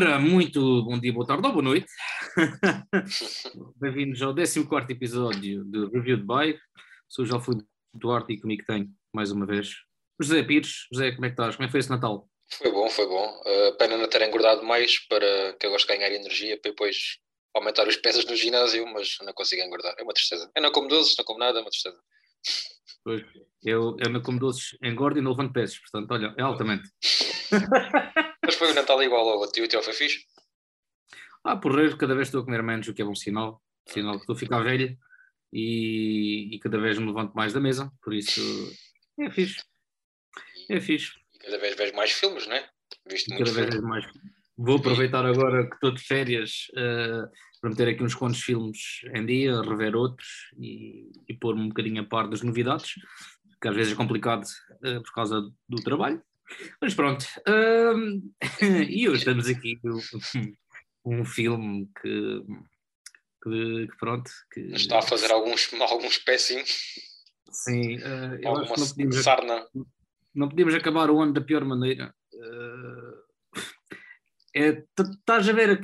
Ora, 0.00 0.18
muito 0.18 0.82
bom 0.82 0.98
dia, 0.98 1.12
boa 1.12 1.26
tarde 1.26 1.46
ou 1.46 1.52
boa 1.52 1.62
noite. 1.62 1.86
Bem-vindos 3.76 4.22
ao 4.22 4.34
14 4.34 4.66
episódio 4.88 5.62
do 5.62 5.90
Review 5.90 6.16
de 6.16 6.22
Bike. 6.22 6.58
Sou 7.06 7.22
o 7.22 7.28
João 7.28 7.38
Filipe 7.38 7.68
Duarte 7.92 8.32
e 8.32 8.40
comigo 8.40 8.64
tenho, 8.66 8.88
mais 9.12 9.30
uma 9.30 9.44
vez, 9.44 9.74
José 10.18 10.42
Pires. 10.42 10.86
José, 10.90 11.12
como 11.12 11.26
é 11.26 11.28
que 11.28 11.34
estás? 11.34 11.54
Como 11.54 11.64
é 11.64 11.68
que 11.68 11.72
foi 11.72 11.80
esse 11.80 11.90
Natal? 11.90 12.26
Foi 12.50 12.72
bom, 12.72 12.88
foi 12.88 13.06
bom. 13.06 13.42
Uh, 13.44 13.76
pena 13.76 13.98
não 13.98 14.08
ter 14.08 14.26
engordado 14.26 14.64
mais 14.64 14.98
para 15.06 15.52
que 15.60 15.66
eu 15.66 15.70
gosto 15.70 15.86
de 15.86 15.94
ganhar 15.94 16.10
energia 16.10 16.58
para 16.58 16.70
depois 16.70 17.18
aumentar 17.54 17.86
os 17.86 17.96
pesos 17.96 18.24
no 18.24 18.34
ginásio, 18.34 18.86
mas 18.86 19.18
não 19.20 19.34
consigo 19.34 19.60
engordar. 19.60 19.94
É 19.98 20.02
uma 20.02 20.14
tristeza. 20.14 20.50
Eu 20.56 20.62
não 20.62 20.72
como 20.72 20.88
doces, 20.88 21.14
não 21.18 21.26
como 21.26 21.40
nada, 21.40 21.58
é 21.58 21.60
uma 21.60 21.70
tristeza. 21.70 22.00
Pois, 23.04 23.22
eu, 23.62 23.98
eu 23.98 24.08
não 24.08 24.22
como 24.22 24.38
doces, 24.38 24.78
engordo 24.82 25.18
e 25.18 25.22
não 25.22 25.32
levanto 25.32 25.52
pesos, 25.52 25.78
portanto, 25.78 26.10
olha, 26.10 26.34
é 26.38 26.42
altamente. 26.42 26.88
mas 28.44 28.54
foi 28.54 28.70
o 28.70 28.74
Natal 28.74 29.02
igual 29.02 29.28
ao 29.28 29.38
outro 29.38 29.62
e 29.62 29.64
o 29.64 29.68
teu 29.68 29.82
foi 29.82 29.92
fixe? 29.92 30.24
Ah, 31.44 31.56
porreiro, 31.56 31.96
cada 31.96 32.14
vez 32.14 32.28
estou 32.28 32.42
a 32.42 32.44
comer 32.44 32.62
menos, 32.62 32.88
o 32.88 32.94
que 32.94 33.02
é 33.02 33.04
bom 33.04 33.14
sinal. 33.14 33.62
Sinal 33.88 34.14
que 34.14 34.20
estou 34.20 34.36
a 34.36 34.38
ficar 34.38 34.60
velho 34.60 34.96
e, 35.52 36.54
e 36.54 36.58
cada 36.60 36.78
vez 36.78 36.98
me 36.98 37.06
levanto 37.06 37.34
mais 37.34 37.52
da 37.52 37.60
mesa, 37.60 37.90
por 38.02 38.14
isso 38.14 38.40
é 39.18 39.30
fixe. 39.30 39.62
É 40.68 40.80
fixe. 40.80 41.12
E 41.34 41.38
cada 41.38 41.58
vez 41.58 41.76
vejo 41.76 41.94
mais 41.94 42.12
filmes, 42.12 42.46
não 42.46 42.54
é? 42.54 42.68
Visto 43.08 43.30
cada 43.30 43.50
vez 43.50 43.54
filmes. 43.54 43.82
mais. 43.82 44.06
Vou 44.56 44.76
aproveitar 44.76 45.24
agora 45.24 45.66
que 45.66 45.74
estou 45.74 45.90
de 45.90 46.02
férias 46.02 46.66
uh, 46.72 47.26
para 47.60 47.70
meter 47.70 47.88
aqui 47.88 48.02
uns 48.02 48.14
quantos 48.14 48.42
filmes 48.42 49.00
em 49.14 49.24
dia, 49.24 49.60
rever 49.62 49.96
outros 49.96 50.28
e, 50.58 51.10
e 51.28 51.34
pôr-me 51.34 51.62
um 51.62 51.68
bocadinho 51.68 52.02
a 52.02 52.04
par 52.04 52.28
das 52.28 52.42
novidades, 52.42 52.92
que 53.60 53.68
às 53.68 53.74
vezes 53.74 53.94
é 53.94 53.96
complicado 53.96 54.44
uh, 54.44 55.02
por 55.02 55.12
causa 55.14 55.40
do 55.68 55.82
trabalho. 55.82 56.22
Mas 56.80 56.94
pronto. 56.94 57.24
Uh, 57.48 58.22
e 58.88 59.08
hoje 59.08 59.18
estamos 59.18 59.46
aqui 59.48 59.78
um, 59.84 61.20
um 61.20 61.24
filme 61.24 61.88
que, 62.00 62.42
que, 63.42 63.86
que, 63.86 63.96
pronto. 63.98 64.30
Que... 64.52 64.60
Está 64.72 64.98
a 64.98 65.02
fazer 65.02 65.30
alguns, 65.30 65.70
alguns 65.80 66.18
péssimos. 66.18 66.70
Sim, 67.50 67.96
uh, 67.96 68.38
eu 68.40 68.56
acho 68.56 68.74
que 68.74 68.80
não 68.80 68.88
podíamos, 68.88 69.16
sarna. 69.16 69.66
não 70.34 70.48
podíamos 70.48 70.74
acabar 70.74 71.10
o 71.10 71.20
ano 71.20 71.32
da 71.32 71.40
pior 71.40 71.64
maneira. 71.64 72.14
Uh, 72.32 73.30
é, 74.54 74.84
estás 74.98 75.48
a 75.48 75.52
ver 75.52 75.80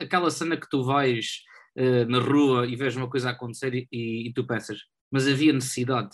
aquela 0.00 0.30
cena 0.30 0.56
que 0.56 0.68
tu 0.68 0.84
vais 0.84 1.42
uh, 1.76 2.04
na 2.08 2.18
rua 2.18 2.66
e 2.66 2.76
vês 2.76 2.96
uma 2.96 3.10
coisa 3.10 3.28
a 3.28 3.32
acontecer 3.32 3.74
e, 3.74 3.88
e, 3.92 4.28
e 4.28 4.32
tu 4.32 4.46
pensas, 4.46 4.80
mas 5.10 5.26
havia 5.26 5.52
necessidade. 5.52 6.10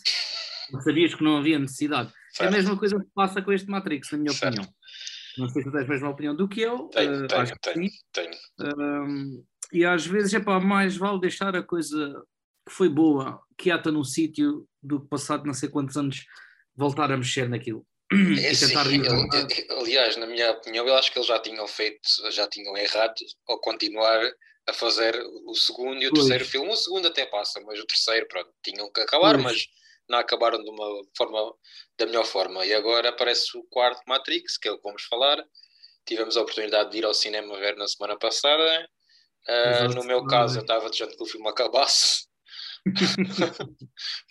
Sabias 0.81 1.15
que 1.15 1.23
não 1.23 1.37
havia 1.37 1.59
necessidade. 1.59 2.13
Certo. 2.31 2.43
É 2.43 2.47
a 2.49 2.51
mesma 2.51 2.79
coisa 2.79 2.99
que 2.99 3.07
passa 3.15 3.43
com 3.43 3.53
este 3.53 3.69
Matrix, 3.69 4.11
na 4.13 4.19
minha 4.19 4.33
certo. 4.33 4.55
opinião. 4.55 4.75
Não 5.39 5.49
sei 5.49 5.63
se 5.63 5.71
tens 5.71 5.85
a 5.85 5.89
mesma 5.89 6.11
opinião 6.11 6.37
do 6.37 6.49
que 6.49 6.61
eu. 6.61 6.89
Tenho, 6.89 7.25
uh, 7.25 7.27
tenho, 7.27 7.41
acho 7.41 7.55
tenho, 7.61 7.81
que 7.81 7.91
sim. 7.91 7.99
tenho. 8.13 8.35
Uh, 8.61 9.45
e 9.73 9.85
às 9.85 10.07
vezes 10.07 10.35
é 10.35 10.41
para 10.41 10.61
mais 10.61 10.97
vale 10.97 11.21
deixar 11.21 11.57
a 11.57 11.63
coisa 11.63 12.23
que 12.67 12.73
foi 12.73 12.89
boa, 12.89 13.41
que 13.57 13.71
ata 13.71 13.91
num 13.91 14.05
sítio, 14.05 14.67
do 14.83 15.01
que 15.01 15.09
passado 15.09 15.47
não 15.47 15.55
sei 15.55 15.69
quantos 15.69 15.97
anos 15.97 16.25
voltar 16.77 17.11
a 17.11 17.17
mexer 17.17 17.49
naquilo. 17.49 17.87
É 18.43 18.51
assim, 18.51 18.75
aliás, 19.71 20.17
na 20.19 20.27
minha 20.27 20.51
opinião, 20.51 20.87
eu 20.87 20.95
acho 20.97 21.11
que 21.11 21.19
eles 21.19 21.29
já 21.29 21.39
tinham 21.39 21.67
feito, 21.67 22.01
já 22.31 22.47
tinham 22.47 22.77
errado 22.77 23.15
ao 23.49 23.59
continuar 23.59 24.21
a 24.69 24.73
fazer 24.73 25.19
o 25.47 25.55
segundo 25.55 26.03
e 26.03 26.07
o 26.07 26.11
pois. 26.11 26.27
terceiro 26.27 26.45
filme. 26.45 26.71
O 26.71 26.77
segundo 26.77 27.09
até 27.09 27.25
passa, 27.27 27.61
mas 27.67 27.81
o 27.81 27.87
terceiro, 27.87 28.27
pronto, 28.29 28.51
tinham 28.63 28.91
que 28.93 29.01
acabar, 29.01 29.35
pois. 29.35 29.45
mas 29.45 29.67
não 30.09 30.19
acabaram 30.19 30.63
de 30.63 30.69
uma 30.69 31.03
forma, 31.17 31.55
da 31.99 32.07
melhor 32.07 32.25
forma. 32.25 32.65
E 32.67 32.73
agora 32.73 33.09
aparece 33.09 33.57
o 33.57 33.65
quarto 33.65 34.03
Matrix, 34.07 34.57
que 34.59 34.69
é 34.69 34.73
o 34.73 34.77
que 34.77 34.83
vamos 34.83 35.03
falar. 35.05 35.43
Tivemos 36.07 36.37
a 36.37 36.43
oportunidade 36.43 36.91
de 36.91 36.99
ir 36.99 37.05
ao 37.05 37.15
cinema 37.15 37.59
ver 37.59 37.77
na 37.77 37.87
semana 37.87 38.19
passada. 38.19 38.89
Uh, 39.49 39.95
no 39.95 40.05
meu 40.05 40.25
caso, 40.27 40.59
eu 40.59 40.63
estava 40.63 40.89
desejando 40.89 41.17
que 41.17 41.23
o 41.23 41.27
filme 41.27 41.49
acabasse. 41.49 42.27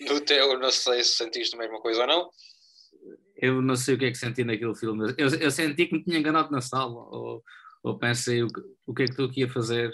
no 0.02 0.22
teu, 0.22 0.60
não 0.60 0.72
sei 0.72 1.04
se 1.04 1.16
sentiste 1.16 1.56
a 1.56 1.60
mesma 1.60 1.82
coisa 1.82 2.02
ou 2.02 2.08
não 2.08 2.30
eu 3.42 3.62
não 3.62 3.76
sei 3.76 3.96
o 3.96 3.98
que 3.98 4.06
é 4.06 4.12
que 4.12 4.18
senti 4.18 4.44
naquele 4.44 4.76
filme. 4.76 5.14
Eu, 5.18 5.28
eu 5.28 5.52
senti 5.52 5.88
que 5.88 5.96
me 5.96 6.04
tinha 6.04 6.20
enganado 6.20 6.52
na 6.52 6.62
sala, 6.62 6.94
ou, 6.94 7.44
ou 7.84 7.98
pensei 7.98 8.44
o, 8.44 8.48
o 8.86 8.94
que 8.94 9.04
é 9.04 9.06
que 9.06 9.12
estou 9.12 9.26
aqui 9.26 9.44
a 9.44 9.50
fazer. 9.50 9.92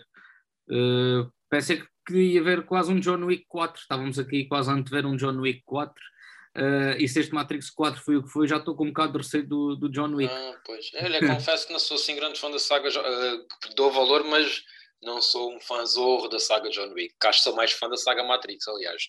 Uh, 0.70 1.32
pensei 1.50 1.78
que 1.78 1.88
ia 2.10 2.40
haver 2.42 2.66
quase 2.66 2.92
um 2.92 3.00
John 3.00 3.24
Wick 3.26 3.46
4. 3.48 3.82
Estávamos 3.82 4.20
aqui 4.20 4.46
quase 4.46 4.72
antes 4.72 4.86
de 4.86 4.92
ver 4.92 5.06
um 5.06 5.16
John 5.16 5.40
Wick 5.40 5.62
4. 5.66 5.94
Uh, 5.94 6.60
eh, 6.60 6.98
e 7.00 7.08
se 7.08 7.20
este 7.20 7.34
Matrix 7.34 7.70
4 7.70 8.02
foi 8.02 8.18
o 8.18 8.24
que 8.24 8.30
foi, 8.30 8.48
já 8.48 8.58
estou 8.58 8.76
com 8.76 8.86
um 8.86 8.88
bocado 8.88 9.14
de 9.14 9.18
receio 9.20 9.48
do, 9.48 9.76
do 9.76 9.90
John 9.90 10.14
Wick. 10.16 10.34
Ah, 10.34 10.60
pois. 10.66 10.92
Olha, 10.96 11.20
confesso 11.20 11.68
que 11.68 11.74
não 11.74 11.80
sou 11.80 11.96
assim 11.96 12.16
grande 12.16 12.40
fã 12.40 12.50
da 12.50 12.60
saga, 12.60 12.90
uh, 12.90 13.76
dou 13.76 13.92
valor, 13.92 14.24
mas 14.24 14.64
não 15.02 15.22
sou 15.22 15.56
um 15.56 15.60
fã 15.60 15.86
zorro 15.86 16.28
da 16.28 16.40
saga 16.40 16.70
John 16.70 16.94
Wick. 16.94 17.16
Que 17.20 17.28
acho 17.28 17.40
que 17.40 17.44
sou 17.44 17.56
mais 17.56 17.72
fã 17.72 17.88
da 17.88 17.98
saga 17.98 18.24
Matrix, 18.24 18.68
aliás 18.68 19.04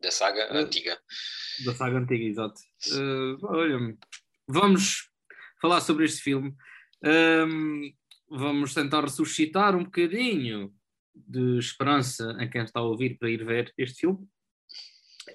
da 0.00 0.10
saga 0.10 0.52
uh, 0.52 0.58
antiga. 0.58 0.98
Da 1.64 1.74
saga 1.74 1.98
antiga, 1.98 2.24
exato. 2.24 2.60
Olha, 3.42 3.96
vamos 4.46 5.08
falar 5.60 5.80
sobre 5.80 6.04
este 6.04 6.22
filme. 6.22 6.54
Um, 7.04 7.92
vamos 8.30 8.74
tentar 8.74 9.02
ressuscitar 9.02 9.76
um 9.76 9.84
bocadinho 9.84 10.72
de 11.26 11.58
esperança 11.58 12.36
em 12.40 12.48
quem 12.48 12.62
está 12.62 12.80
a 12.80 12.84
ouvir 12.84 13.18
para 13.18 13.30
ir 13.30 13.44
ver 13.44 13.72
este 13.76 14.00
filme. 14.00 14.26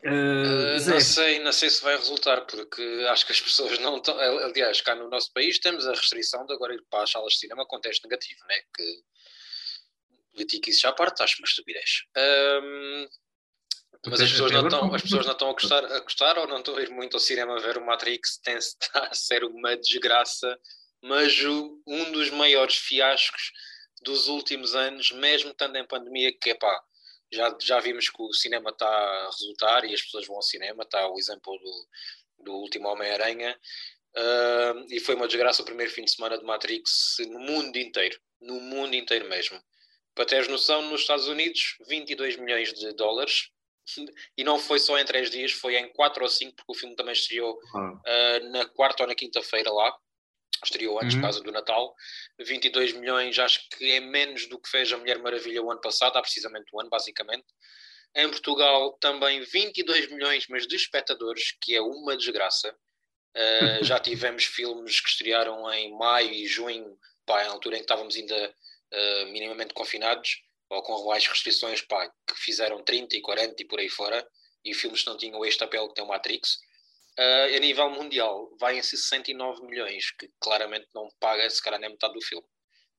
Uh, 0.04 0.90
não, 0.90 1.00
sei, 1.00 1.40
não 1.40 1.52
sei 1.52 1.70
se 1.70 1.84
vai 1.84 1.96
resultar, 1.96 2.42
porque 2.42 2.82
acho 3.10 3.26
que 3.26 3.32
as 3.32 3.40
pessoas 3.40 3.78
não 3.80 3.98
estão. 3.98 4.18
Aliás, 4.20 4.82
cá 4.82 4.96
no 4.96 5.10
nosso 5.10 5.32
país 5.32 5.60
temos 5.60 5.88
a 5.88 5.92
restrição 5.92 6.46
de 6.46 6.54
agora 6.54 6.74
ir 6.74 6.84
para 6.90 7.04
as 7.04 7.12
salas 7.12 7.34
de 7.34 7.40
cinema 7.40 7.66
com 7.66 7.80
teste 7.80 8.04
negativo, 8.04 8.40
né? 8.48 8.56
que 8.76 9.04
política 10.34 10.70
isso 10.70 10.82
já 10.82 10.92
parte, 10.92 11.22
acho 11.22 11.38
uma 11.40 11.48
estupidez. 11.48 12.06
Um, 12.18 13.08
mas 14.06 14.20
as 14.20 14.32
pessoas, 14.32 14.52
não 14.52 14.64
estão, 14.64 14.94
as 14.94 15.02
pessoas 15.02 15.26
não 15.26 15.32
estão 15.32 15.50
a 15.50 15.54
gostar, 15.54 15.86
a 15.86 16.00
gostar 16.00 16.38
ou 16.38 16.48
não 16.48 16.58
estão 16.58 16.76
a 16.76 16.82
ir 16.82 16.90
muito 16.90 17.16
ao 17.16 17.22
cinema 17.22 17.56
a 17.56 17.62
ver 17.62 17.78
o 17.78 17.86
Matrix, 17.86 18.38
tem 18.44 18.58
está 18.58 19.08
a 19.08 19.14
ser 19.14 19.44
uma 19.44 19.78
desgraça, 19.78 20.60
mas 21.02 21.40
o, 21.40 21.82
um 21.88 22.12
dos 22.12 22.30
maiores 22.32 22.76
fiascos 22.76 23.52
dos 24.04 24.28
últimos 24.28 24.76
anos, 24.76 25.12
mesmo 25.12 25.52
estando 25.52 25.78
em 25.78 25.88
pandemia, 25.88 26.32
que 26.38 26.52
é 26.52 26.56
pá, 26.56 26.84
já, 27.32 27.58
já 27.60 27.80
vimos 27.80 28.10
que 28.10 28.22
o 28.22 28.34
cinema 28.34 28.70
está 28.70 28.88
a 28.88 29.26
resultar 29.26 29.86
e 29.86 29.94
as 29.94 30.02
pessoas 30.02 30.28
vão 30.28 30.36
ao 30.36 30.42
cinema, 30.42 30.84
está 30.84 31.08
o 31.10 31.18
exemplo 31.18 31.58
do, 31.58 31.88
do 32.44 32.54
último 32.54 32.88
Homem-Aranha, 32.88 33.60
uh, 34.16 34.86
e 34.90 35.00
foi 35.00 35.16
uma 35.16 35.28
desgraça 35.28 35.62
o 35.62 35.66
primeiro 35.66 35.92
fim 35.92 36.06
de 36.06 36.12
semana 36.12 36.38
de 36.38 36.44
Matrix 36.44 37.18
no 37.30 37.40
mundo 37.40 37.78
inteiro, 37.78 38.20
no 38.40 38.60
mundo 38.60 38.96
inteiro 38.96 39.28
mesmo. 39.28 39.60
Para 40.14 40.26
teres 40.26 40.48
noção, 40.48 40.84
nos 40.84 41.02
Estados 41.02 41.28
Unidos, 41.28 41.78
22 41.88 42.38
milhões 42.38 42.72
de 42.72 42.94
dólares, 42.94 43.50
e 44.38 44.44
não 44.44 44.60
foi 44.60 44.80
só 44.80 44.98
em 45.00 45.06
três 45.06 45.32
dias, 45.32 45.52
foi 45.52 45.76
em 45.76 45.92
quatro 45.92 46.24
ou 46.24 46.30
cinco, 46.30 46.56
porque 46.56 46.72
o 46.72 46.76
filme 46.76 46.96
também 46.96 47.14
estreou 47.14 47.60
ah. 47.74 47.94
uh, 47.94 48.50
na 48.52 48.66
quarta 48.66 49.04
ou 49.04 49.08
na 49.08 49.16
quinta-feira 49.16 49.72
lá, 49.72 49.98
estreou 50.64 51.00
antes, 51.00 51.16
uhum. 51.16 51.22
por 51.22 51.28
causa 51.28 51.42
do 51.42 51.52
Natal. 51.52 51.96
22 52.40 52.94
milhões, 52.94 53.38
acho 53.40 53.68
que 53.70 53.92
é 53.92 54.00
menos 54.00 54.48
do 54.48 54.60
que 54.60 54.70
fez 54.70 54.92
a 54.92 54.98
Mulher 54.98 55.20
Maravilha 55.20 55.62
o 55.62 55.72
ano 55.72 55.82
passado, 55.82 56.18
há 56.18 56.22
precisamente 56.22 56.66
um 56.74 56.82
ano, 56.82 56.90
basicamente. 56.90 57.46
Em 58.16 58.30
Portugal, 58.30 58.94
também 59.00 59.42
22 59.42 60.12
milhões, 60.12 60.46
mas 60.48 60.68
de 60.68 60.76
espectadores, 60.76 61.56
que 61.62 61.76
é 61.76 61.82
uma 61.82 62.16
desgraça. 62.16 62.76
Uh, 63.36 63.84
já 63.84 64.00
tivemos 64.00 64.46
filmes 64.46 65.00
que 65.00 65.10
estrearam 65.10 65.72
em 65.74 65.98
maio 65.98 66.32
e 66.32 66.46
junho, 66.46 66.98
pá, 67.26 67.44
em 67.44 67.48
altura 67.48 67.76
em 67.76 67.80
que 67.80 67.86
estávamos 67.86 68.16
ainda 68.16 68.50
uh, 68.94 69.26
minimamente 69.32 69.74
confinados 69.74 70.44
ou 70.70 70.82
com 70.82 71.06
mais 71.06 71.28
restrições 71.28 71.82
pá, 71.82 72.08
que 72.28 72.36
fizeram 72.36 72.84
30 72.84 73.18
e 73.18 73.22
40 73.22 73.62
e 73.62 73.66
por 73.66 73.80
aí 73.80 73.90
fora, 73.90 74.28
e 74.64 74.74
filmes 74.74 75.02
que 75.02 75.08
não 75.08 75.18
tinham 75.18 75.44
este 75.46 75.64
apelo 75.64 75.90
que 75.90 75.96
tem 75.96 76.04
o 76.04 76.08
Matrix. 76.08 76.58
Uh, 77.20 77.56
a 77.56 77.60
nível 77.60 77.90
mundial, 77.92 78.50
vai 78.60 78.78
em 78.78 78.82
69 78.82 79.66
milhões, 79.68 80.12
que 80.12 80.30
claramente 80.40 80.88
não 80.96 81.10
paga 81.20 81.48
se 81.50 81.62
calhar 81.62 81.80
nem 81.80 81.92
metade 81.92 82.14
do 82.14 82.22
filme. 82.22 82.46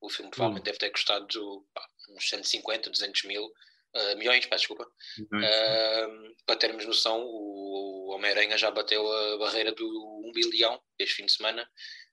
O 0.00 0.08
filme 0.08 0.30
provavelmente 0.30 0.62
hum. 0.62 0.66
deve 0.66 0.78
ter 0.78 0.90
custado 0.90 1.66
pá, 1.74 1.84
uns 2.10 2.28
150, 2.28 2.90
200 2.90 3.24
mil, 3.24 3.44
uh, 3.44 4.16
milhões, 4.16 4.46
peço 4.46 4.68
desculpa. 4.68 4.84
Uh, 5.18 6.36
para 6.46 6.56
termos 6.56 6.84
noção, 6.86 7.24
o, 7.24 8.12
Homem-Aranha 8.14 8.56
já 8.56 8.70
bateu 8.70 9.10
a 9.10 9.38
barreira 9.38 9.72
do 9.72 10.22
1 10.28 10.32
bilhão 10.32 10.80
este 10.98 11.16
fim 11.16 11.26
de 11.26 11.32
semana. 11.32 11.68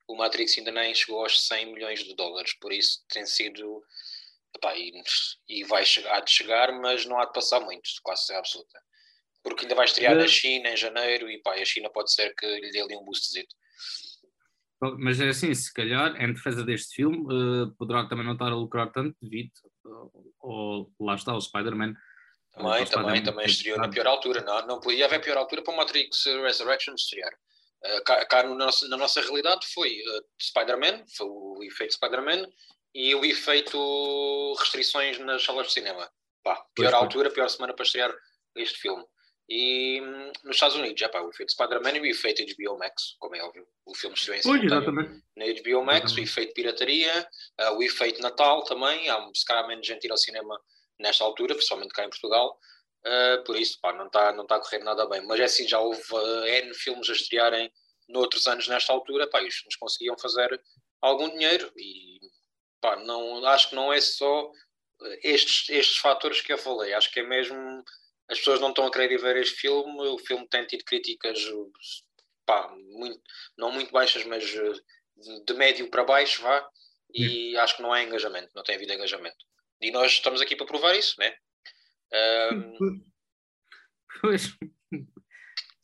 O 0.08 0.16
Matrix 0.16 0.58
ainda 0.58 0.72
nem 0.72 0.96
chegou 0.96 1.22
aos 1.22 1.46
100 1.48 1.74
milhões 1.74 2.04
de 2.04 2.16
dólares, 2.16 2.54
por 2.60 2.74
isso 2.74 3.04
tem 3.10 3.26
sido 3.26 3.84
Epá, 4.56 4.76
e, 4.76 4.92
e 5.48 5.64
vai 5.64 5.86
chegar, 5.86 6.18
há 6.18 6.20
de 6.20 6.32
chegar, 6.32 6.72
mas 6.74 7.06
não 7.06 7.20
há 7.20 7.26
de 7.26 7.34
passar 7.34 7.60
muito, 7.62 7.90
quase 8.04 8.26
ser 8.26 8.36
absoluta. 8.36 8.82
Porque 9.44 9.66
ainda 9.66 9.76
vai 9.76 9.86
estrear 9.86 10.16
na 10.16 10.28
China 10.28 10.70
em 10.70 10.78
janeiro 10.78 11.30
e 11.30 11.40
pá, 11.40 11.54
a 11.54 11.66
China 11.66 11.90
pode 11.90 12.12
ser 12.14 12.34
que 12.36 12.46
lhe 12.46 12.72
dê 12.72 12.82
ali 12.82 12.96
um 12.96 13.04
boostzito. 13.04 13.56
Mas 14.98 15.20
é 15.20 15.30
assim, 15.30 15.54
se 15.54 15.72
calhar, 15.72 16.20
em 16.20 16.34
defesa 16.34 16.64
deste 16.64 16.96
filme, 16.96 17.18
uh, 17.32 17.72
poderá 17.78 18.08
também 18.08 18.26
não 18.26 18.34
estar 18.34 18.48
a 18.48 18.56
lucrar 18.56 18.92
tanto 18.92 19.16
devido, 19.22 19.52
uh, 19.86 20.34
ou 20.40 20.92
lá 21.00 21.14
está, 21.14 21.36
o 21.36 21.42
Spider-Man. 21.42 21.94
Também, 22.52 22.86
também, 22.86 23.24
também 23.24 23.46
estreou 23.46 23.78
na 23.78 23.88
pior 23.88 24.08
altura. 24.08 24.42
Não, 24.42 24.66
não 24.66 24.80
podia 24.80 25.06
haver 25.06 25.22
pior 25.22 25.38
altura 25.38 25.62
para 25.62 25.74
o 25.74 25.78
Matrix 25.78 26.26
Resurrection 26.26 26.96
estrear. 26.96 27.32
Uh, 27.84 28.04
cá, 28.04 28.26
cá 28.26 28.44
no 28.44 28.56
nosso, 28.56 28.88
na 28.90 28.98
nossa 28.98 29.22
realidade 29.22 29.68
foi 29.72 29.90
uh, 29.90 30.26
Spider-Man, 30.42 31.06
foi 31.16 31.28
o 31.28 31.64
efeito 31.64 31.94
Spider-Man, 31.94 32.48
e 32.94 33.14
o 33.16 33.24
efeito 33.24 34.54
restrições 34.60 35.20
nas 35.20 35.44
salas 35.44 35.68
de 35.68 35.74
cinema. 35.74 36.10
Pá, 36.44 36.56
pior 36.76 36.92
pois 36.92 36.94
altura, 36.94 37.30
pior 37.30 37.48
semana 37.50 37.74
para 37.74 37.86
estrear 37.86 38.14
este 38.56 38.80
filme. 38.80 39.04
E 39.54 40.00
hum, 40.02 40.32
nos 40.46 40.56
Estados 40.56 40.78
Unidos, 40.78 40.98
já 40.98 41.10
pá, 41.10 41.20
o 41.20 41.30
efeito 41.30 41.52
Spider-Man 41.52 41.98
e 41.98 42.00
o 42.00 42.06
efeito 42.06 42.42
HBO 42.56 42.78
Max, 42.78 43.18
como 43.20 43.36
é 43.36 43.44
óbvio. 43.44 43.68
O 43.86 43.94
filme 43.94 44.16
estreou 44.16 44.38
em 44.38 44.42
na 45.36 45.46
HBO 45.46 45.84
Max, 45.84 46.06
exatamente. 46.06 46.22
o 46.22 46.24
efeito 46.24 46.54
pirataria, 46.54 47.30
uh, 47.60 47.76
o 47.76 47.84
efeito 47.84 48.22
Natal 48.22 48.64
também. 48.64 49.10
Há 49.10 49.30
se 49.36 49.44
calhar 49.44 49.68
menos 49.68 49.86
gente 49.86 50.06
ir 50.06 50.12
ao 50.12 50.18
cinema 50.18 50.58
nesta 50.98 51.26
altura, 51.26 51.54
principalmente 51.54 51.94
cá 51.94 52.06
em 52.06 52.10
Portugal. 52.10 52.58
Uh, 53.06 53.44
por 53.44 53.58
isso, 53.58 53.78
pá, 53.82 53.92
não 53.92 54.08
está 54.08 54.32
não 54.32 54.48
tá 54.48 54.56
a 54.56 54.60
correr 54.62 54.80
nada 54.86 55.06
bem. 55.10 55.22
Mas 55.28 55.42
é 55.42 55.44
assim, 55.44 55.68
já 55.68 55.82
houve 55.82 56.02
uh, 56.14 56.46
N 56.46 56.74
filmes 56.74 57.10
a 57.10 57.14
estrearem 57.14 57.70
noutros 58.08 58.48
anos 58.48 58.70
nesta 58.70 58.94
altura, 58.94 59.28
pá, 59.28 59.44
os 59.44 59.54
filmes 59.54 59.76
conseguiam 59.76 60.18
fazer 60.18 60.62
algum 61.02 61.30
dinheiro 61.30 61.70
e 61.76 62.22
pá, 62.80 62.96
não, 62.96 63.46
acho 63.48 63.70
que 63.70 63.76
não 63.76 63.92
é 63.92 64.00
só 64.00 64.50
estes, 65.24 65.70
estes 65.70 65.98
fatores 65.98 66.40
que 66.40 66.54
eu 66.54 66.58
falei, 66.58 66.94
acho 66.94 67.12
que 67.12 67.20
é 67.20 67.24
mesmo 67.24 67.84
as 68.32 68.40
pessoas 68.40 68.62
não 68.62 68.70
estão 68.70 68.88
a 68.88 68.92
querer 68.92 69.18
ver 69.18 69.36
este 69.38 69.56
filme. 69.60 70.00
O 70.08 70.18
filme 70.18 70.48
tem 70.48 70.66
tido 70.66 70.86
críticas, 70.86 71.38
pá, 72.46 72.74
muito, 72.94 73.22
não 73.58 73.72
muito 73.72 73.92
baixas, 73.92 74.24
mas 74.26 74.44
eh, 74.56 75.44
de 75.46 75.54
médio 75.54 75.90
para 75.90 76.06
baixo, 76.06 76.42
vá. 76.42 76.66
E 77.14 77.58
acho 77.58 77.76
que 77.76 77.82
não 77.82 77.92
há 77.92 78.02
engajamento, 78.02 78.50
não 78.56 78.64
tem 78.64 78.76
havido 78.76 78.94
engajamento. 78.94 79.46
E 79.82 79.92
nós 79.92 80.14
estamos 80.14 80.40
aqui 80.40 80.56
para 80.56 80.66
provar 80.66 80.96
isso, 80.96 81.16
né? 81.20 81.36
Um... 82.54 83.04
Pois. 84.22 84.48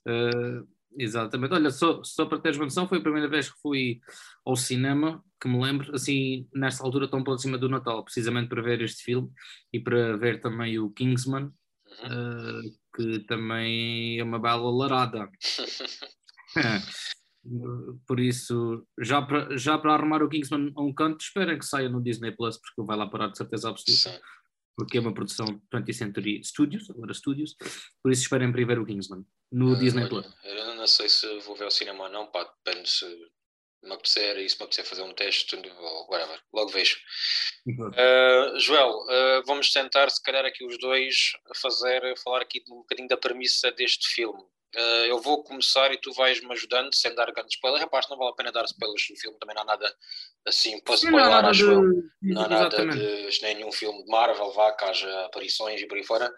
Uh, 0.08 0.66
exatamente. 0.98 1.54
Olha, 1.54 1.70
só, 1.70 2.02
só 2.02 2.26
para 2.26 2.40
teres 2.40 2.58
uma 2.58 2.66
noção, 2.66 2.88
foi 2.88 3.00
a 3.00 3.02
primeira 3.02 3.28
vez 3.28 3.52
que 3.52 3.60
fui 3.60 4.00
ao 4.46 4.56
cinema, 4.56 5.22
que 5.42 5.50
me 5.50 5.62
lembro, 5.62 5.94
assim, 5.94 6.48
nesta 6.54 6.82
altura 6.82 7.10
tão 7.10 7.24
próxima 7.24 7.58
do 7.58 7.68
Natal, 7.68 8.06
precisamente 8.06 8.48
para 8.48 8.62
ver 8.62 8.82
este 8.82 9.04
filme 9.04 9.30
e 9.74 9.82
para 9.82 10.16
ver 10.16 10.40
também 10.40 10.80
o 10.80 10.90
Kingsman, 10.92 11.52
uh, 12.04 12.62
que 12.96 13.20
também 13.28 14.20
é 14.20 14.24
uma 14.24 14.40
bela 14.40 14.70
larada. 14.72 15.30
Por 18.06 18.20
isso, 18.20 18.86
já 19.00 19.22
para, 19.22 19.58
já 19.58 19.78
para 19.78 19.94
arrumar 19.94 20.22
o 20.22 20.28
Kingsman 20.28 20.74
a 20.76 20.82
um 20.82 20.94
canto, 20.94 21.22
esperem 21.22 21.58
que 21.58 21.66
saia 21.66 21.88
no 21.88 22.02
Disney 22.02 22.32
Plus, 22.32 22.58
porque 22.58 22.82
vai 22.86 22.98
lá 22.98 23.08
parar 23.08 23.30
de 23.30 23.38
certeza 23.38 23.70
absoluta. 23.70 24.12
Sim. 24.12 24.20
Porque 24.76 24.98
é 24.98 25.02
uma 25.02 25.14
produção 25.14 25.46
20th 25.74 25.94
Century 25.94 26.44
Studios, 26.44 26.90
agora 26.90 27.14
Studios, 27.14 27.56
por 28.04 28.12
isso 28.12 28.24
esperem 28.24 28.52
ver 28.52 28.78
o 28.80 28.86
Kingsman 28.86 29.26
no 29.52 29.74
uh, 29.74 29.80
Disney 29.80 30.08
Plus. 30.08 30.28
Eu 30.44 30.76
não 30.76 30.86
sei 30.86 31.08
se 31.10 31.40
vou 31.40 31.56
ver 31.56 31.64
ao 31.66 31.72
cinema 31.72 32.04
ou 32.04 32.10
não, 32.12 32.28
pá, 32.28 32.44
depende 32.66 32.90
se 32.90 33.06
me 33.88 33.94
apetecer 33.94 34.38
e 34.38 34.50
se 34.50 34.58
me 34.58 34.64
apetecer 34.64 34.86
fazer 34.86 35.04
um 35.04 35.14
teste 35.14 35.56
ou 35.56 36.08
whatever, 36.10 36.40
logo 36.54 36.70
vejo. 36.70 36.98
Uh, 37.68 38.60
Joel, 38.60 38.92
uh, 38.92 39.44
vamos 39.46 39.72
tentar 39.72 40.10
se 40.10 40.22
calhar 40.22 40.46
aqui 40.46 40.66
os 40.66 40.78
dois 40.78 41.34
fazer, 41.56 42.02
falar 42.24 42.42
aqui 42.42 42.64
um 42.70 42.78
bocadinho 42.78 43.08
da 43.08 43.18
premissa 43.18 43.72
deste 43.72 44.08
filme. 44.10 44.42
Uh, 44.76 45.06
eu 45.08 45.20
vou 45.20 45.44
começar 45.44 45.92
e 45.94 45.98
tu 45.98 46.12
vais-me 46.14 46.52
ajudando 46.52 46.94
sem 46.94 47.16
dar 47.16 47.32
grandes 47.32 47.56
spoilers. 47.56 47.82
Rapaz, 47.82 48.08
não 48.10 48.18
vale 48.18 48.32
a 48.32 48.36
pena 48.36 48.52
dar 48.52 48.66
spoilers 48.66 49.08
do 49.10 49.16
filme, 49.16 49.38
também 49.40 49.56
não 49.56 49.64
há 49.64 49.66
nada 49.66 49.96
assim 50.46 50.80
para 50.82 50.96
spoiler, 50.96 51.26
não 51.26 51.50
acho 51.50 51.72
eu. 51.72 51.82
Não 52.22 52.42
há 52.42 52.48
nada 52.48 52.86
de 52.86 53.42
nenhum 53.42 53.72
filme 53.72 54.04
de 54.04 54.12
Marvel, 54.12 54.52
vá, 54.52 54.72
que 54.74 54.84
haja 54.84 55.26
aparições 55.26 55.82
e 55.82 55.88
por 55.88 55.98
aí 55.98 56.04
fora. 56.04 56.32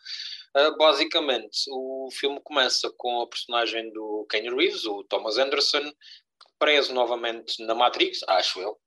Uh, 0.56 0.78
basicamente, 0.78 1.60
o 1.70 2.10
filme 2.12 2.40
começa 2.44 2.92
com 2.98 3.22
a 3.22 3.28
personagem 3.28 3.92
do 3.92 4.26
Kenny 4.30 4.50
Reeves, 4.50 4.86
o 4.86 5.04
Thomas 5.04 5.38
Anderson, 5.38 5.92
preso 6.60 6.94
novamente 6.94 7.64
na 7.66 7.74
Matrix, 7.74 8.20
acho 8.28 8.60
eu. 8.60 8.78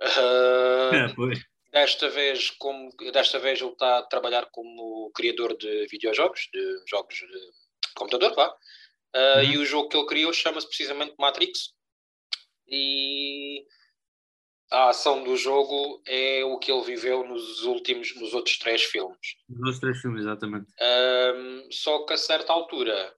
Uh, 0.00 0.94
é, 0.94 1.34
desta 1.72 2.08
vez, 2.08 2.50
como, 2.50 2.90
desta 3.12 3.38
vez 3.38 3.60
ele 3.60 3.72
está 3.72 3.98
a 3.98 4.02
trabalhar 4.02 4.46
como 4.50 5.10
criador 5.14 5.56
de 5.56 5.86
videojogos, 5.90 6.48
de 6.52 6.82
jogos 6.88 7.16
de 7.16 7.50
computador, 7.94 8.34
vá. 8.34 8.48
Uh, 8.48 9.38
uhum. 9.38 9.42
E 9.42 9.58
o 9.58 9.66
jogo 9.66 9.88
que 9.88 9.96
ele 9.96 10.06
criou 10.06 10.32
chama-se 10.32 10.66
precisamente 10.66 11.14
Matrix. 11.18 11.74
E 12.68 13.66
a 14.70 14.90
ação 14.90 15.24
do 15.24 15.36
jogo 15.36 16.00
é 16.06 16.44
o 16.44 16.58
que 16.58 16.70
ele 16.70 16.84
viveu 16.84 17.26
nos 17.26 17.64
últimos, 17.64 18.14
nos 18.14 18.32
outros 18.32 18.56
três 18.58 18.84
filmes. 18.84 19.36
Nos 19.48 19.58
outros 19.58 19.80
três 19.80 20.00
filmes, 20.00 20.22
exatamente. 20.22 20.70
Uh, 20.72 21.72
só 21.72 22.04
que 22.06 22.12
a 22.12 22.16
certa 22.16 22.52
altura, 22.52 23.12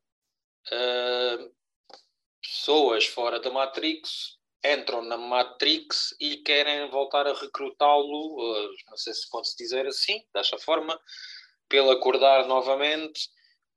uh, 0.73 1.53
pessoas 2.43 3.07
fora 3.07 3.41
da 3.41 3.51
Matrix 3.51 4.39
entram 4.65 5.03
na 5.03 5.17
Matrix 5.17 6.15
e 6.21 6.37
querem 6.39 6.89
voltar 6.91 7.27
a 7.27 7.35
recrutá-lo, 7.35 8.37
uh, 8.39 8.71
não 8.89 8.97
sei 8.97 9.13
se 9.13 9.29
pode-se 9.29 9.57
dizer 9.57 9.87
assim, 9.87 10.23
desta 10.33 10.57
forma, 10.59 10.99
pelo 11.69 11.91
acordar 11.91 12.47
novamente 12.47 13.29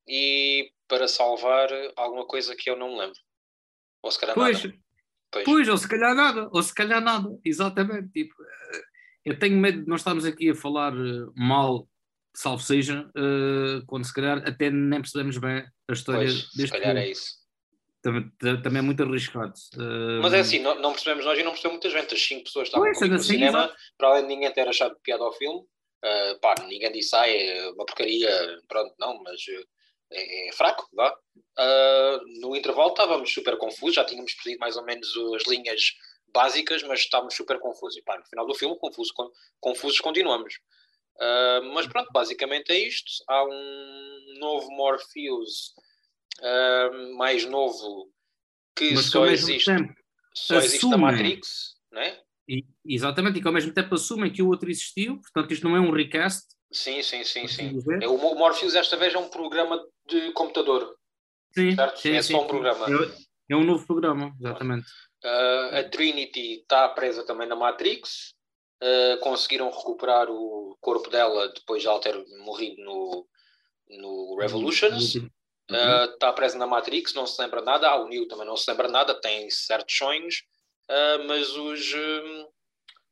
e 0.08 0.72
para 0.88 1.08
salvar 1.08 1.70
alguma 1.96 2.28
coisa 2.28 2.56
que 2.56 2.70
eu 2.70 2.76
não 2.76 2.90
me 2.90 3.00
lembro. 3.00 3.20
Ou 4.04 4.12
se 4.12 4.20
calhar 4.20 4.36
pois, 4.36 4.64
nada. 4.64 4.78
Pois. 5.32 5.46
pois, 5.46 5.68
ou 5.68 5.78
se 5.78 5.88
calhar 5.88 6.14
nada, 6.14 6.50
ou 6.52 6.62
se 6.62 6.74
calhar 6.74 7.02
nada, 7.02 7.30
exatamente. 7.44 8.10
Tipo, 8.10 8.36
eh, 8.44 8.82
eu 9.26 9.40
tenho 9.40 9.58
medo 9.58 9.82
de 9.82 9.88
nós 9.88 10.02
estarmos 10.02 10.26
aqui 10.26 10.52
a 10.52 10.56
falar 10.56 10.94
eh, 10.94 11.26
mal, 11.36 11.90
salvo 12.36 12.62
seja, 12.62 13.10
quando 13.88 14.06
se 14.06 14.14
calhar 14.14 14.48
até 14.48 14.70
nem 14.70 15.02
percebemos 15.02 15.38
bem 15.38 15.66
a 15.90 15.94
história 15.94 16.28
pois, 16.28 16.52
deste 16.52 16.68
Se 16.68 16.68
calhar 16.68 16.94
filme. 16.94 17.08
é 17.08 17.12
isso. 17.12 17.45
Também, 18.06 18.32
também 18.62 18.78
é 18.78 18.82
muito 18.84 19.02
arriscado. 19.02 19.56
Uh, 19.74 20.22
Mas 20.22 20.32
é 20.32 20.40
assim, 20.42 20.60
não, 20.60 20.76
não, 20.76 20.92
percebemos 20.92 21.26
nós 21.26 21.40
e 21.40 21.44
não 21.44 21.54
percebemos 21.54 21.82
muita 21.84 21.90
gente. 21.90 22.14
As 22.14 22.22
cinco 22.22 22.44
pessoas 22.44 22.68
estavam 22.68 22.86
pois, 22.86 23.10
no 23.10 23.16
assim, 23.16 23.34
cinema, 23.34 23.64
exato. 23.64 23.76
para 23.98 24.08
além 24.10 24.22
de 24.22 24.28
ninguém 24.28 24.54
ter 24.54 24.68
achado 24.68 24.96
piada 25.02 25.24
ao 25.24 25.34
filme. 25.34 25.62
Uh, 25.62 26.40
pá, 26.40 26.54
ninguém 26.68 26.92
disse, 26.92 27.16
ah, 27.16 27.28
é 27.28 27.68
uma 27.70 27.84
porcaria, 27.84 28.30
pronto, 28.68 28.94
não, 29.00 29.24
mas 29.24 29.42
é, 30.12 30.50
é 30.50 30.52
fraco, 30.52 30.88
vá. 30.94 31.18
Uh, 31.58 32.42
no 32.42 32.56
intervalo 32.56 32.90
estávamos 32.90 33.34
super 33.34 33.58
confusos, 33.58 33.96
já 33.96 34.06
tínhamos 34.06 34.36
perdido 34.36 34.60
mais 34.60 34.78
ou 34.78 34.86
menos 34.86 35.08
as 35.36 35.48
linhas 35.48 35.96
básicas, 36.32 36.84
mas 36.84 37.00
estávamos 37.00 37.34
super 37.34 37.58
confusos. 37.58 37.98
E 37.98 38.04
pá, 38.04 38.20
no 38.20 38.26
final 38.26 38.46
do 38.46 38.54
filme, 38.54 38.78
confuso, 38.78 39.12
confusos 39.60 40.00
continuamos. 40.00 40.60
Uh, 41.16 41.74
mas 41.74 41.88
pronto, 41.88 42.12
basicamente 42.14 42.72
é 42.72 42.78
isto. 42.78 43.12
Há 43.28 43.44
um 43.46 44.38
novo 44.38 44.70
Morpheus 44.70 45.74
uh, 46.42 47.18
mais 47.18 47.46
novo 47.46 48.10
que 48.76 48.94
mas 48.94 49.06
só 49.06 49.26
existe, 49.26 49.72
só 50.34 50.58
existe 50.58 50.94
a 50.94 50.98
Matrix, 50.98 51.76
não 51.92 52.02
é? 52.02 52.22
E, 52.48 52.64
exatamente, 52.86 53.40
e 53.40 53.42
que 53.42 53.48
ao 53.48 53.54
mesmo 53.54 53.74
tempo 53.74 53.96
assumem 53.96 54.32
que 54.32 54.42
o 54.42 54.48
outro 54.48 54.70
existiu, 54.70 55.20
portanto 55.20 55.52
isto 55.52 55.68
não 55.68 55.76
é 55.76 55.80
um 55.80 55.92
recast. 55.92 56.46
Sim, 56.72 57.02
sim, 57.02 57.24
sim, 57.24 57.48
sim. 57.48 57.80
É, 58.02 58.08
o 58.08 58.18
Morpheus 58.18 58.76
esta 58.76 58.98
vez 58.98 59.14
é 59.14 59.18
um 59.18 59.30
programa 59.30 59.82
de 60.08 60.32
computador. 60.34 60.96
Sim, 61.54 61.74
certo? 61.76 62.00
sim, 62.00 62.12
é 62.12 62.22
só 62.22 62.44
um 62.44 62.48
programa. 62.48 62.86
É, 62.88 63.54
é 63.54 63.56
um 63.56 63.64
novo 63.64 63.86
programa, 63.88 64.36
exatamente. 64.40 64.88
Uh, 65.24 65.78
a 65.78 65.84
Trinity 65.90 66.62
está 66.62 66.88
presa 66.90 67.26
também 67.26 67.48
na 67.48 67.56
Matrix. 67.56 68.36
Uh, 68.84 69.18
conseguiram 69.22 69.72
recuperar 69.72 70.30
o 70.30 70.78
corpo 70.82 71.10
dela 71.10 71.48
depois 71.48 71.82
de 71.82 71.88
ela 71.88 72.00
ter 72.02 72.14
morrido 72.44 72.84
no, 72.84 73.28
no 73.90 74.38
Revolutions. 74.38 75.16
Está 75.70 76.30
uh, 76.30 76.36
presa 76.36 76.58
na 76.58 76.68
Matrix, 76.68 77.14
não 77.14 77.26
se 77.26 77.42
lembra 77.42 77.62
nada. 77.62 77.88
Ah, 77.88 77.96
o 77.96 78.08
Neo 78.08 78.28
também 78.28 78.46
não 78.46 78.56
se 78.56 78.70
lembra 78.70 78.88
nada, 78.88 79.20
tem 79.20 79.50
certos 79.50 79.98
sonhos. 79.98 80.44
Uh, 80.90 81.24
mas 81.28 81.50
os. 81.50 81.94
Um, 81.94 82.48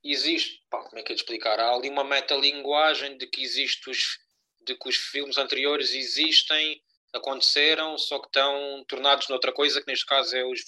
existe. 0.04 0.62
Pá, 0.70 0.84
como 0.84 1.00
é 1.00 1.04
que 1.04 1.12
é 1.12 1.16
de 1.16 1.22
explicar? 1.22 1.60
Há 1.60 1.74
ali 1.74 1.90
uma 1.90 2.04
metalinguagem 2.04 3.18
de 3.18 3.26
que 3.28 3.42
existe 3.42 3.90
os, 3.90 4.20
de 4.62 4.76
que 4.76 4.90
os 4.90 4.96
filmes 4.96 5.38
anteriores 5.38 5.94
existem, 5.94 6.82
aconteceram, 7.14 7.98
só 7.98 8.20
que 8.20 8.28
estão 8.28 8.86
tornados 8.88 9.28
noutra 9.30 9.52
coisa, 9.52 9.82
que 9.82 9.88
neste 9.88 10.06
caso 10.06 10.36
é 10.36 10.46
os, 10.46 10.62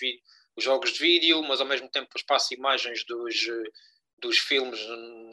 os 0.56 0.64
jogos 0.64 0.94
de 0.94 1.00
vídeo, 1.00 1.44
mas 1.44 1.62
ao 1.62 1.68
mesmo 1.68 1.90
tempo 1.90 2.10
passa 2.26 2.54
imagens 2.56 3.06
dos, 3.06 3.36
dos 4.18 4.40
filmes 4.40 4.80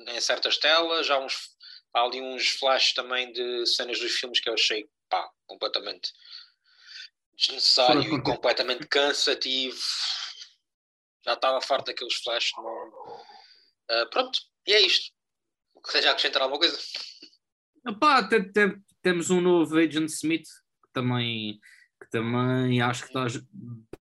em 0.09 0.21
certas 0.21 0.59
telas. 0.59 1.09
Há, 1.11 1.19
uns, 1.19 1.35
há 1.95 2.03
ali 2.03 2.21
uns 2.21 2.49
flashes 2.49 2.93
também 2.93 3.33
de 3.33 3.67
cenas 3.67 3.99
dos 3.99 4.13
filmes 4.13 4.41
que 4.41 4.51
eu 4.51 4.55
achei 4.55 4.87
pá, 5.09 5.31
completamente 5.47 6.13
desnecessário 7.37 8.03
e 8.03 8.23
completamente 8.23 8.87
cansativo 8.87 9.79
já 11.25 11.35
estava 11.35 11.61
farto 11.61 11.87
daqueles 11.87 12.15
flashes. 12.15 12.53
Uh, 12.59 14.11
pronto, 14.11 14.39
e 14.67 14.73
é 14.73 14.81
isto. 14.81 15.13
Queres 15.91 16.07
acrescentar 16.07 16.43
alguma 16.43 16.61
coisa? 16.61 16.79
Epá, 17.87 18.23
tem, 18.29 18.53
tem, 18.53 18.77
temos 19.03 19.31
um 19.31 19.41
novo 19.41 19.77
Agent 19.77 20.09
Smith 20.11 20.47
que 20.47 20.93
também, 20.93 21.59
que 22.01 22.11
também 22.11 22.81
acho 22.81 23.03
que 23.03 23.09
está 23.09 23.27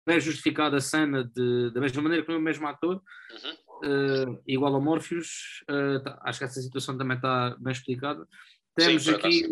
bem 0.06 0.20
justificada 0.20 0.78
a 0.78 0.82
cena 0.82 1.24
de, 1.24 1.72
da 1.72 1.80
mesma 1.80 2.02
maneira 2.02 2.26
que 2.26 2.32
o 2.32 2.40
mesmo 2.40 2.68
ator, 2.68 3.02
uhum. 3.32 4.34
uh, 4.34 4.44
igual 4.48 4.76
a 4.76 4.80
Morpheus. 4.80 5.64
Uh, 5.70 6.04
tá, 6.04 6.20
acho 6.24 6.40
que 6.40 6.46
essa 6.46 6.62
situação 6.62 6.98
também 6.98 7.18
está 7.18 7.56
bem 7.60 7.72
explicada. 7.72 8.28
Temos 8.76 9.04
Sim, 9.04 9.12
aqui 9.12 9.48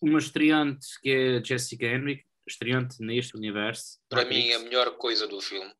uma 0.00 0.18
estreante 0.18 0.86
que 1.00 1.10
é 1.10 1.44
Jessica 1.44 1.86
Henwick, 1.86 2.24
estreante 2.48 2.96
neste 3.00 3.36
universo. 3.36 3.98
Para 4.08 4.24
mim, 4.24 4.52
a 4.52 4.58
melhor 4.58 4.96
coisa 4.96 5.26
do 5.26 5.40
filme 5.40 5.72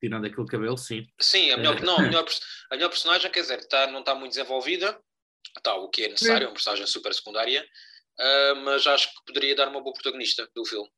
tirando 0.00 0.26
aquele 0.26 0.46
cabelo, 0.46 0.78
sim. 0.78 1.06
Sim, 1.20 1.50
a 1.50 1.58
melhor, 1.58 1.80
não, 1.82 1.98
a 1.98 2.02
melhor, 2.02 2.24
a 2.72 2.74
melhor 2.74 2.88
personagem, 2.88 3.30
quer 3.30 3.42
dizer, 3.42 3.68
tá, 3.68 3.86
não 3.88 4.00
está 4.00 4.14
muito 4.14 4.32
desenvolvida, 4.32 4.98
está 5.56 5.74
o 5.74 5.90
que 5.90 6.04
é 6.04 6.08
necessário, 6.08 6.46
é 6.46 6.48
uma 6.48 6.54
personagem 6.54 6.86
super 6.86 7.12
secundária, 7.12 7.62
uh, 7.62 8.56
mas 8.64 8.86
acho 8.86 9.08
que 9.08 9.24
poderia 9.26 9.54
dar 9.54 9.68
uma 9.68 9.82
boa 9.82 9.92
protagonista 9.92 10.48
do 10.54 10.64
filme. 10.64 10.90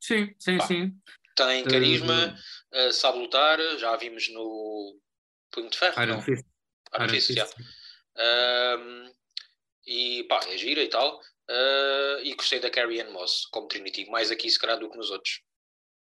Sim, 0.00 0.34
sim, 0.38 0.58
Pá, 0.58 0.66
sim. 0.66 0.92
Tem 1.36 1.64
carisma, 1.64 2.36
uh, 2.72 2.92
sabe 2.92 3.18
lutar, 3.18 3.58
já 3.78 3.94
a 3.94 3.96
vimos 3.96 4.28
no 4.30 5.00
Punho 5.50 5.70
de 5.70 5.78
Ferro. 5.78 6.02
Iron 6.02 6.20
Fist. 6.20 6.44
Iron 6.94 7.08
Fist, 7.08 7.26
Fist. 7.28 7.54
Uh, 8.16 9.03
e 9.86 10.24
pá, 10.24 10.40
é 10.48 10.56
gira 10.56 10.82
e 10.82 10.88
tal. 10.88 11.20
Uh, 11.50 12.20
e 12.22 12.34
gostei 12.34 12.58
da 12.58 12.70
Carrie 12.70 13.02
Ann 13.02 13.10
Moss 13.10 13.46
como 13.46 13.68
Trinity, 13.68 14.08
mais 14.08 14.30
aqui 14.30 14.48
se 14.48 14.58
calhar 14.58 14.78
do 14.78 14.90
que 14.90 14.96
nos 14.96 15.10
outros. 15.10 15.42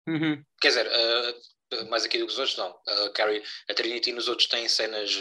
Uhum. 0.07 0.43
Quer 0.59 0.69
dizer, 0.69 0.88
uh, 0.88 1.89
mais 1.89 2.03
aqui 2.03 2.17
do 2.17 2.25
que 2.25 2.31
nos 2.31 2.39
outros, 2.39 2.57
não. 2.57 2.71
Uh, 2.71 3.13
Carrie, 3.13 3.43
a 3.69 3.73
Trinity 3.73 4.11
nos 4.11 4.27
outros 4.27 4.47
tem 4.47 4.67
cenas, 4.67 5.15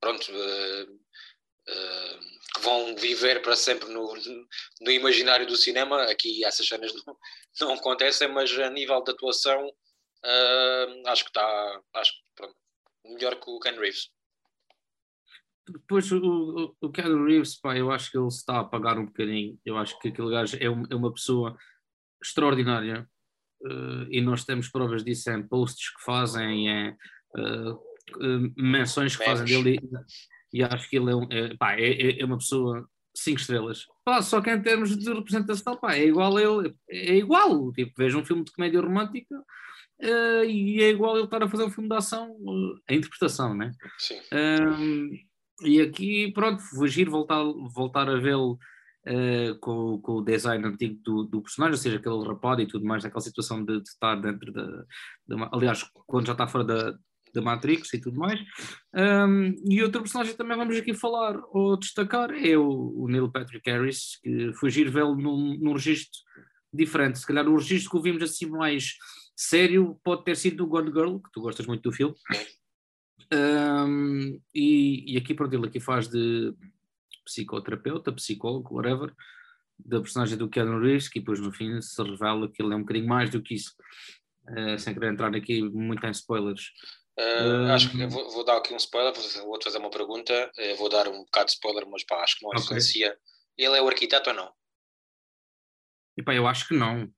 pronto, 0.00 0.26
que 0.26 2.60
vão 2.60 2.96
viver 2.96 3.42
para 3.42 3.54
sempre 3.54 3.88
no, 3.88 4.12
no 4.80 4.90
imaginário 4.90 5.46
do 5.46 5.56
cinema. 5.56 6.02
Aqui 6.10 6.44
essas 6.44 6.66
cenas 6.66 6.92
não, 7.06 7.16
não 7.60 7.74
acontecem, 7.74 8.26
mas 8.26 8.50
a 8.58 8.70
nível 8.70 9.02
de 9.04 9.12
atuação, 9.12 9.72
acho 11.06 11.22
que 11.22 11.30
está, 11.30 11.80
acho 11.94 12.12
pronto, 12.34 12.56
melhor 13.04 13.36
que 13.36 13.48
o 13.48 13.60
Ken 13.60 13.78
Reeves. 13.78 14.10
Depois 15.68 16.10
o, 16.12 16.76
o, 16.80 16.90
Keanu 16.90 17.24
Reeves, 17.24 17.58
pá, 17.58 17.76
eu 17.76 17.90
acho 17.90 18.10
que 18.10 18.18
ele 18.18 18.28
está 18.28 18.56
a 18.56 18.60
apagar 18.60 18.98
um 18.98 19.06
bocadinho. 19.06 19.58
Eu 19.64 19.78
acho 19.78 19.98
que 19.98 20.08
aquele 20.08 20.30
gajo 20.30 20.56
é, 20.60 20.68
um, 20.68 20.84
é 20.90 20.94
uma 20.94 21.12
pessoa 21.12 21.56
extraordinária 22.22 23.08
uh, 23.62 24.06
e 24.10 24.20
nós 24.20 24.44
temos 24.44 24.68
provas 24.68 25.02
disso 25.02 25.30
em 25.30 25.42
posts 25.42 25.94
que 25.94 26.04
fazem, 26.04 26.68
em 26.68 26.90
uh, 26.90 27.72
uh, 27.72 28.52
menções 28.56 29.16
que 29.16 29.24
fazem 29.24 29.46
dele 29.46 29.80
e, 30.52 30.58
e, 30.58 30.62
acho 30.62 30.88
que 30.88 30.96
ele 30.96 31.10
é, 31.10 31.14
um, 31.14 31.26
é, 31.30 31.56
pá, 31.56 31.74
é, 31.74 31.90
é, 31.90 32.20
é 32.20 32.24
uma 32.24 32.38
pessoa 32.38 32.86
cinco 33.16 33.40
estrelas. 33.40 33.86
Pá, 34.04 34.20
só 34.20 34.40
que 34.40 34.50
em 34.50 34.60
termos 34.60 34.96
de 34.96 35.12
representação, 35.12 35.76
pá, 35.76 35.94
é 35.94 36.04
igual 36.04 36.36
a 36.36 36.42
ele, 36.42 36.74
é 36.90 37.16
igual. 37.16 37.72
Tipo, 37.72 37.92
veja 37.96 38.18
um 38.18 38.24
filme 38.24 38.44
de 38.44 38.52
comédia 38.52 38.80
romântica 38.80 39.36
uh, 40.02 40.44
e 40.44 40.82
é 40.82 40.90
igual 40.90 41.16
ele 41.16 41.24
estar 41.24 41.42
a 41.42 41.48
fazer 41.48 41.64
um 41.64 41.70
filme 41.70 41.88
de 41.88 41.96
ação, 41.96 42.32
uh, 42.32 42.80
a 42.88 42.94
interpretação, 42.94 43.54
né? 43.54 43.72
Sim. 43.98 44.20
E 45.62 45.80
aqui, 45.80 46.32
pronto, 46.32 46.62
fugir, 46.62 47.08
voltar, 47.08 47.42
voltar 47.72 48.08
a 48.08 48.16
vê-lo 48.16 48.58
uh, 49.06 49.58
com, 49.60 50.00
com, 50.00 50.12
o 50.14 50.22
design 50.22 50.66
antigo 50.66 51.00
do, 51.02 51.24
do, 51.24 51.42
personagem, 51.42 51.74
ou 51.74 51.82
seja, 51.82 51.96
aquele 51.96 52.26
rapado 52.26 52.62
e 52.62 52.66
tudo 52.66 52.84
mais, 52.84 53.04
naquela 53.04 53.20
situação 53.20 53.64
de, 53.64 53.80
de 53.80 53.88
estar 53.88 54.16
dentro 54.16 54.52
da, 54.52 55.48
aliás, 55.52 55.84
quando 56.06 56.26
já 56.26 56.32
está 56.32 56.46
fora 56.46 56.64
da, 56.64 56.98
da 57.34 57.42
Matrix 57.42 57.92
e 57.92 58.00
tudo 58.00 58.18
mais. 58.18 58.40
Um, 58.94 59.54
e 59.68 59.82
outro 59.82 60.00
personagem 60.00 60.34
também 60.34 60.56
vamos 60.56 60.76
aqui 60.76 60.94
falar 60.94 61.36
ou 61.50 61.76
destacar 61.76 62.30
é 62.32 62.56
o, 62.56 62.94
o 62.96 63.08
Neil 63.08 63.30
Patrick 63.30 63.68
Harris, 63.68 64.18
que 64.22 64.52
fugir 64.54 64.90
vê-lo 64.90 65.16
num, 65.16 65.58
num 65.58 65.72
registro 65.72 66.20
diferente. 66.72 67.18
Se 67.18 67.26
calhar 67.26 67.46
o 67.46 67.56
registro 67.56 67.90
que 67.90 67.96
o 67.96 68.02
vimos 68.02 68.22
assim 68.22 68.46
mais 68.46 68.94
sério 69.36 69.98
pode 70.04 70.24
ter 70.24 70.36
sido 70.36 70.64
o 70.64 70.66
God 70.66 70.86
Girl, 70.86 71.18
que 71.18 71.30
tu 71.32 71.40
gostas 71.40 71.66
muito 71.66 71.82
do 71.82 71.92
filme. 71.92 72.14
Um, 73.34 74.40
e, 74.54 75.14
e, 75.14 75.16
aqui, 75.16 75.34
pronto, 75.34 75.54
ele 75.54 75.66
aqui 75.66 75.80
faz 75.80 76.08
de 76.08 76.54
psicoterapeuta, 77.24 78.12
psicólogo, 78.12 78.76
whatever, 78.76 79.12
da 79.78 80.00
personagem 80.00 80.36
do 80.36 80.48
Keanu 80.48 80.80
Reeves, 80.80 81.08
que 81.08 81.18
depois 81.18 81.40
no 81.40 81.52
fim 81.52 81.80
se 81.80 82.00
revela 82.02 82.48
que 82.50 82.62
ele 82.62 82.72
é 82.72 82.76
um 82.76 82.80
bocadinho 82.80 83.08
mais 83.08 83.30
do 83.30 83.42
que 83.42 83.54
isso, 83.54 83.74
uh, 84.50 84.78
sem 84.78 84.94
querer 84.94 85.12
entrar 85.12 85.34
aqui 85.34 85.62
muito 85.62 86.06
em 86.06 86.10
spoilers. 86.10 86.70
Uh, 87.18 87.72
acho 87.72 87.90
que 87.90 88.06
vou, 88.06 88.30
vou, 88.30 88.44
dar 88.44 88.56
aqui 88.56 88.74
um 88.74 88.76
spoiler, 88.76 89.12
vou-te 89.44 89.64
fazer 89.64 89.78
uma 89.78 89.90
pergunta, 89.90 90.50
uh, 90.58 90.76
vou 90.76 90.88
dar 90.88 91.08
um 91.08 91.24
bocado 91.24 91.46
de 91.46 91.52
spoiler, 91.52 91.86
mas 91.88 92.04
pá, 92.04 92.22
acho 92.22 92.38
que 92.38 92.44
não 92.44 92.50
okay. 92.50 92.62
influencia. 92.62 93.18
Ele 93.56 93.76
é 93.76 93.82
o 93.82 93.88
arquiteto 93.88 94.30
ou 94.30 94.36
não? 94.36 94.52
E 96.16 96.22
pá, 96.22 96.34
eu 96.34 96.46
acho 96.46 96.68
que 96.68 96.74
não. 96.74 97.08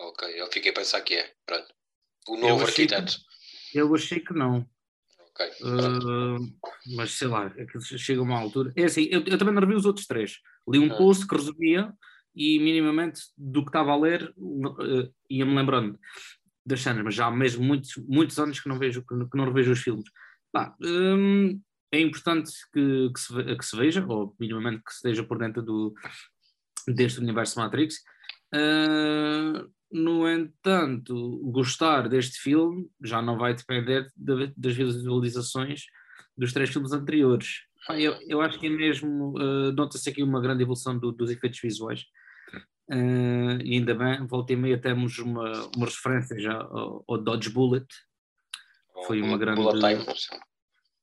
Ok, 0.00 0.28
eu 0.40 0.50
fiquei 0.50 0.70
a 0.70 0.74
pensar 0.74 1.00
que 1.02 1.14
é. 1.14 1.34
Pronto. 1.46 1.74
O 2.28 2.36
novo 2.36 2.64
arquiteto. 2.64 3.18
Que, 3.70 3.78
eu 3.78 3.94
achei 3.94 4.20
que 4.20 4.32
não. 4.32 4.66
Uh, 5.60 6.94
mas 6.96 7.12
sei 7.12 7.28
lá, 7.28 7.52
é 7.56 7.66
chega 7.98 8.22
uma 8.22 8.38
altura. 8.38 8.72
É 8.76 8.84
assim, 8.84 9.08
eu, 9.10 9.22
eu 9.26 9.38
também 9.38 9.54
não 9.54 9.60
revi 9.60 9.74
os 9.74 9.86
outros 9.86 10.06
três. 10.06 10.38
Li 10.68 10.78
um 10.78 10.92
ah. 10.92 10.96
post 10.96 11.26
que 11.26 11.34
resumia 11.34 11.92
e 12.34 12.58
minimamente 12.58 13.20
do 13.36 13.62
que 13.62 13.68
estava 13.68 13.92
a 13.92 13.96
ler 13.96 14.32
uh, 14.36 15.12
ia-me 15.28 15.54
lembrando 15.54 15.98
das 16.64 16.80
cenas, 16.80 17.04
mas 17.04 17.14
já 17.14 17.26
há 17.26 17.30
mesmo 17.30 17.64
muitos, 17.64 17.96
muitos 18.08 18.38
anos 18.38 18.60
que 18.60 18.68
não 18.68 18.78
vejo, 18.78 19.02
que 19.02 19.36
não 19.36 19.44
revejo 19.44 19.72
os 19.72 19.80
filmes. 19.80 20.08
Bah, 20.52 20.74
um, 20.80 21.60
é 21.90 22.00
importante 22.00 22.52
que, 22.72 23.10
que, 23.12 23.20
se, 23.20 23.56
que 23.56 23.64
se 23.64 23.76
veja, 23.76 24.06
ou 24.06 24.34
minimamente 24.38 24.82
que 24.84 24.92
esteja 24.92 25.24
por 25.24 25.38
dentro 25.38 25.62
do, 25.62 25.94
deste 26.88 27.20
universo 27.20 27.58
Matrix. 27.58 27.96
Uh, 28.54 29.70
no 29.92 30.28
entanto, 30.28 31.38
gostar 31.50 32.08
deste 32.08 32.38
filme 32.38 32.88
já 33.02 33.20
não 33.20 33.36
vai 33.36 33.54
depender 33.54 34.10
de, 34.16 34.52
das 34.56 34.74
visualizações 34.74 35.84
dos 36.36 36.52
três 36.52 36.70
filmes 36.70 36.92
anteriores. 36.92 37.62
Eu, 37.90 38.16
eu 38.28 38.40
acho 38.40 38.58
que 38.58 38.66
é 38.66 38.70
mesmo, 38.70 39.34
uh, 39.36 39.72
nota-se 39.72 40.08
aqui 40.08 40.22
uma 40.22 40.40
grande 40.40 40.62
evolução 40.62 40.98
do, 40.98 41.12
dos 41.12 41.30
efeitos 41.30 41.60
visuais. 41.60 42.04
Uh, 42.90 43.60
e 43.64 43.74
ainda 43.74 43.94
bem, 43.94 44.26
volta 44.26 44.52
e 44.52 44.56
meia 44.56 44.80
temos 44.80 45.18
uma, 45.18 45.50
uma 45.76 45.86
referência 45.86 46.38
já 46.40 46.54
ao, 46.54 47.04
ao 47.06 47.18
Dodge 47.18 47.50
Bullet. 47.50 47.86
Foi 49.06 49.20
uma 49.20 49.36
grande. 49.36 49.60
Bullet 49.60 49.80
time. 49.80 50.06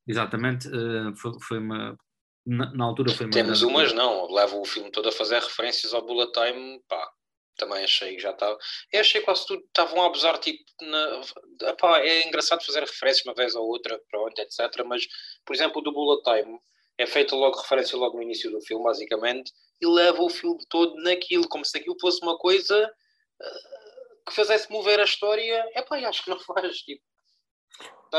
Exatamente, 0.07 0.67
uh, 0.67 1.15
foi, 1.15 1.31
foi 1.41 1.59
uma. 1.59 1.97
Na, 2.45 2.71
na, 2.73 2.85
altura 2.85 3.11
foi 3.11 3.25
uma. 3.27 3.33
Temos 3.33 3.59
grande... 3.59 3.73
umas, 3.73 3.93
não, 3.93 4.31
leva 4.31 4.55
o 4.55 4.65
filme 4.65 4.89
todo 4.91 5.09
a 5.09 5.11
fazer 5.11 5.39
referências 5.39 5.93
ao 5.93 6.05
Bullet 6.05 6.31
Time, 6.31 6.81
pá, 6.87 7.11
também 7.59 7.83
achei 7.83 8.15
que 8.15 8.21
já 8.21 8.31
estava. 8.31 8.57
Eu 8.91 9.01
achei 9.01 9.21
quase 9.21 9.45
tudo 9.45 9.63
estavam 9.63 10.01
a 10.01 10.07
abusar, 10.07 10.37
tipo, 10.39 10.63
na, 10.81 11.21
epá, 11.69 11.99
é 11.99 12.27
engraçado 12.27 12.65
fazer 12.65 12.79
referências 12.79 13.25
uma 13.25 13.35
vez 13.35 13.53
ou 13.53 13.67
outra, 13.67 13.99
pronto, 14.09 14.39
etc. 14.39 14.83
Mas, 14.85 15.05
por 15.45 15.55
exemplo, 15.55 15.79
o 15.79 15.83
do 15.83 15.91
Bullet 15.91 16.23
Time 16.23 16.59
é 16.97 17.05
feito 17.05 17.35
logo 17.35 17.61
referência 17.61 17.97
logo 17.97 18.17
no 18.17 18.23
início 18.23 18.49
do 18.51 18.61
filme, 18.61 18.83
basicamente, 18.83 19.51
e 19.81 19.87
leva 19.87 20.21
o 20.21 20.29
filme 20.29 20.59
todo 20.69 20.95
naquilo, 21.03 21.47
como 21.47 21.63
se 21.63 21.77
aquilo 21.77 21.95
fosse 21.99 22.21
uma 22.21 22.37
coisa 22.37 22.85
uh, 22.85 24.25
que 24.27 24.33
fizesse 24.33 24.71
mover 24.71 24.99
a 24.99 25.05
história. 25.05 25.69
É 25.73 25.81
pá, 25.81 25.97
acho 25.97 26.23
que 26.23 26.29
não 26.29 26.39
faz. 26.41 26.77
Tipo, 26.79 27.03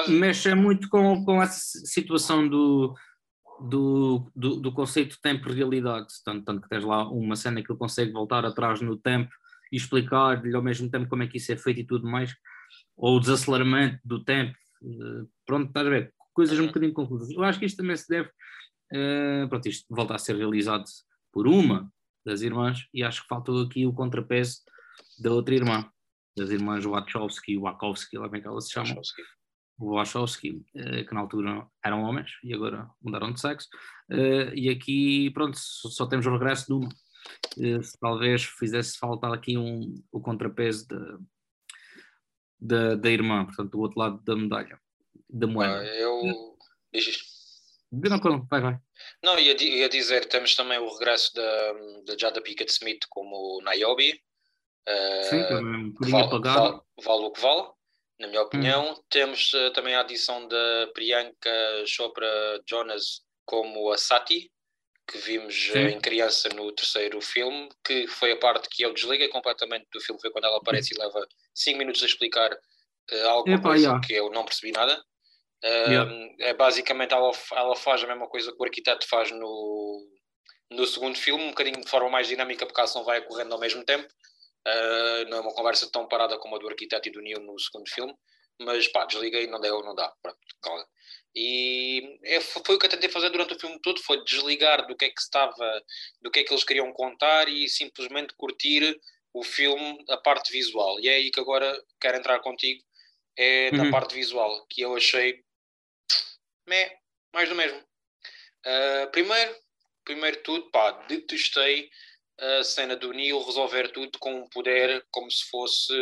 Mexe 0.09 0.55
muito 0.55 0.89
com, 0.89 1.25
com 1.25 1.43
essa 1.43 1.79
situação 1.85 2.49
do 2.49 2.95
do, 3.69 4.31
do, 4.35 4.57
do 4.57 4.73
conceito 4.73 5.17
de 5.17 5.21
tempo-realidade, 5.21 6.09
tanto, 6.25 6.45
tanto 6.45 6.63
que 6.63 6.69
tens 6.69 6.85
lá 6.85 7.09
uma 7.09 7.37
cena 7.37 7.63
que 7.63 7.71
ele 7.71 7.79
consegue 7.79 8.13
voltar 8.13 8.45
atrás 8.45 8.81
no 8.81 8.97
tempo 8.97 9.31
e 9.71 9.77
explicar-lhe 9.77 10.55
ao 10.55 10.63
mesmo 10.63 10.91
tempo 10.91 11.09
como 11.09 11.23
é 11.23 11.27
que 11.27 11.37
isso 11.37 11.53
é 11.53 11.57
feito 11.57 11.81
e 11.81 11.87
tudo 11.87 12.09
mais, 12.09 12.35
ou 12.97 13.17
o 13.17 13.21
desaceleramento 13.21 13.99
do 14.05 14.23
tempo, 14.25 14.57
uh, 14.83 15.29
pronto, 15.47 15.69
estás 15.69 15.87
a 15.87 15.91
ver, 15.91 16.15
coisas 16.33 16.59
um 16.59 16.67
bocadinho 16.67 16.93
confusas. 16.93 17.31
Eu 17.31 17.43
acho 17.45 17.59
que 17.59 17.67
isto 17.67 17.77
também 17.77 17.97
se 17.97 18.09
deve, 18.09 18.29
uh, 18.29 19.49
pronto, 19.49 19.69
isto 19.69 19.87
volta 19.89 20.15
a 20.15 20.19
ser 20.19 20.37
realizado 20.37 20.85
por 21.33 21.47
uma 21.47 21.91
das 22.25 22.43
irmãs 22.43 22.87
e 22.93 23.03
acho 23.03 23.23
que 23.23 23.29
faltou 23.29 23.63
aqui 23.63 23.87
o 23.87 23.93
contrapeso 23.93 24.59
da 25.19 25.33
outra 25.33 25.55
irmã, 25.55 25.89
das 26.37 26.51
irmãs 26.51 26.85
Wachowski, 26.85 27.59
Wachowski, 27.59 28.19
lá 28.19 28.29
bem 28.29 28.41
que 28.41 28.49
elas 28.49 28.67
se 28.67 28.73
chamam. 28.73 29.01
Wachowski 29.81 29.87
o 29.87 29.95
Wachowski, 29.95 30.63
eh, 30.75 31.05
que 31.05 31.15
na 31.15 31.21
altura 31.21 31.67
eram 31.83 32.03
homens 32.03 32.31
e 32.45 32.53
agora 32.53 32.89
mudaram 33.03 33.33
de 33.33 33.41
sexo, 33.41 33.69
eh, 34.11 34.53
e 34.55 34.69
aqui, 34.69 35.31
pronto, 35.31 35.57
só 35.59 36.07
temos 36.07 36.27
o 36.27 36.33
regresso 36.33 36.67
de 36.67 36.73
uma. 36.75 36.89
Eh, 37.59 37.83
se 37.83 37.99
talvez 37.99 38.45
fizesse 38.45 38.99
falta 38.99 39.33
aqui 39.33 39.57
um, 39.57 39.95
o 40.13 40.21
contrapeso 40.21 40.87
da, 42.61 42.95
da, 42.95 43.11
irmã, 43.11 43.47
portanto, 43.47 43.71
do 43.71 43.81
outro 43.81 43.99
lado 43.99 44.23
da 44.23 44.37
medalha, 44.37 44.79
da 45.29 45.47
moeda. 45.47 45.81
Ah, 45.81 45.87
eu. 45.87 46.57
Diz 46.93 47.41
não, 47.93 48.47
vai, 48.47 48.61
vai. 48.61 48.79
Não, 49.23 49.39
ia, 49.39 49.61
ia 49.61 49.89
dizer, 49.89 50.27
temos 50.27 50.55
também 50.55 50.79
o 50.79 50.93
regresso 50.93 51.35
da, 51.35 51.73
da 52.07 52.19
Jada 52.19 52.41
Pickett 52.41 52.71
Smith 52.71 53.05
como 53.09 53.61
Niobe. 53.65 54.21
Sim, 55.29 55.43
também 55.49 55.87
um 55.87 55.95
vale, 56.11 56.41
vale, 56.41 56.81
vale 57.03 57.25
o 57.25 57.31
que 57.33 57.41
vale 57.41 57.69
na 58.21 58.29
minha 58.29 58.43
opinião. 58.43 58.93
Hum. 58.93 59.03
Temos 59.09 59.53
uh, 59.55 59.73
também 59.73 59.95
a 59.95 60.01
adição 60.01 60.47
da 60.47 60.91
Priyanka 60.95 61.51
Chopra 61.87 62.29
Jonas 62.69 63.23
como 63.47 63.91
a 63.91 63.99
Sati, 63.99 64.51
que 65.11 65.19
vimos 65.19 65.71
uh, 65.71 65.79
em 65.79 66.01
criança 66.01 66.49
no 66.51 66.71
terceiro 66.71 67.21
filme, 67.21 67.69
que 67.85 68.07
foi 68.07 68.33
a 68.33 68.37
parte 68.37 68.69
que 68.69 68.83
eu 68.83 68.93
desliguei 68.93 69.29
completamente 69.29 69.87
do 69.93 70.01
filme, 70.01 70.21
foi 70.21 70.31
quando 70.31 70.45
ela 70.45 70.59
aparece 70.59 70.95
e 70.95 70.99
leva 70.99 71.27
5 71.55 71.79
minutos 71.79 72.03
a 72.03 72.07
explicar 72.07 72.53
uh, 72.53 73.29
algo 73.29 73.51
Epa, 73.51 73.75
yeah. 73.75 74.01
que 74.07 74.13
eu 74.13 74.31
não 74.31 74.45
percebi 74.45 74.71
nada. 74.71 75.03
Yeah. 75.63 76.11
É 76.39 76.55
basicamente 76.55 77.13
ela, 77.13 77.31
ela 77.53 77.77
faz 77.77 78.03
a 78.03 78.07
mesma 78.07 78.27
coisa 78.27 78.51
que 78.51 78.57
o 78.59 78.65
arquiteto 78.65 79.07
faz 79.07 79.31
no, 79.31 80.09
no 80.71 80.87
segundo 80.87 81.19
filme, 81.19 81.45
um 81.45 81.51
bocadinho 81.51 81.83
de 81.83 81.89
forma 81.89 82.09
mais 82.09 82.29
dinâmica, 82.29 82.65
porque 82.65 82.81
a 82.81 82.85
ação 82.85 83.05
vai 83.05 83.19
ocorrendo 83.19 83.53
ao 83.53 83.61
mesmo 83.61 83.85
tempo. 83.85 84.09
Uh, 84.67 85.29
não 85.29 85.39
é 85.39 85.41
uma 85.41 85.55
conversa 85.55 85.91
tão 85.91 86.07
parada 86.07 86.39
como 86.39 86.57
a 86.57 86.59
do 86.59 86.69
arquiteto 86.69 87.09
e 87.09 87.13
do 87.13 87.23
Neil 87.23 87.41
no 87.41 87.59
segundo 87.59 87.89
filme. 87.89 88.15
mas 88.61 88.89
pá, 88.89 89.07
desliguei, 89.07 89.47
não 89.47 89.61
deu, 89.61 89.83
não 89.83 89.95
dá. 89.95 90.13
Pronto, 90.23 90.39
e 91.35 92.19
é, 92.25 92.41
foi 92.41 92.75
o 92.75 92.79
que 92.79 92.87
eu 92.87 92.91
tentei 92.91 93.09
fazer 93.09 93.31
durante 93.31 93.55
o 93.55 93.59
filme 93.59 93.79
todo, 93.81 94.03
foi 94.03 94.23
desligar 94.25 94.87
do 94.87 94.97
que 94.97 95.05
é 95.05 95.11
que 95.11 95.21
estava, 95.21 95.83
do 96.21 96.31
que 96.31 96.41
é 96.41 96.45
que 96.45 96.53
eles 96.53 96.65
queriam 96.65 96.93
contar 96.93 97.49
e 97.49 97.69
simplesmente 97.69 98.35
curtir 98.35 98.99
o 99.33 99.45
filme, 99.45 100.05
a 100.09 100.17
parte 100.17 100.51
visual. 100.51 100.99
E 101.01 101.09
é 101.09 101.15
aí 101.15 101.31
que 101.31 101.41
agora 101.41 101.81
quero 102.01 102.19
entrar 102.19 102.41
contigo, 102.41 102.83
é 103.37 103.71
na 103.71 103.85
uhum. 103.85 103.91
parte 103.91 104.15
visual, 104.15 104.67
que 104.69 104.81
eu 104.81 104.97
achei 104.97 105.43
meh, 106.67 106.93
mais 107.33 107.49
do 107.49 107.55
mesmo. 107.55 107.79
Uh, 107.79 109.11
primeiro, 109.13 109.57
primeiro 110.05 110.43
tudo, 110.43 110.69
pá, 110.71 110.91
detestei 111.07 111.89
a 112.41 112.65
cena 112.65 112.97
do 112.97 113.13
Neo 113.13 113.43
resolver 113.45 113.93
tudo 113.93 114.19
com 114.19 114.35
um 114.35 114.49
poder 114.49 115.05
como 115.11 115.31
se 115.31 115.45
fosse 115.51 115.95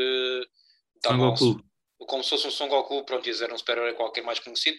tá 1.02 1.12
Goku. 1.14 1.62
como 1.98 2.22
se 2.22 2.30
fosse 2.30 2.46
um 2.46 2.50
Son 2.50 2.68
Goku, 2.68 3.04
pronto, 3.04 3.26
ia 3.26 3.32
dizer 3.32 3.52
um 3.52 3.58
super-herói 3.58 3.94
qualquer 3.94 4.22
mais 4.22 4.38
conhecido 4.38 4.78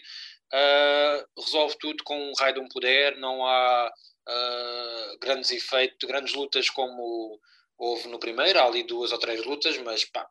uh, 0.52 1.40
resolve 1.40 1.76
tudo 1.78 2.02
com 2.04 2.30
um 2.30 2.32
raio 2.34 2.54
de 2.54 2.60
um 2.60 2.68
poder, 2.68 3.16
não 3.16 3.44
há 3.46 3.88
uh, 3.88 5.18
grandes 5.20 5.50
efeitos, 5.50 6.08
grandes 6.08 6.34
lutas 6.34 6.68
como 6.70 7.40
houve 7.78 8.08
no 8.08 8.18
primeiro, 8.18 8.58
há 8.58 8.64
ali 8.64 8.82
duas 8.82 9.12
ou 9.12 9.18
três 9.18 9.44
lutas, 9.44 9.78
mas 9.78 10.04
pá, 10.04 10.28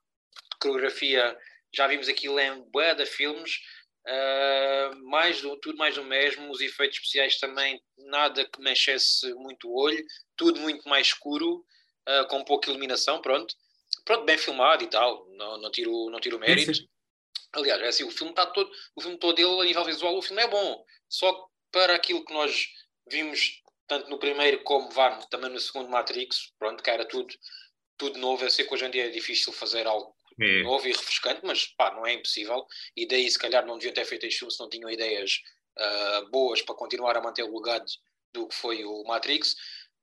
coreografia, 0.61 1.37
já 1.73 1.87
vimos 1.87 2.07
aquilo 2.07 2.39
em 2.39 2.61
bué 2.71 2.93
de 2.95 3.05
filmes, 3.05 3.59
uh, 4.07 5.09
mais 5.09 5.41
do, 5.41 5.55
tudo 5.57 5.77
mais 5.77 5.95
do 5.95 6.03
mesmo, 6.03 6.51
os 6.51 6.61
efeitos 6.61 6.97
especiais 6.97 7.39
também, 7.39 7.81
nada 7.97 8.45
que 8.45 8.61
mexesse 8.61 9.33
muito 9.35 9.69
o 9.69 9.79
olho, 9.79 10.03
tudo 10.35 10.59
muito 10.59 10.87
mais 10.87 11.07
escuro, 11.07 11.65
uh, 12.07 12.27
com 12.29 12.43
pouca 12.43 12.69
iluminação, 12.69 13.21
pronto. 13.21 13.55
Pronto, 14.05 14.25
bem 14.25 14.37
filmado 14.37 14.83
e 14.83 14.87
tal, 14.87 15.27
não, 15.31 15.57
não, 15.59 15.71
tiro, 15.71 16.09
não 16.09 16.19
tiro 16.19 16.39
mérito. 16.39 16.73
Sim. 16.73 16.87
Aliás, 17.53 17.81
é 17.81 17.87
assim, 17.87 18.03
o 18.03 18.11
filme 18.11 18.31
está 18.31 18.45
todo, 18.45 18.71
o 18.95 19.01
filme 19.01 19.17
todo 19.17 19.35
dele 19.35 19.61
a 19.61 19.63
nível 19.63 19.83
visual, 19.83 20.15
o 20.15 20.21
filme 20.21 20.41
é 20.41 20.47
bom. 20.47 20.83
Só 21.07 21.33
que 21.33 21.49
para 21.71 21.95
aquilo 21.95 22.23
que 22.23 22.33
nós 22.33 22.67
vimos 23.07 23.61
tanto 23.87 24.07
no 24.09 24.19
primeiro 24.19 24.63
como 24.63 24.89
vá, 24.91 25.17
também 25.31 25.49
no 25.49 25.59
segundo 25.59 25.89
Matrix, 25.89 26.53
pronto, 26.59 26.83
que 26.83 26.89
era 26.89 27.05
tudo, 27.05 27.33
tudo 27.97 28.19
novo. 28.19 28.45
Eu 28.45 28.49
sei 28.51 28.65
que 28.65 28.73
hoje 28.73 28.85
em 28.85 28.91
dia 28.91 29.07
é 29.07 29.09
difícil 29.09 29.51
fazer 29.51 29.87
algo 29.87 30.15
é. 30.39 30.63
novo 30.63 30.87
e 30.87 30.91
refrescante, 30.91 31.41
mas 31.43 31.65
pá, 31.65 31.91
não 31.93 32.05
é 32.05 32.13
impossível. 32.13 32.65
E 32.95 33.07
daí, 33.07 33.29
se 33.29 33.37
calhar, 33.37 33.65
não 33.65 33.77
deviam 33.77 33.93
ter 33.93 34.05
feito 34.05 34.25
este 34.25 34.39
filme 34.39 34.53
se 34.53 34.59
não 34.59 34.69
tinham 34.69 34.89
ideias 34.89 35.41
uh, 35.77 36.29
boas 36.29 36.61
para 36.61 36.75
continuar 36.75 37.17
a 37.17 37.21
manter 37.21 37.43
o 37.43 37.57
legado 37.57 37.85
do 38.33 38.47
que 38.47 38.55
foi 38.55 38.83
o 38.83 39.03
Matrix. 39.03 39.55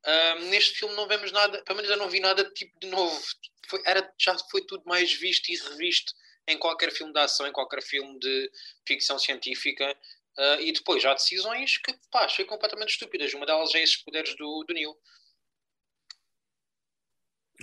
Uh, 0.04 0.44
neste 0.50 0.78
filme 0.78 0.94
não 0.94 1.08
vemos 1.08 1.32
nada, 1.32 1.62
pelo 1.64 1.76
menos 1.76 1.90
eu 1.90 1.96
não 1.96 2.08
vi 2.08 2.20
nada 2.20 2.44
de 2.44 2.54
tipo 2.54 2.78
de 2.78 2.86
novo. 2.88 3.20
Foi, 3.68 3.82
era, 3.84 4.12
já 4.18 4.36
foi 4.50 4.62
tudo 4.62 4.84
mais 4.86 5.12
visto 5.12 5.48
e 5.48 5.56
revisto 5.56 6.12
em 6.46 6.58
qualquer 6.58 6.92
filme 6.92 7.12
de 7.12 7.18
ação, 7.18 7.46
em 7.46 7.52
qualquer 7.52 7.82
filme 7.82 8.18
de 8.18 8.50
ficção 8.86 9.18
científica. 9.18 9.96
Uh, 10.38 10.60
e 10.60 10.70
depois 10.70 11.02
há 11.04 11.14
decisões 11.14 11.78
que 11.78 11.92
pá, 12.10 12.24
achei 12.24 12.44
completamente 12.44 12.90
estúpidas. 12.90 13.32
Uma 13.32 13.46
delas 13.46 13.74
é 13.74 13.82
esses 13.82 13.96
poderes 13.96 14.36
do, 14.36 14.64
do 14.64 14.74
Neil. 14.74 14.96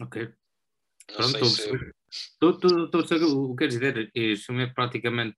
Ok. 0.02 0.28
Não 1.10 1.16
Pronto, 1.16 1.46
sei 1.46 1.66
se... 1.68 1.94
Estou 2.14 2.52
o 2.52 3.56
que 3.56 3.64
quer 3.64 3.68
dizer. 3.68 4.12
Este 4.14 4.46
filme 4.46 4.64
é 4.64 4.68
praticamente 4.68 5.38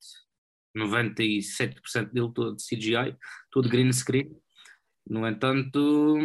97% 0.76 2.12
dele 2.12 2.32
todo 2.34 2.58
CGI, 2.58 3.16
todo 3.52 3.70
green 3.70 3.92
screen. 3.94 4.30
No 5.08 5.28
entanto, 5.28 6.18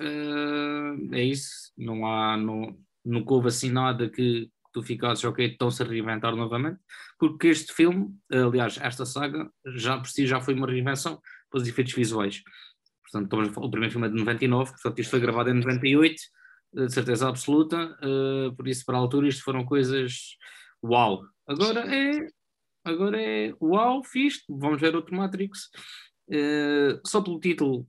uh, 0.00 1.14
é 1.14 1.22
isso. 1.22 1.72
Não 1.76 2.06
há, 2.06 2.36
não, 2.36 2.78
nunca 3.04 3.34
houve 3.34 3.48
assim 3.48 3.70
nada 3.70 4.08
que 4.10 4.50
tu 4.72 4.82
ficasses, 4.82 5.24
ok, 5.24 5.46
estão-se 5.46 5.82
a 5.82 5.86
reinventar 5.86 6.34
novamente, 6.34 6.80
porque 7.18 7.48
este 7.48 7.72
filme, 7.72 8.08
aliás, 8.30 8.78
esta 8.80 9.04
saga, 9.04 9.50
já 9.76 9.98
por 9.98 10.08
si 10.08 10.26
já 10.26 10.40
foi 10.40 10.54
uma 10.54 10.66
reinvenção 10.66 11.20
pelos 11.50 11.68
efeitos 11.68 11.92
visuais. 11.92 12.42
Portanto, 13.02 13.60
o 13.60 13.70
primeiro 13.70 13.92
filme 13.92 14.06
é 14.06 14.10
de 14.10 14.16
99, 14.16 14.70
portanto, 14.70 14.98
isto 14.98 15.10
foi 15.10 15.20
gravado 15.20 15.50
em 15.50 15.54
98, 15.54 16.22
de 16.72 16.92
certeza 16.92 17.28
absoluta, 17.28 17.96
uh, 18.02 18.54
por 18.56 18.66
isso, 18.66 18.84
para 18.84 18.96
a 18.96 19.00
altura, 19.00 19.28
isto 19.28 19.44
foram 19.44 19.64
coisas 19.64 20.36
uau. 20.82 21.22
Agora 21.46 21.80
é, 21.94 22.26
agora 22.84 23.20
é 23.20 23.52
uau, 23.60 24.02
fiz, 24.02 24.42
vamos 24.48 24.80
ver 24.80 24.96
outro 24.96 25.14
Matrix. 25.14 25.70
Uh, 26.28 27.00
só 27.06 27.20
pelo 27.20 27.40
título 27.40 27.86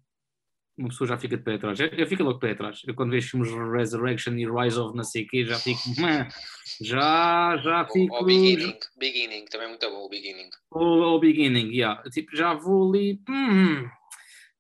uma 0.78 0.90
pessoa 0.90 1.08
já 1.08 1.18
fica 1.18 1.38
de 1.38 1.44
pé 1.44 1.56
atrás. 1.56 1.80
Eu, 1.80 1.88
eu 1.88 2.08
fico 2.08 2.24
logo 2.24 2.36
de 2.36 2.40
pé 2.40 2.52
atrás. 2.52 2.82
Eu 2.86 2.96
quando 2.96 3.12
vejo 3.12 3.30
filmes 3.30 3.52
Resurrection 3.72 4.34
e 4.34 4.50
Rise 4.50 4.80
of 4.80 4.96
não 4.96 5.04
sei 5.04 5.24
o 5.24 5.28
quê, 5.28 5.46
já 5.46 5.58
fico. 5.60 5.80
já, 6.82 7.58
já 7.58 7.86
fico. 7.86 8.16
O, 8.16 8.26
beginning, 8.26 8.78
beginning, 8.98 9.46
também 9.46 9.70
muito 9.70 9.88
bom 9.90 10.06
o 10.06 10.10
Beginning. 10.10 10.50
O, 10.72 11.16
o 11.16 11.20
Beginning, 11.20 11.72
yeah. 11.72 12.02
Tipo, 12.10 12.36
já 12.36 12.54
vou 12.54 12.90
ali. 12.90 13.22
Hum, 13.30 13.88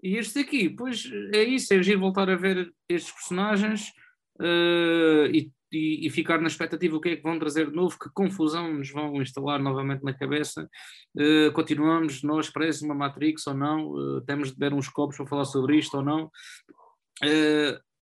e 0.04 0.18
este 0.18 0.40
aqui, 0.40 0.70
pois 0.70 1.10
é 1.34 1.44
isso, 1.44 1.74
é 1.74 1.78
agir 1.78 1.98
voltar 1.98 2.30
a 2.30 2.36
ver 2.36 2.72
estes 2.90 3.12
personagens 3.14 3.92
uh, 4.40 5.26
e 5.34 5.52
e, 5.74 6.06
e, 6.06 6.10
ficar 6.12 6.40
na 6.40 6.48
expectativa 6.48 6.96
o 6.96 7.02
que 7.02 7.10
é 7.10 7.16
que 7.16 7.24
vão 7.24 7.40
trazer 7.40 7.70
de 7.70 7.76
novo, 7.76 7.98
que 7.98 8.10
confusão 8.14 8.72
nos 8.72 8.92
vão 8.92 9.20
instalar 9.22 9.60
novamente 9.60 10.04
na 10.04 10.14
cabeça. 10.14 10.70
Uh, 11.16 11.52
continuamos, 11.52 12.22
nós 12.22 12.50
presos 12.50 12.84
uma 12.84 12.94
Matrix 12.94 13.48
ou 13.48 13.56
não, 13.56 13.90
uh, 13.90 14.22
temos 14.22 14.50
de 14.50 14.58
beber 14.58 14.76
uns 14.76 14.88
copos 14.88 15.18
para 15.18 15.26
falar 15.26 15.46
sobre 15.46 15.78
isto 15.78 15.98
ou 15.98 16.04
não. 16.04 16.30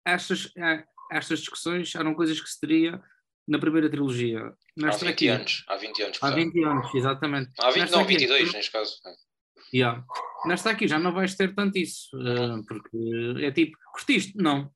Estas, 0.06 0.50
estas 1.12 1.40
discussões 1.40 1.94
eram 1.94 2.16
coisas 2.16 2.40
que 2.40 2.50
se 2.50 2.60
teria 2.60 3.02
na 3.46 3.60
primeira 3.60 3.90
trilogia. 3.90 4.54
Nesta 4.78 5.06
há 5.06 5.10
20 5.10 5.14
aqui, 5.14 5.28
anos. 5.28 5.66
Há 5.68 5.76
20 5.78 6.04
anos. 6.04 6.18
Há 6.22 6.32
20 6.32 6.64
anos, 6.64 6.96
exatamente. 6.96 7.52
Há 7.60 7.72
20, 7.72 7.90
não, 7.92 8.00
aqui, 8.00 8.14
22 8.14 8.54
neste 8.54 8.72
caso. 8.72 8.96
Yeah. 9.74 10.06
Nesta 10.46 10.70
aqui 10.70 10.88
já 10.88 10.98
não 11.00 11.14
vais 11.14 11.36
ter 11.36 11.54
tanto 11.54 11.78
isso, 11.78 12.10
porque 12.68 13.44
é 13.44 13.52
tipo, 13.52 13.78
curtiste? 13.92 14.34
Não. 14.38 14.72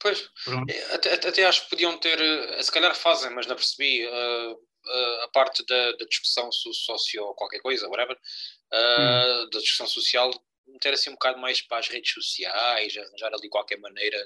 Pois, 0.00 0.30
é, 0.68 0.94
até, 0.94 1.12
até, 1.12 1.44
acho 1.44 1.64
que 1.64 1.70
podiam 1.70 1.96
ter, 1.98 2.18
eh, 2.18 2.62
se 2.62 2.72
calhar 2.72 2.94
fazem, 2.94 3.30
mas 3.30 3.46
não 3.46 3.54
percebi 3.54 4.06
uh, 4.06 4.52
uh, 4.52 5.20
a 5.24 5.28
parte 5.28 5.64
da, 5.66 5.92
da 5.92 6.06
discussão 6.06 6.50
socio 6.50 7.34
qualquer 7.34 7.60
coisa, 7.60 7.86
whatever, 7.86 8.16
uh, 8.16 9.42
hum. 9.44 9.50
da 9.50 9.58
discussão 9.58 9.86
social, 9.86 10.30
meter 10.66 10.94
assim 10.94 11.10
um 11.10 11.14
bocado 11.14 11.38
mais 11.38 11.60
para 11.60 11.78
as 11.78 11.88
redes 11.88 12.12
sociais, 12.14 12.96
arranjar 12.96 13.34
ali 13.34 13.48
qualquer 13.50 13.78
maneira 13.78 14.18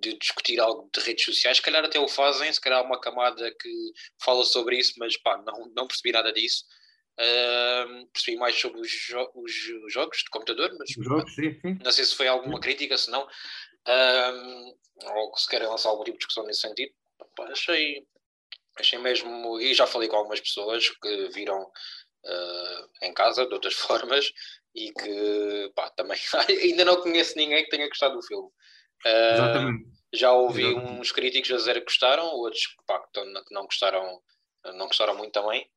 de 0.00 0.18
discutir 0.18 0.58
algo 0.60 0.90
de 0.92 1.00
redes 1.00 1.24
sociais, 1.24 1.58
se 1.58 1.62
calhar 1.62 1.84
até 1.84 1.98
o 1.98 2.08
fazem, 2.08 2.52
se 2.52 2.60
calhar 2.60 2.80
há 2.80 2.82
uma 2.82 3.00
camada 3.00 3.54
que 3.60 3.92
fala 4.22 4.44
sobre 4.44 4.76
isso, 4.76 4.94
mas 4.98 5.16
pá, 5.16 5.38
não, 5.38 5.70
não 5.74 5.86
percebi 5.86 6.12
nada 6.12 6.32
disso. 6.32 6.64
Uh, 7.18 8.06
percebi 8.12 8.36
mais 8.36 8.54
sobre 8.60 8.78
os, 8.78 8.90
jo 8.90 9.30
os, 9.34 9.52
jogos 9.90 10.18
de 10.18 10.28
computador, 10.28 10.70
mas 10.78 10.90
jogos, 10.90 11.34
sim, 11.34 11.58
sim. 11.62 11.78
não 11.82 11.90
sei 11.90 12.04
se 12.04 12.14
foi 12.14 12.28
alguma 12.28 12.60
crítica, 12.60 12.98
se 12.98 13.10
não. 13.10 13.26
Um, 13.86 14.74
ou 15.04 15.36
se 15.36 15.48
querem 15.48 15.68
lançar 15.68 15.90
algum 15.90 16.04
tipo 16.04 16.16
de 16.16 16.18
discussão 16.18 16.44
nesse 16.44 16.60
sentido. 16.60 16.92
Achei, 17.50 18.06
achei 18.78 18.98
mesmo, 18.98 19.60
e 19.60 19.74
já 19.74 19.86
falei 19.86 20.08
com 20.08 20.16
algumas 20.16 20.40
pessoas 20.40 20.88
que 20.88 21.28
viram 21.28 21.62
uh, 21.62 22.88
em 23.02 23.12
casa 23.12 23.46
de 23.46 23.54
outras 23.54 23.74
formas 23.76 24.32
e 24.74 24.92
que 24.92 25.72
pá, 25.74 25.90
também 25.90 26.18
ainda 26.62 26.84
não 26.84 27.00
conheço 27.00 27.36
ninguém 27.36 27.64
que 27.64 27.70
tenha 27.70 27.88
gostado 27.88 28.14
do 28.14 28.22
filme. 28.22 28.48
Uh, 29.04 29.96
já 30.12 30.32
ouvi 30.32 30.62
Exatamente. 30.62 31.00
uns 31.00 31.12
críticos 31.12 31.50
a 31.50 31.56
dizer 31.56 31.74
que 31.74 31.84
gostaram, 31.84 32.26
outros 32.26 32.74
pá, 32.86 33.04
que 33.12 33.20
não 33.50 33.64
gostaram, 33.64 34.22
não 34.74 34.86
gostaram 34.86 35.16
muito 35.16 35.32
também. 35.32 35.68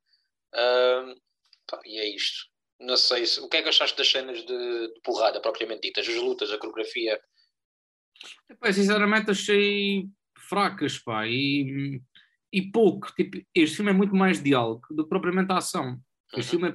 Uh, 0.54 1.20
pá, 1.66 1.80
e 1.84 1.98
é 1.98 2.08
isto. 2.08 2.48
Não 2.78 2.96
sei 2.96 3.26
se, 3.26 3.40
o 3.40 3.48
que 3.48 3.58
é 3.58 3.62
que 3.62 3.68
achaste 3.68 3.96
das 3.96 4.08
cenas 4.08 4.38
de, 4.38 4.46
de 4.88 5.00
porrada 5.02 5.40
propriamente 5.40 5.82
ditas, 5.82 6.08
as 6.08 6.14
lutas, 6.14 6.50
a 6.50 6.56
coreografia, 6.56 7.20
Epá, 8.48 8.72
sinceramente 8.72 9.30
achei 9.30 10.08
fracas, 10.48 10.98
pá, 10.98 11.26
e, 11.26 12.02
e 12.52 12.62
pouco. 12.70 13.12
Tipo, 13.14 13.38
este 13.54 13.76
filme 13.76 13.90
é 13.90 13.94
muito 13.94 14.14
mais 14.14 14.42
diálogo 14.42 14.82
do 14.90 15.04
que 15.04 15.08
propriamente 15.08 15.52
a 15.52 15.58
ação. 15.58 16.00
Este 16.36 16.50
filme 16.52 16.68
é, 16.68 16.74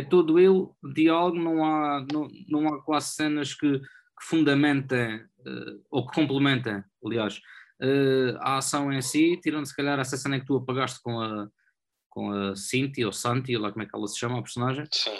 é 0.00 0.02
todo 0.02 0.38
ele 0.38 0.68
diálogo, 0.94 1.38
não 1.38 1.64
há, 1.64 2.04
não, 2.12 2.28
não 2.48 2.74
há 2.74 2.82
quase 2.82 3.14
cenas 3.14 3.54
que, 3.54 3.78
que 3.78 4.26
fundamentem 4.26 5.16
uh, 5.16 5.84
ou 5.90 6.06
que 6.06 6.14
complementem, 6.14 6.82
aliás, 7.04 7.38
uh, 7.80 8.36
a 8.40 8.56
ação 8.58 8.92
em 8.92 9.00
si, 9.00 9.38
tirando 9.40 9.66
se 9.66 9.76
calhar 9.76 9.98
essa 9.98 10.16
cena 10.16 10.40
que 10.40 10.46
tu 10.46 10.56
apagaste 10.56 11.00
com 11.00 11.20
a, 11.20 11.48
com 12.08 12.30
a 12.32 12.56
Cinti 12.56 13.04
ou 13.04 13.12
Santi, 13.12 13.56
lá 13.56 13.70
como 13.70 13.84
é 13.84 13.86
que 13.86 13.94
ela 13.94 14.08
se 14.08 14.18
chama, 14.18 14.38
a 14.38 14.42
personagem. 14.42 14.84
Sim. 14.90 15.16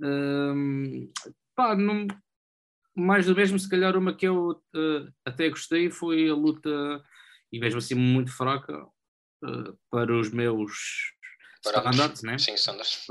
Uh, 0.00 1.10
pá, 1.56 1.74
não, 1.74 2.06
mais 2.96 3.26
do 3.26 3.34
mesmo, 3.34 3.58
se 3.58 3.68
calhar 3.68 3.96
uma 3.96 4.14
que 4.14 4.26
eu 4.26 4.50
uh, 4.50 5.12
até 5.24 5.48
gostei 5.48 5.90
foi 5.90 6.28
a 6.28 6.34
luta, 6.34 6.70
e 7.52 7.58
mesmo 7.58 7.78
assim 7.78 7.94
muito 7.94 8.32
fraca, 8.32 8.84
uh, 9.44 9.78
para 9.90 10.12
os 10.16 10.30
meus 10.30 10.72
standards, 11.64 12.22
né? 12.22 12.38
Sim, 12.38 12.54
standards. 12.54 13.04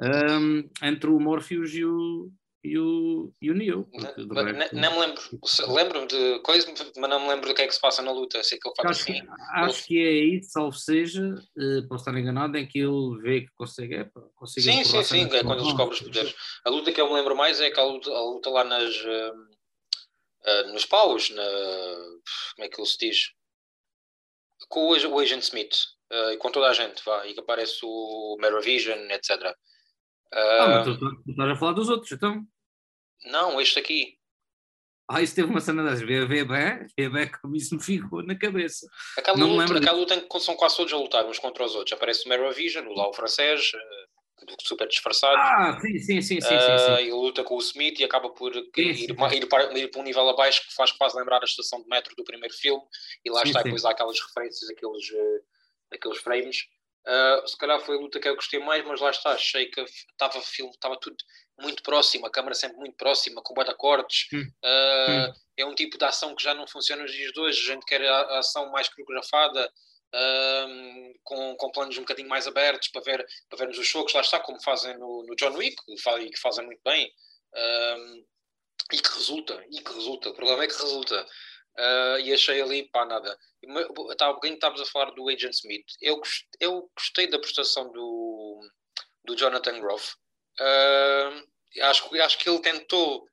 Um, 0.00 0.68
entre 0.82 1.10
o 1.10 1.18
Morpheus 1.18 1.72
e 1.74 1.84
o, 1.84 2.30
e 2.62 2.76
o, 2.76 3.32
e 3.40 3.50
o 3.50 3.54
Neo. 3.54 3.88
Não, 3.92 4.44
resto... 4.44 4.74
não, 4.74 4.92
me 4.92 4.98
lembro. 4.98 5.22
Lembro-me 5.68 6.06
de 6.08 6.40
coisas, 6.40 6.92
mas 6.96 7.10
não 7.10 7.20
me 7.20 7.28
lembro 7.28 7.48
do 7.48 7.54
que 7.54 7.62
é 7.62 7.66
que 7.66 7.74
se 7.74 7.80
passa 7.80 8.02
na 8.02 8.10
luta. 8.10 8.42
Sei 8.42 8.58
que 8.58 8.68
ele 8.68 8.74
faz 8.76 8.90
acho 8.90 9.02
assim. 9.02 9.20
Que, 9.20 9.30
acho 9.54 9.86
que 9.86 10.02
é 10.02 10.08
aí, 10.08 10.42
salvo 10.42 10.76
seja, 10.76 11.22
uh, 11.22 11.88
posso 11.88 12.02
estar 12.08 12.18
enganado, 12.18 12.56
em 12.58 12.66
que 12.66 12.80
ele 12.80 13.22
vê 13.22 13.40
que 13.42 13.52
consegue. 13.54 13.96
É, 13.96 14.10
consegue 14.34 14.72
sim, 14.72 14.84
sim, 14.84 15.04
sim, 15.04 15.24
é 15.24 15.44
quando 15.44 15.60
ele 15.60 15.68
descobre 15.68 15.94
os 15.94 16.00
poderes. 16.00 16.34
A 16.64 16.70
luta 16.70 16.92
que 16.92 17.00
eu 17.00 17.08
me 17.08 17.14
lembro 17.14 17.36
mais 17.36 17.60
é 17.60 17.66
aquela 17.66 17.92
luta, 17.92 18.10
a 18.10 18.22
luta 18.22 18.50
lá 18.50 18.64
nas. 18.64 18.94
Uh, 18.96 19.48
uh, 20.46 20.72
nos 20.72 20.84
paus, 20.84 21.30
na, 21.30 21.44
como 22.56 22.66
é 22.66 22.68
que 22.68 22.80
ele 22.80 22.88
se 22.88 22.98
diz? 22.98 23.32
Com 24.68 24.88
o, 24.88 25.14
o 25.14 25.18
Agent 25.20 25.42
Smith 25.42 25.76
e 26.32 26.36
com 26.38 26.50
toda 26.50 26.68
a 26.68 26.72
gente, 26.72 27.04
vá, 27.04 27.26
e 27.26 27.34
que 27.34 27.40
aparece 27.40 27.80
o 27.82 28.36
Meravision, 28.40 28.98
etc. 29.10 29.54
ah, 30.32 30.68
mas 30.68 30.84
tu, 30.84 30.98
tu, 30.98 31.22
tu 31.22 31.30
estás 31.30 31.50
a 31.50 31.56
falar 31.56 31.72
dos 31.72 31.88
outros, 31.88 32.12
então? 32.12 32.44
Não, 33.24 33.60
este 33.60 33.78
aqui. 33.78 34.18
Ah, 35.10 35.22
isso 35.22 35.34
teve 35.34 35.48
uma 35.48 35.60
cena 35.60 35.82
das 35.82 36.02
vê, 36.02 36.26
vê 36.26 36.44
bem, 36.44 36.86
vê 36.96 37.08
bem 37.08 37.30
como 37.40 37.56
isso 37.56 37.74
me 37.74 37.82
ficou 37.82 38.22
na 38.22 38.38
cabeça. 38.38 38.86
Aquela 39.16 39.38
não 39.38 39.56
luta, 39.56 39.78
aquela 39.78 39.98
luta 39.98 40.14
em 40.14 40.20
que 40.20 40.40
são 40.40 40.54
quase 40.54 40.76
todos 40.76 40.92
a 40.92 40.98
lutar 40.98 41.24
uns 41.24 41.38
contra 41.38 41.64
os 41.64 41.74
outros. 41.74 41.94
Aparece 41.94 42.26
o 42.26 42.28
Mero 42.28 42.52
Vision, 42.52 42.86
o 42.86 42.92
lá 42.92 43.08
o 43.08 43.14
francês, 43.14 43.72
eh, 43.74 44.54
super 44.60 44.86
disfarçado. 44.86 45.34
Ah, 45.38 45.80
sim, 45.80 45.98
sim, 45.98 46.20
sim, 46.20 46.40
sim, 46.42 46.54
uh, 46.54 46.60
sim, 46.60 46.96
sim. 46.96 47.04
E 47.06 47.10
luta 47.10 47.42
com 47.42 47.56
o 47.56 47.60
Smith 47.60 47.98
e 47.98 48.04
acaba 48.04 48.28
por 48.28 48.52
sim, 48.52 48.62
ir, 48.76 48.96
sim, 48.96 49.04
ir, 49.04 49.14
para, 49.14 49.34
ir, 49.34 49.46
para, 49.46 50.00
um 50.00 50.02
nível 50.02 50.28
abaixo 50.28 50.62
que 50.68 50.74
faz 50.74 50.92
quase 50.92 51.16
lembrar 51.16 51.40
a 51.40 51.46
estação 51.46 51.82
de 51.82 51.88
metro 51.88 52.14
do 52.14 52.24
primeiro 52.24 52.54
filme. 52.54 52.82
E 53.24 53.30
lá 53.30 53.42
está, 53.42 53.62
depois 53.62 53.86
há 53.86 53.90
aquelas 53.90 54.20
referências, 54.20 54.68
aqueles, 54.68 55.08
uh, 55.08 55.40
aqueles 55.90 56.18
frames. 56.18 56.66
Uh, 57.08 57.48
se 57.48 57.56
calhar 57.56 57.80
foi 57.80 57.96
a 57.96 58.00
luta 58.00 58.20
que 58.20 58.28
eu 58.28 58.34
gostei 58.34 58.60
mais, 58.60 58.84
mas 58.84 59.00
lá 59.00 59.08
está, 59.10 59.30
achei 59.30 59.66
que 59.66 59.80
estava 59.80 60.42
filme, 60.42 60.70
estava 60.72 60.94
tudo 61.00 61.16
muito 61.58 61.82
próximo, 61.82 62.26
a 62.26 62.30
câmera 62.30 62.54
sempre 62.54 62.76
muito 62.76 62.96
próxima, 62.96 63.40
com 63.42 63.54
bota 63.54 63.74
cortes. 63.74 64.28
Hum. 64.30 64.42
Uh, 64.62 65.30
hum. 65.30 65.32
É 65.56 65.64
um 65.64 65.74
tipo 65.74 65.96
de 65.96 66.04
ação 66.04 66.34
que 66.34 66.42
já 66.42 66.54
não 66.54 66.66
funciona 66.66 67.02
nos 67.02 67.10
dias 67.10 67.32
de 67.32 67.40
hoje. 67.40 67.60
A 67.62 67.74
gente 67.74 67.86
quer 67.86 68.06
a, 68.06 68.38
ação 68.38 68.70
mais 68.70 68.90
coreografada, 68.90 69.72
uh, 70.14 71.18
com, 71.24 71.56
com 71.56 71.70
planos 71.70 71.96
um 71.96 72.02
bocadinho 72.02 72.28
mais 72.28 72.46
abertos 72.46 72.88
para, 72.88 73.00
ver, 73.00 73.26
para 73.48 73.58
vermos 73.58 73.78
os 73.78 73.86
chocos, 73.86 74.12
lá 74.12 74.20
está, 74.20 74.38
como 74.38 74.62
fazem 74.62 74.96
no, 74.98 75.24
no 75.26 75.34
John 75.34 75.56
Wick, 75.56 75.76
e 75.88 76.30
que 76.30 76.40
fazem 76.40 76.66
muito 76.66 76.82
bem. 76.84 77.10
Uh, 77.54 78.26
e 78.92 78.98
que 79.00 79.08
resulta, 79.14 79.64
e 79.70 79.80
que 79.80 79.92
resulta. 79.92 80.30
O 80.30 80.34
problema 80.34 80.64
é 80.64 80.66
que 80.66 80.74
resulta. 80.74 81.26
Uh, 81.78 82.18
e 82.18 82.34
achei 82.34 82.60
ali, 82.60 82.90
pá, 82.90 83.04
nada. 83.04 83.38
Há 84.20 84.32
bocadinho 84.32 84.54
estávamos 84.54 84.80
a 84.80 84.90
falar 84.90 85.12
do 85.12 85.28
Agent 85.28 85.54
Smith. 85.54 85.86
Eu, 86.00 86.20
eu 86.58 86.90
gostei 86.96 87.30
da 87.30 87.38
prestação 87.38 87.92
do, 87.92 88.60
do 89.24 89.36
Jonathan 89.36 89.78
Groff. 89.80 90.14
Uh, 90.60 91.82
acho, 91.82 92.20
acho 92.20 92.38
que 92.38 92.50
ele 92.50 92.60
tentou 92.60 93.28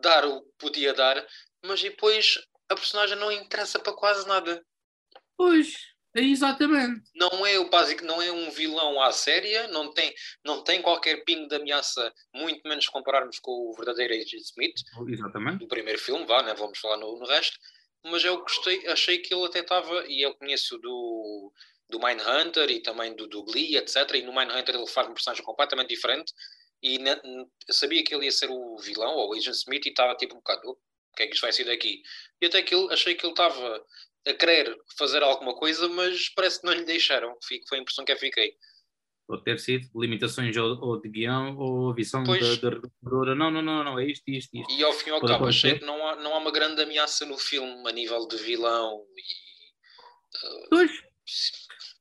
dar 0.00 0.24
o 0.24 0.40
que 0.42 0.52
podia 0.58 0.94
dar, 0.94 1.26
mas 1.62 1.82
depois 1.82 2.38
a 2.70 2.74
personagem 2.74 3.16
não 3.16 3.30
interessa 3.30 3.78
para 3.78 3.92
quase 3.92 4.26
nada. 4.26 4.64
Pois, 5.36 5.91
é 6.14 6.20
exatamente. 6.20 7.02
Não 7.14 7.46
é 7.46 7.58
o 7.58 7.68
básico, 7.68 8.04
não 8.04 8.20
é 8.20 8.30
um 8.30 8.50
vilão 8.50 9.00
à 9.00 9.12
séria, 9.12 9.68
não 9.68 9.92
tem, 9.92 10.14
não 10.44 10.62
tem 10.62 10.82
qualquer 10.82 11.24
pingo 11.24 11.48
de 11.48 11.56
ameaça, 11.56 12.12
muito 12.34 12.66
menos 12.68 12.88
compararmos 12.88 13.38
com 13.38 13.50
o 13.50 13.74
verdadeiro 13.74 14.14
Agent 14.14 14.42
Smith. 14.42 14.76
Exatamente. 15.08 15.58
Do 15.58 15.68
primeiro 15.68 15.98
filme, 15.98 16.24
vá, 16.24 16.42
né? 16.42 16.54
vamos 16.54 16.78
falar 16.78 16.96
no, 16.98 17.18
no 17.18 17.26
resto. 17.26 17.58
Mas 18.04 18.24
eu 18.24 18.40
gostei, 18.40 18.86
achei 18.88 19.18
que 19.18 19.32
ele 19.32 19.46
até 19.46 19.60
estava, 19.60 20.04
e 20.08 20.22
eu 20.22 20.34
conheço 20.34 20.76
do 20.78 21.52
do 21.92 22.00
Mindhunter 22.00 22.70
e 22.70 22.80
também 22.80 23.14
do, 23.14 23.26
do 23.26 23.44
Glee, 23.44 23.76
etc. 23.76 24.14
E 24.14 24.22
no 24.22 24.34
Mindhunter 24.34 24.74
ele 24.74 24.86
faz 24.86 25.06
uma 25.06 25.14
personagem 25.14 25.44
completamente 25.44 25.88
diferente 25.90 26.32
e 26.82 26.98
ne, 26.98 27.10
eu 27.22 27.74
sabia 27.74 28.02
que 28.02 28.14
ele 28.14 28.24
ia 28.24 28.32
ser 28.32 28.50
o 28.50 28.76
vilão 28.78 29.14
ou 29.14 29.30
o 29.30 29.34
Agent 29.34 29.54
Smith 29.54 29.86
e 29.86 29.90
estava 29.90 30.16
tipo 30.16 30.34
um 30.34 30.38
bocado, 30.38 30.62
oh, 30.64 30.72
o 30.72 31.14
que 31.14 31.22
é 31.22 31.26
que 31.26 31.34
isto 31.34 31.42
vai 31.42 31.52
ser 31.52 31.64
daqui? 31.64 32.02
E 32.40 32.46
até 32.46 32.62
que 32.62 32.74
ele, 32.74 32.92
achei 32.92 33.14
que 33.14 33.24
ele 33.24 33.32
estava 33.32 33.84
a 34.26 34.34
querer 34.34 34.76
fazer 34.96 35.22
alguma 35.22 35.54
coisa, 35.54 35.88
mas 35.88 36.28
parece 36.30 36.60
que 36.60 36.66
não 36.66 36.72
lhe 36.72 36.84
deixaram. 36.84 37.36
Foi 37.68 37.78
a 37.78 37.80
impressão 37.80 38.04
que 38.04 38.12
eu 38.12 38.18
fiquei. 38.18 38.54
Pode 39.26 39.44
ter 39.44 39.58
sido 39.58 39.88
limitações 39.94 40.56
ou, 40.56 40.78
ou 40.80 41.00
de 41.00 41.08
guião 41.08 41.56
ou 41.56 41.90
a 41.90 41.94
visão 41.94 42.22
da 42.22 42.34
redatora. 42.34 43.34
Não, 43.34 43.50
não, 43.50 43.62
não, 43.62 43.84
não, 43.84 43.98
é 43.98 44.06
isto, 44.06 44.28
isto, 44.28 44.56
isto. 44.56 44.72
E 44.72 44.82
ao 44.82 44.92
fim 44.92 45.10
e 45.10 45.12
ao 45.12 45.20
cabo, 45.20 45.46
achei 45.46 45.78
que 45.78 45.84
não 45.84 46.06
há, 46.06 46.16
não 46.16 46.34
há 46.34 46.38
uma 46.38 46.50
grande 46.50 46.82
ameaça 46.82 47.24
no 47.24 47.38
filme 47.38 47.88
a 47.88 47.92
nível 47.92 48.26
de 48.28 48.36
vilão 48.36 49.04
e. 49.16 49.42
Uh, 50.34 50.68
pois 50.70 50.90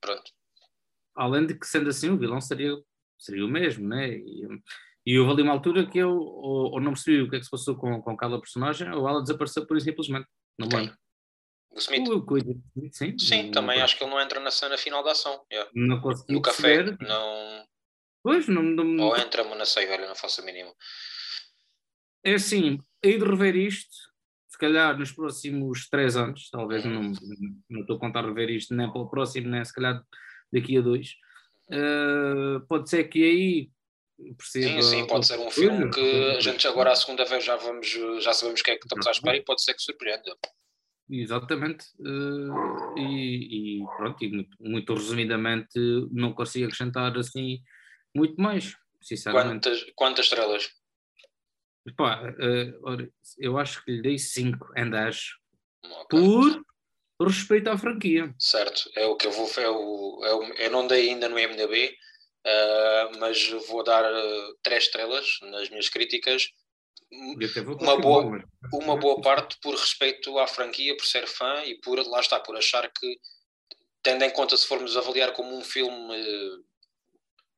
Pronto. 0.01 0.31
Além 1.15 1.45
de 1.45 1.57
que, 1.57 1.67
sendo 1.67 1.89
assim, 1.89 2.10
o 2.10 2.17
vilão 2.17 2.41
seria, 2.41 2.75
seria 3.17 3.45
o 3.45 3.49
mesmo, 3.49 3.88
né? 3.88 4.10
E, 4.10 4.47
e 5.05 5.19
houve 5.19 5.34
ali 5.34 5.41
uma 5.43 5.53
altura 5.53 5.88
que 5.88 5.99
eu 5.99 6.10
ou, 6.10 6.73
ou, 6.73 6.81
não 6.81 6.93
percebi 6.93 7.21
o 7.21 7.29
que 7.29 7.36
é 7.36 7.39
que 7.39 7.45
se 7.45 7.51
passou 7.51 7.75
com, 7.75 8.01
com 8.01 8.12
aquela 8.12 8.39
personagem, 8.39 8.91
ou 8.91 9.07
ela 9.07 9.21
desapareceu 9.21 9.65
por 9.65 9.79
simplesmente. 9.79 10.27
Não 10.57 10.67
okay. 10.67 10.79
lembro. 10.79 10.97
O 11.71 11.79
Smith? 11.79 12.07
O, 12.07 12.17
o, 12.17 12.91
sim, 12.91 13.17
sim 13.17 13.51
também 13.51 13.81
acho 13.81 13.97
que 13.97 14.03
ele 14.03 14.12
não 14.12 14.21
entra 14.21 14.39
na 14.39 14.51
cena 14.51 14.77
final 14.77 15.03
da 15.03 15.12
ação. 15.12 15.43
Yeah. 15.51 15.71
Não 15.73 16.01
consegui 16.01 16.34
No 16.34 16.41
café, 16.41 16.84
não. 16.99 17.65
Pois, 18.23 18.47
não, 18.47 18.62
não... 18.62 19.05
Ou 19.05 19.17
entra, 19.17 19.43
mas 19.43 19.57
não 19.57 19.65
sei, 19.65 19.88
velho, 19.88 20.07
não 20.07 20.15
faço 20.15 20.41
a 20.41 20.45
mínima. 20.45 20.71
É 22.23 22.36
assim, 22.36 22.79
hei 23.03 23.17
de 23.17 23.25
rever 23.25 23.55
isto 23.55 24.12
calhar 24.62 24.95
nos 24.97 25.12
próximos 25.12 25.89
três 25.89 26.15
anos, 26.15 26.49
talvez 26.51 26.86
não, 26.86 27.12
não 27.67 27.81
estou 27.81 27.97
a 27.97 27.99
contar 27.99 28.23
rever 28.23 28.51
isto 28.51 28.75
nem 28.75 28.91
para 28.91 29.01
o 29.01 29.10
próximo, 29.10 29.49
nem 29.49 29.65
se 29.65 29.73
calhar 29.73 29.99
daqui 30.53 30.77
a 30.77 30.81
dois. 30.81 31.15
Uh, 31.67 32.62
pode 32.67 32.88
ser 32.88 33.05
que 33.05 33.23
aí 33.23 33.69
Sim, 34.39 34.79
sim, 34.84 35.07
pode 35.07 35.25
ser 35.25 35.39
um 35.39 35.49
filme 35.49 35.89
que 35.89 36.36
a 36.38 36.39
gente 36.39 36.67
agora 36.67 36.91
a 36.91 36.95
segunda 36.95 37.25
vez 37.25 37.43
já 37.43 37.55
vamos, 37.55 37.88
já 38.19 38.31
sabemos 38.34 38.62
o 38.62 38.63
que 38.63 38.69
é 38.69 38.75
que 38.75 38.86
estamos 38.86 39.07
à 39.07 39.12
espera 39.12 39.36
e 39.36 39.43
pode 39.43 39.63
ser 39.63 39.73
que 39.73 39.81
surpreenda. 39.81 40.38
Exatamente, 41.13 41.88
uh, 42.00 42.97
e, 42.97 43.82
e, 43.82 43.86
pronto, 43.97 44.24
e 44.24 44.30
muito, 44.30 44.58
muito, 44.62 44.93
resumidamente 44.93 45.78
não 46.10 46.32
consigo 46.32 46.65
acrescentar 46.65 47.17
assim 47.17 47.62
muito 48.15 48.41
mais, 48.41 48.78
sinceramente. 49.02 49.67
Quantas, 49.67 49.91
quantas 49.93 50.26
estrelas? 50.26 50.71
Pá, 51.97 52.21
uh, 52.21 53.12
eu 53.39 53.58
acho 53.58 53.84
que 53.84 53.91
lhe 53.91 54.02
dei 54.02 54.17
5 54.17 54.71
em 54.78 54.89
10 54.89 55.19
okay. 55.84 56.19
por 56.21 57.28
respeito 57.28 57.69
à 57.69 57.78
franquia. 57.78 58.34
Certo, 58.39 58.89
é 58.95 59.06
o 59.06 59.15
que 59.15 59.28
eu 59.28 59.32
vou. 59.32 59.50
É 59.58 59.69
o, 59.69 60.21
é 60.24 60.34
o, 60.34 60.43
eu 60.54 60.71
não 60.71 60.88
dei 60.88 61.10
ainda 61.10 61.28
no 61.28 61.36
MDB, 61.36 61.88
uh, 61.88 61.91
eh, 62.45 63.12
mas 63.19 63.50
vou 63.67 63.84
dar 63.84 64.04
3 64.63 64.84
uh, 64.84 64.86
estrelas 64.86 65.26
nas 65.41 65.69
minhas 65.69 65.89
críticas. 65.89 66.50
Uma 67.84 67.97
boa, 67.99 68.43
uma 68.73 68.97
boa 68.97 69.21
parte 69.21 69.58
por 69.62 69.75
respeito 69.75 70.38
à 70.39 70.47
franquia, 70.47 70.95
por 70.95 71.06
ser 71.06 71.27
fã 71.27 71.63
e 71.65 71.80
por, 71.82 71.99
lá 72.08 72.19
está, 72.21 72.39
por 72.39 72.56
achar 72.56 72.89
que, 72.89 73.19
tendo 74.01 74.23
em 74.23 74.30
conta 74.30 74.56
se 74.56 74.65
formos 74.65 74.95
avaliar 74.95 75.34
como 75.34 75.54
um 75.56 75.63
filme, 75.63 76.63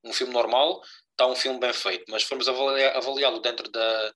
um 0.04 0.12
filme 0.12 0.32
normal, 0.32 0.82
está 1.12 1.26
um 1.26 1.36
filme 1.36 1.60
bem 1.60 1.72
feito, 1.72 2.04
mas 2.08 2.22
se 2.22 2.28
formos 2.28 2.48
avaliá-lo 2.48 3.40
dentro 3.40 3.70
da, 3.70 4.14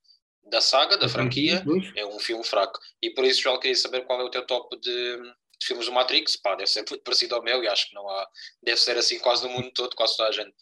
da 0.48 0.60
saga, 0.60 0.96
da 0.96 1.08
franquia, 1.08 1.64
é 1.96 2.04
um 2.06 2.18
filme 2.18 2.44
fraco. 2.44 2.78
E 3.02 3.10
por 3.10 3.24
isso, 3.24 3.42
já 3.42 3.56
queria 3.58 3.76
saber 3.76 4.04
qual 4.04 4.20
é 4.20 4.24
o 4.24 4.30
teu 4.30 4.44
top 4.46 4.78
de, 4.80 5.16
de, 5.16 5.66
filmes 5.66 5.86
do 5.86 5.92
Matrix. 5.92 6.36
Pá, 6.36 6.54
deve 6.54 6.68
ser 6.68 6.84
muito 6.88 7.02
parecido 7.02 7.34
ao 7.34 7.42
meu 7.42 7.62
e 7.62 7.68
acho 7.68 7.88
que 7.88 7.94
não 7.94 8.08
há. 8.08 8.28
Deve 8.62 8.80
ser 8.80 8.96
assim 8.96 9.18
quase 9.18 9.46
no 9.46 9.52
mundo 9.52 9.70
todo, 9.72 9.94
quase 9.94 10.16
toda 10.16 10.28
a 10.28 10.32
gente. 10.32 10.54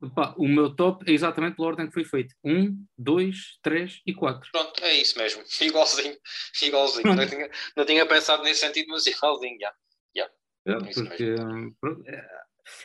Opa, 0.00 0.34
o 0.38 0.46
meu 0.46 0.74
top 0.74 1.04
é 1.10 1.12
exatamente 1.12 1.56
pela 1.56 1.68
ordem 1.68 1.86
que 1.86 1.92
foi 1.92 2.04
feito: 2.04 2.34
1, 2.44 2.84
2, 2.96 3.58
3 3.62 4.02
e 4.06 4.14
4. 4.14 4.50
Pronto, 4.52 4.84
é 4.84 4.94
isso 4.94 5.18
mesmo. 5.18 5.42
Igualzinho. 5.60 6.16
Igualzinho. 6.62 7.14
Não 7.14 7.26
tinha, 7.26 7.50
não 7.76 7.84
tinha 7.84 8.06
pensado 8.06 8.42
nesse 8.42 8.60
sentido, 8.60 8.86
mas 8.88 9.06
igualzinho, 9.08 9.58
já. 9.60 9.72
Yeah. 10.14 10.34
Yeah. 10.66 10.88
É, 10.88 10.94
porque, 10.94 11.34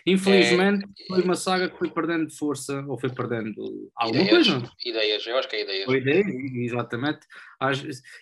Infelizmente 0.06 0.86
é... 0.86 1.08
foi 1.08 1.22
uma 1.22 1.36
saga 1.36 1.70
que 1.70 1.78
foi 1.78 1.90
perdendo 1.90 2.32
força 2.32 2.84
ou 2.88 3.00
foi 3.00 3.10
perdendo 3.10 3.92
alguma 3.96 4.24
ideias, 4.24 4.48
coisa. 4.48 4.72
Ideias, 4.86 5.28
eu 5.28 5.38
acho 5.38 5.50
que 5.50 5.56
é 5.58 5.62
ideias. 5.64 5.86
Foi 5.86 5.98
ideias, 5.98 6.26
exatamente. 6.28 7.20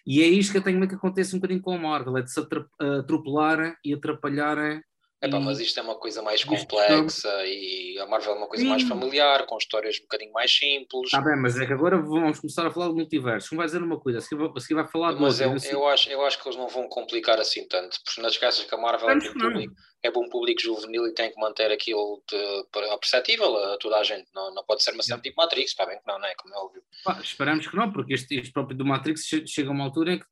E 0.06 0.21
é 0.21 0.27
isto 0.27 0.51
que 0.51 0.58
eu 0.58 0.63
tenho 0.63 0.80
medo 0.80 0.89
que 0.89 0.95
acontece 0.95 1.36
um 1.36 1.39
bocadinho 1.39 1.62
com 1.62 1.73
a 1.73 1.77
Marvel, 1.77 2.17
é 2.17 2.21
de 2.21 2.32
se 2.32 2.39
atropelarem 2.80 3.75
e 3.84 3.93
atrapalharem 3.93 4.82
Epá, 5.23 5.39
mas 5.39 5.60
isto 5.60 5.79
é 5.79 5.84
uma 5.84 5.93
coisa 5.93 6.23
mais 6.23 6.43
complexa 6.43 7.29
e 7.45 7.95
a 7.99 8.07
Marvel 8.07 8.34
é 8.34 8.38
uma 8.38 8.47
coisa 8.47 8.63
Sim. 8.63 8.69
mais 8.69 8.81
familiar, 8.81 9.45
com 9.45 9.55
histórias 9.55 9.99
um 9.99 10.01
bocadinho 10.01 10.34
mais 10.34 10.51
simples. 10.51 11.05
Está 11.05 11.21
bem, 11.21 11.39
mas 11.39 11.60
é 11.60 11.65
que 11.67 11.73
agora 11.73 12.01
vamos 12.01 12.39
começar 12.39 12.65
a 12.65 12.71
falar 12.71 12.88
do 12.88 12.95
multiverso. 12.95 13.53
Um 13.53 13.57
vai 13.57 13.67
dizer 13.67 13.84
uma 13.84 13.99
coisa, 13.99 14.17
a 14.17 14.21
seguir, 14.21 14.73
vai 14.73 14.88
falar 14.88 15.13
de 15.13 15.21
Mas 15.21 15.39
eu, 15.39 15.53
assim. 15.53 15.69
eu, 15.69 15.88
acho, 15.88 16.10
eu 16.10 16.25
acho 16.25 16.41
que 16.41 16.47
eles 16.47 16.57
não 16.57 16.67
vão 16.67 16.89
complicar 16.89 17.39
assim 17.39 17.67
tanto, 17.67 17.99
porque 18.03 18.19
não 18.19 18.29
esqueças 18.29 18.65
que 18.65 18.73
a 18.73 18.77
Marvel 18.79 19.12
é 19.12 19.15
bom, 19.19 19.34
público, 19.34 19.75
é 20.01 20.12
bom 20.12 20.27
público 20.27 20.60
juvenil 20.60 21.05
e 21.05 21.13
tem 21.13 21.31
que 21.31 21.39
manter 21.39 21.71
aquilo 21.71 22.23
de, 22.27 22.65
perceptível 22.99 23.55
a 23.57 23.77
toda 23.77 23.97
a 23.97 24.03
gente. 24.03 24.27
Não, 24.34 24.51
não 24.55 24.63
pode 24.63 24.81
ser 24.81 24.91
uma 24.91 25.03
cena 25.03 25.21
tipo 25.21 25.39
Matrix, 25.39 25.69
está 25.69 25.86
bem 25.86 25.99
que 25.99 26.07
não, 26.07 26.17
não 26.17 26.25
é? 26.25 26.34
Como 26.34 26.51
é 26.51 26.57
óbvio. 26.57 26.81
Pá, 27.03 27.19
esperamos 27.21 27.67
que 27.67 27.75
não, 27.75 27.91
porque 27.91 28.15
este, 28.15 28.39
este 28.39 28.51
próprio 28.51 28.75
do 28.75 28.86
Matrix 28.86 29.21
chega 29.45 29.69
a 29.69 29.71
uma 29.71 29.84
altura 29.84 30.13
em 30.13 30.19
que 30.19 30.25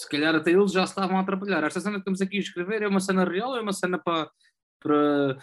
se 0.00 0.08
calhar 0.08 0.34
até 0.34 0.50
eles 0.50 0.72
já 0.72 0.84
estavam 0.84 1.18
a 1.18 1.20
atrapalhar. 1.20 1.62
Esta 1.62 1.80
cena 1.80 1.96
que 1.96 2.00
estamos 2.00 2.22
aqui 2.22 2.38
a 2.38 2.40
escrever 2.40 2.82
é 2.82 2.88
uma 2.88 3.00
cena 3.00 3.22
real, 3.22 3.54
é 3.56 3.60
uma 3.60 3.72
cena 3.72 3.98
para 3.98 4.30
para, 4.80 5.36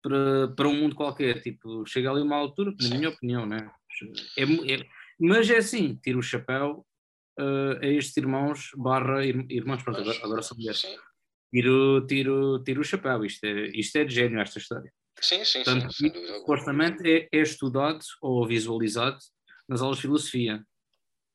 para, 0.00 0.48
para 0.54 0.68
um 0.68 0.74
mundo 0.74 0.94
qualquer. 0.94 1.42
Tipo, 1.42 1.84
chega 1.84 2.10
ali 2.10 2.22
uma 2.22 2.36
altura, 2.36 2.72
na 2.80 2.96
minha 2.96 3.08
opinião, 3.08 3.44
né? 3.44 3.68
É, 4.38 4.44
é, 4.44 4.86
Mas 5.18 5.50
é 5.50 5.56
assim, 5.56 5.96
tiro 5.96 6.20
o 6.20 6.22
chapéu 6.22 6.86
uh, 7.40 7.78
a 7.80 7.86
estes 7.86 8.16
irmãos 8.16 8.70
barra 8.76 9.24
irmãos, 9.24 9.82
pronto, 9.82 10.00
agora, 10.00 10.18
agora 10.22 10.42
são 10.42 10.56
mulheres. 10.56 10.82
Tiro, 11.52 12.06
tiro, 12.06 12.62
tiro 12.64 12.80
o 12.80 12.84
chapéu, 12.84 13.24
isto 13.24 13.44
é, 13.44 13.66
isto 13.74 13.96
é 13.96 14.04
de 14.04 14.14
gênio 14.14 14.40
esta 14.40 14.58
história. 14.58 14.90
Sim, 15.20 15.44
sim, 15.44 15.64
Portanto, 15.64 15.92
sim. 15.92 16.10
Supostamente 16.38 17.02
é, 17.04 17.28
é 17.30 17.42
estudado 17.42 18.00
ou 18.22 18.46
visualizado 18.46 19.18
nas 19.68 19.82
aulas 19.82 19.98
de 19.98 20.02
filosofia. 20.02 20.64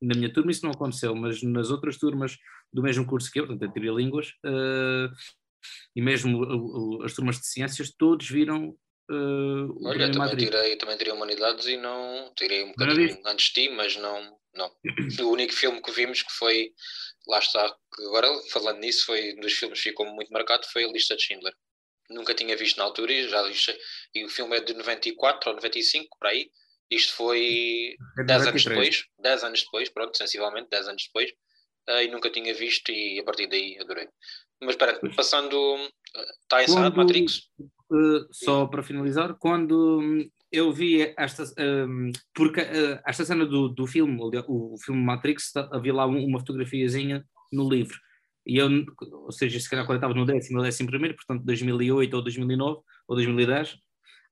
Na 0.02 0.16
minha 0.16 0.32
turma 0.32 0.52
isso 0.52 0.64
não 0.64 0.72
aconteceu, 0.72 1.16
mas 1.16 1.42
nas 1.42 1.72
outras 1.72 1.98
turmas 1.98 2.38
do 2.72 2.82
mesmo 2.84 3.06
curso 3.06 3.32
que 3.32 3.40
eu, 3.40 3.48
portanto, 3.48 3.70
a 3.70 3.74
teoria 3.74 3.92
línguas, 3.92 4.30
uh, 4.46 5.10
e 5.96 6.02
mesmo 6.02 6.44
uh, 6.44 7.04
as 7.04 7.14
turmas 7.14 7.40
de 7.40 7.48
ciências, 7.48 7.92
todos 7.92 8.30
viram 8.30 8.76
Uh, 9.10 9.88
Olha, 9.88 10.12
também 10.12 10.36
tirei, 10.36 10.76
também 10.76 10.98
tirei 10.98 11.14
Humanidades 11.14 11.66
e 11.66 11.78
não. 11.78 12.34
Tirei 12.36 12.64
um 12.64 12.72
bocadinho 12.72 13.18
antes 13.26 13.48
de 13.48 13.54
ti, 13.54 13.70
mas 13.70 13.96
não, 13.96 14.38
não. 14.54 14.70
O 15.22 15.32
único 15.32 15.54
filme 15.54 15.82
que 15.82 15.92
vimos 15.92 16.22
que 16.22 16.32
foi. 16.32 16.74
Lá 17.26 17.40
está, 17.40 17.74
agora 18.00 18.28
falando 18.52 18.80
nisso, 18.80 19.06
foi 19.06 19.34
um 19.36 19.40
dos 19.40 19.54
filmes 19.54 19.82
que 19.82 19.90
ficou 19.90 20.06
muito 20.06 20.32
marcado 20.32 20.68
foi 20.72 20.84
a 20.84 20.92
lista 20.92 21.16
de 21.16 21.24
Schindler. 21.24 21.54
Nunca 22.10 22.34
tinha 22.34 22.56
visto 22.56 22.78
na 22.78 22.84
altura 22.84 23.12
e 23.12 23.28
já 23.30 23.44
e 24.14 24.26
o 24.26 24.30
filme 24.30 24.58
é 24.58 24.62
de 24.62 24.74
94 24.74 25.50
ou 25.50 25.56
95, 25.56 26.18
por 26.18 26.28
aí. 26.28 26.50
Isto 26.89 27.13
foi 27.13 27.95
10 28.26 28.45
é 28.45 28.50
anos 28.50 28.63
depois, 28.63 29.06
10 29.19 29.43
anos 29.43 29.63
depois, 29.63 29.89
pronto, 29.89 30.17
sensivelmente 30.17 30.69
10 30.69 30.88
anos 30.88 31.04
depois, 31.06 31.32
uh, 31.89 32.02
e 32.02 32.08
nunca 32.08 32.30
tinha 32.30 32.54
visto 32.54 32.91
e 32.91 33.19
a 33.19 33.23
partir 33.23 33.47
daí 33.47 33.78
adorei. 33.80 34.08
Mas 34.62 34.71
espera, 34.71 35.00
passando. 35.15 35.58
Está 36.41 36.63
encerrado 36.63 36.95
Quando... 36.95 37.08
Matrix? 37.08 37.50
Uh, 37.89 38.28
só 38.32 38.65
para 38.65 38.84
finalizar, 38.84 39.36
quando 39.36 40.30
eu 40.52 40.71
vi 40.71 41.13
esta, 41.17 41.43
um, 41.60 42.12
porque 42.34 42.62
uh, 42.62 43.00
esta 43.06 43.26
cena 43.26 43.45
do, 43.45 43.69
do 43.69 43.86
filme, 43.86 44.17
o, 44.19 44.73
o 44.73 44.78
filme 44.78 45.02
Matrix, 45.02 45.54
havia 45.71 45.93
lá 45.93 46.06
uma 46.06 46.39
fotografiazinha 46.39 47.26
no 47.52 47.69
livro. 47.69 47.97
E 48.45 48.58
eu, 48.58 48.69
ou 49.12 49.32
seja, 49.32 49.60
se 49.60 49.69
calhar 49.69 49.86
quando 49.86 49.97
estava 49.97 50.13
no 50.13 50.26
décimo 50.26 50.62
décimo 50.62 50.89
primeiro, 50.89 51.15
portanto 51.15 51.43
2008 51.43 52.13
ou 52.13 52.23
2009 52.23 52.80
ou 53.08 53.15
2010, 53.15 53.78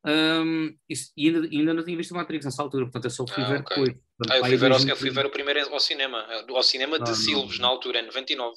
um, 0.05 0.77
isso, 0.87 1.11
e 1.17 1.27
ainda, 1.27 1.47
ainda 1.47 1.73
não 1.73 1.83
tinha 1.83 1.97
visto 1.97 2.13
Matrix 2.13 2.45
nessa 2.45 2.61
altura, 2.61 2.85
portanto 2.85 3.05
eu 3.05 3.09
só 3.09 3.25
fui 3.25 3.43
ah, 3.43 3.47
ver 3.47 3.61
okay. 3.61 3.83
depois. 3.83 3.97
ah, 4.29 4.37
eu, 4.37 4.45
fui 4.45 4.57
ver, 4.57 4.71
eu 4.71 4.95
fui 4.95 5.09
ver 5.09 5.25
o 5.25 5.29
primeiro 5.31 5.73
ao 5.73 5.79
cinema, 5.79 6.25
ao 6.47 6.63
cinema 6.63 6.99
de 6.99 7.09
ah, 7.09 7.15
Silves, 7.15 7.59
na 7.59 7.67
altura, 7.67 7.99
em 7.99 8.05
99. 8.05 8.55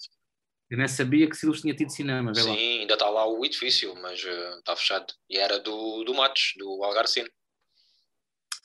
Eu 0.70 0.76
nem 0.76 0.86
sabia 0.86 1.28
que 1.28 1.36
Silos 1.36 1.62
tinha 1.62 1.74
tido 1.74 1.90
cinema. 1.90 2.34
Sim, 2.34 2.46
lá. 2.46 2.52
ainda 2.52 2.92
está 2.94 3.08
lá 3.08 3.26
o 3.26 3.42
edifício, 3.44 3.94
mas 4.02 4.22
uh, 4.22 4.58
está 4.58 4.76
fechado. 4.76 5.06
E 5.28 5.38
era 5.38 5.58
do, 5.58 6.04
do 6.04 6.14
Matos, 6.14 6.52
do 6.58 6.84
Algarcino. 6.84 7.28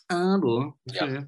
Ah, 0.09 0.37
boa. 0.37 0.73
Yeah. 0.91 1.25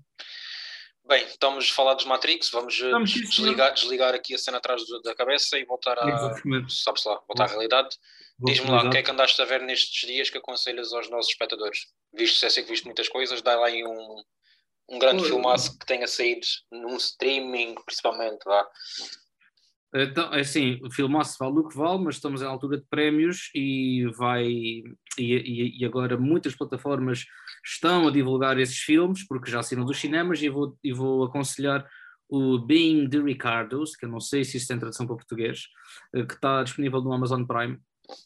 Bem, 1.08 1.24
estamos 1.26 1.70
a 1.70 1.74
falar 1.74 1.94
dos 1.94 2.06
Matrix, 2.06 2.50
vamos, 2.50 2.82
eh, 2.82 2.92
desligar, 3.04 3.74
desligar 3.74 4.14
aqui 4.16 4.34
a 4.34 4.40
cena 4.40 4.58
atrás 4.58 4.82
da 5.04 5.16
cabeça 5.16 5.58
e 5.58 5.64
voltar 5.64 6.00
a, 6.00 6.04
lá, 6.04 7.22
voltar 7.28 7.44
à 7.44 7.48
realidade. 7.48 7.96
Diz-me 8.40 8.70
lá, 8.70 8.84
o 8.84 8.90
que 8.90 8.98
é 8.98 9.04
que 9.04 9.12
andaste 9.12 9.42
a 9.42 9.46
ver 9.46 9.62
nestes 9.62 10.08
dias 10.08 10.30
que 10.30 10.38
aconselhas 10.38 10.92
aos 10.92 11.10
nossos 11.10 11.32
espectadores? 11.32 11.88
Visto, 12.14 12.38
se 12.38 12.60
é 12.60 12.64
que 12.64 12.70
viste 12.70 12.86
muitas 12.86 13.08
coisas, 13.08 13.42
dá 13.42 13.56
lá 13.56 13.68
aí 13.68 13.86
um, 13.86 14.24
um 14.90 15.00
grande 15.00 15.24
Oi. 15.24 15.30
filmaço 15.30 15.78
que 15.80 15.86
tenha 15.86 16.08
saído 16.08 16.46
num 16.72 16.98
streaming, 16.98 17.76
principalmente, 17.86 18.44
vá. 18.46 18.68
Então, 19.94 20.34
é 20.34 20.42
assim, 20.42 20.78
o 20.84 20.92
filmaço 20.92 21.38
vale 21.40 21.60
o 21.60 21.68
que 21.70 21.78
vale, 21.78 22.04
mas 22.04 22.16
estamos 22.16 22.42
em 22.42 22.46
altura 22.46 22.78
de 22.78 22.86
prémios 22.90 23.50
e 23.56 24.06
vai 24.18 24.46
e, 24.46 24.84
e, 25.80 25.86
agora 25.86 26.18
muitas 26.18 26.54
plataformas 26.54 27.24
estão 27.66 28.10
a 28.10 28.12
divulgar 28.12 28.60
esses 28.60 28.80
filmes 28.80 29.26
porque 29.26 29.50
já 29.50 29.64
saíram 29.64 29.86
dos 29.86 29.98
cinemas 29.98 30.42
e 30.42 30.50
vou, 30.50 30.78
e 30.84 30.92
vou 30.92 31.24
aconselhar 31.24 31.88
o 32.28 32.60
Being 32.60 33.08
the 33.08 33.20
Ricardos, 33.20 33.96
que 33.96 34.06
eu 34.06 34.10
não 34.10 34.20
sei 34.20 34.44
se 34.44 34.58
isso 34.58 34.68
tem 34.68 34.80
tradução 34.80 35.06
para 35.06 35.16
português, 35.16 35.68
eh, 36.14 36.26
que 36.26 36.34
está 36.34 36.62
disponível 36.64 37.00
no 37.02 37.14
Amazon 37.14 37.46
Prime. 37.46 37.80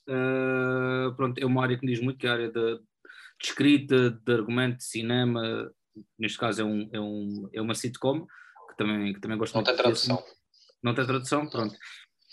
Uh, 0.08 1.14
pronto, 1.16 1.38
é 1.40 1.46
uma 1.46 1.64
área 1.64 1.78
que 1.78 1.86
me 1.86 1.92
diz 1.92 2.02
muito, 2.02 2.18
que 2.18 2.28
é 2.28 2.30
a 2.30 2.34
área 2.34 2.52
de, 2.52 2.76
de 2.76 2.84
escrita, 3.44 4.12
de 4.12 4.34
argumento, 4.34 4.78
de 4.78 4.84
cinema, 4.84 5.72
neste 6.18 6.38
caso 6.38 6.62
é, 6.62 6.66
um, 6.66 6.90
é, 6.92 7.00
um, 7.00 7.50
é 7.54 7.62
uma 7.62 7.76
sitcom, 7.76 8.26
que 8.70 8.78
também, 8.78 9.14
que 9.14 9.20
também 9.20 9.38
gosto 9.38 9.54
não 9.54 9.62
muito. 9.62 9.68
Não 9.68 9.76
tem 9.76 9.84
tradução. 9.84 10.24
Não 10.84 10.94
tem 10.94 11.06
tradução? 11.06 11.50
Pronto. 11.50 11.76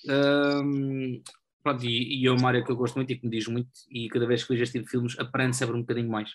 Um, 0.09 1.22
pronto 1.62 1.85
e, 1.85 2.22
e, 2.22 2.26
é 2.26 2.30
uma 2.30 2.48
área 2.48 2.64
que 2.64 2.70
eu 2.70 2.76
gosto 2.76 2.94
muito 2.94 3.12
e 3.12 3.18
que 3.18 3.26
me 3.26 3.30
diz 3.30 3.46
muito, 3.48 3.70
e 3.90 4.09
cada 4.09 4.26
vez 4.26 4.42
que 4.42 4.50
vejo 4.50 4.62
este 4.62 4.74
tipo 4.74 4.85
de 4.85 4.90
filmes 4.90 5.18
aprende 5.18 5.56
sempre 5.56 5.76
um 5.76 5.80
bocadinho 5.80 6.09
mais, 6.09 6.30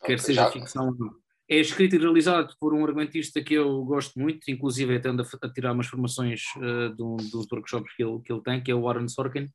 okay, 0.00 0.16
quer 0.16 0.20
seja 0.20 0.44
já. 0.44 0.50
ficção 0.50 0.86
ou 0.86 0.94
não. 0.94 1.14
É 1.48 1.58
escrito 1.58 1.94
e 1.94 1.98
realizado 1.98 2.54
por 2.58 2.74
um 2.74 2.84
argumentista 2.84 3.40
que 3.40 3.54
eu 3.54 3.84
gosto 3.84 4.18
muito, 4.18 4.50
inclusive 4.50 4.96
até 4.96 5.08
ando 5.08 5.22
a, 5.22 5.48
tirar 5.48 5.72
umas 5.72 5.86
formações 5.86 6.42
uh, 6.56 6.94
de 6.94 7.02
um, 7.02 7.16
dos 7.16 7.46
workshops 7.50 7.94
que 7.94 8.02
ele, 8.02 8.20
que 8.20 8.32
ele 8.32 8.42
tem, 8.42 8.60
que 8.60 8.70
é 8.70 8.74
o 8.74 8.82
Warren 8.82 9.08
Sorkin, 9.08 9.48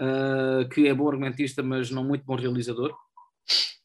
uh, 0.00 0.68
que 0.68 0.86
é 0.86 0.94
bom 0.94 1.08
argumentista, 1.08 1.62
mas 1.62 1.90
não 1.90 2.04
muito 2.04 2.24
bom 2.24 2.36
realizador. 2.36 2.96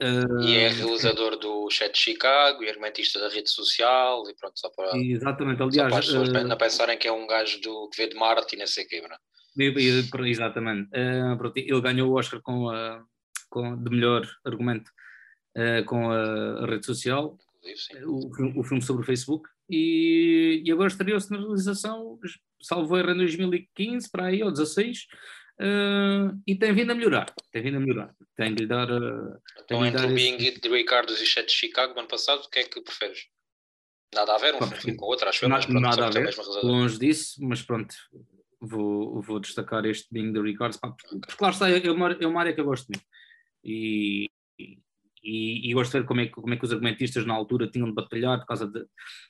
Uh, 0.02 0.42
e 0.44 0.58
é 0.58 0.68
realizador 0.68 1.38
do 1.38 1.70
Chat 1.70 1.94
de 1.94 2.00
Chicago 2.00 2.64
e 2.64 2.70
argumentista 2.70 3.20
da 3.20 3.30
rede 3.30 3.50
social 3.50 4.30
e 4.30 4.36
pronto, 4.36 4.60
só 4.60 4.70
para, 4.70 4.98
exatamente, 4.98 5.62
aliás, 5.62 5.90
para 5.90 6.00
as 6.00 6.06
pessoas 6.06 6.30
uh, 6.30 6.44
não 6.44 6.58
pensarem 6.58 6.98
que 6.98 7.08
é 7.08 7.12
um 7.12 7.26
gajo 7.26 7.62
do, 7.62 7.90
que 7.90 8.02
vê 8.02 8.10
de 8.10 8.16
Marte 8.16 8.56
e 8.56 8.60
não 8.60 8.68
sei 8.68 8.84
o 8.84 8.88
quê, 8.88 9.02
Exatamente. 10.28 10.90
Uh, 10.90 11.38
pronto, 11.38 11.58
ele 11.58 11.82
ganhou 11.82 12.12
o 12.12 12.18
Oscar 12.18 12.42
com, 12.42 12.70
a, 12.70 13.04
com, 13.50 13.82
de 13.82 13.90
melhor 13.90 14.28
argumento 14.44 14.92
com 15.86 16.10
a, 16.10 16.64
a, 16.64 16.66
rede 16.66 16.84
social, 16.84 17.38
o, 18.08 18.60
o, 18.60 18.64
filme 18.64 18.82
sobre 18.82 19.04
o 19.04 19.06
Facebook, 19.06 19.48
e, 19.70 20.64
e 20.66 20.72
agora 20.72 20.88
estreou-se 20.88 21.30
na 21.32 21.38
realização, 21.38 22.18
salvo 22.60 22.98
erro 22.98 23.12
em 23.12 23.18
2015, 23.18 24.10
para 24.10 24.26
aí, 24.26 24.42
ou 24.42 24.52
16, 24.52 25.06
Uh, 25.60 26.42
e 26.48 26.56
tem 26.56 26.74
vindo 26.74 26.92
a 26.92 26.96
melhorar, 26.96 27.32
tem 27.52 27.62
vindo 27.62 27.78
a 27.78 27.80
melhorar. 27.80 28.16
Tem 28.36 28.54
de 28.54 28.64
lhe 28.64 28.68
dar. 28.68 28.90
Uh, 28.90 29.40
então, 29.64 29.86
entre 29.86 30.06
o 30.06 30.14
Bing 30.14 30.36
esse... 30.38 30.60
de 30.60 30.70
Ricardo 30.70 31.12
e 31.12 31.14
o 31.14 31.26
Chat 31.26 31.46
de 31.46 31.54
Chicago, 31.54 31.98
ano 31.98 32.08
passado, 32.08 32.44
o 32.44 32.50
que 32.50 32.60
é 32.60 32.64
que 32.64 32.82
preferes? 32.82 33.28
Nada 34.14 34.36
a 34.36 34.38
ver, 34.38 34.56
um 34.56 34.60
Pá, 34.60 34.68
filme 34.68 34.98
com 34.98 35.06
outro, 35.06 35.28
acho 35.28 35.48
mas 35.48 35.66
pronto, 35.66 35.82
nada 35.82 36.08
a 36.08 36.10
ver, 36.10 36.36
longe 36.64 37.00
disso, 37.00 37.36
mas 37.42 37.62
pronto, 37.62 37.96
vou, 38.62 39.22
vou 39.22 39.40
destacar 39.40 39.86
este 39.86 40.08
Bing 40.12 40.32
de 40.32 40.42
Ricardo, 40.42 40.78
porque, 40.80 41.36
claro 41.36 41.54
está, 41.54 41.70
é 41.70 41.92
uma, 41.92 42.12
é 42.12 42.28
uma 42.28 42.40
área 42.40 42.54
que 42.54 42.62
eu 42.62 42.66
gosto 42.66 42.88
muito. 42.90 43.06
E, 43.64 44.30
e, 45.24 45.70
e, 45.70 45.74
gosto 45.74 45.92
de 45.92 46.00
ver 46.00 46.06
como 46.06 46.22
é, 46.22 46.26
que, 46.28 46.34
como 46.34 46.54
é 46.54 46.58
que 46.58 46.66
os 46.66 46.72
argumentistas 46.72 47.26
na 47.26 47.34
altura 47.34 47.70
tinham 47.70 47.88
de 47.88 47.94
batalhar 47.94 48.40
por 48.40 48.48
causa 48.48 48.72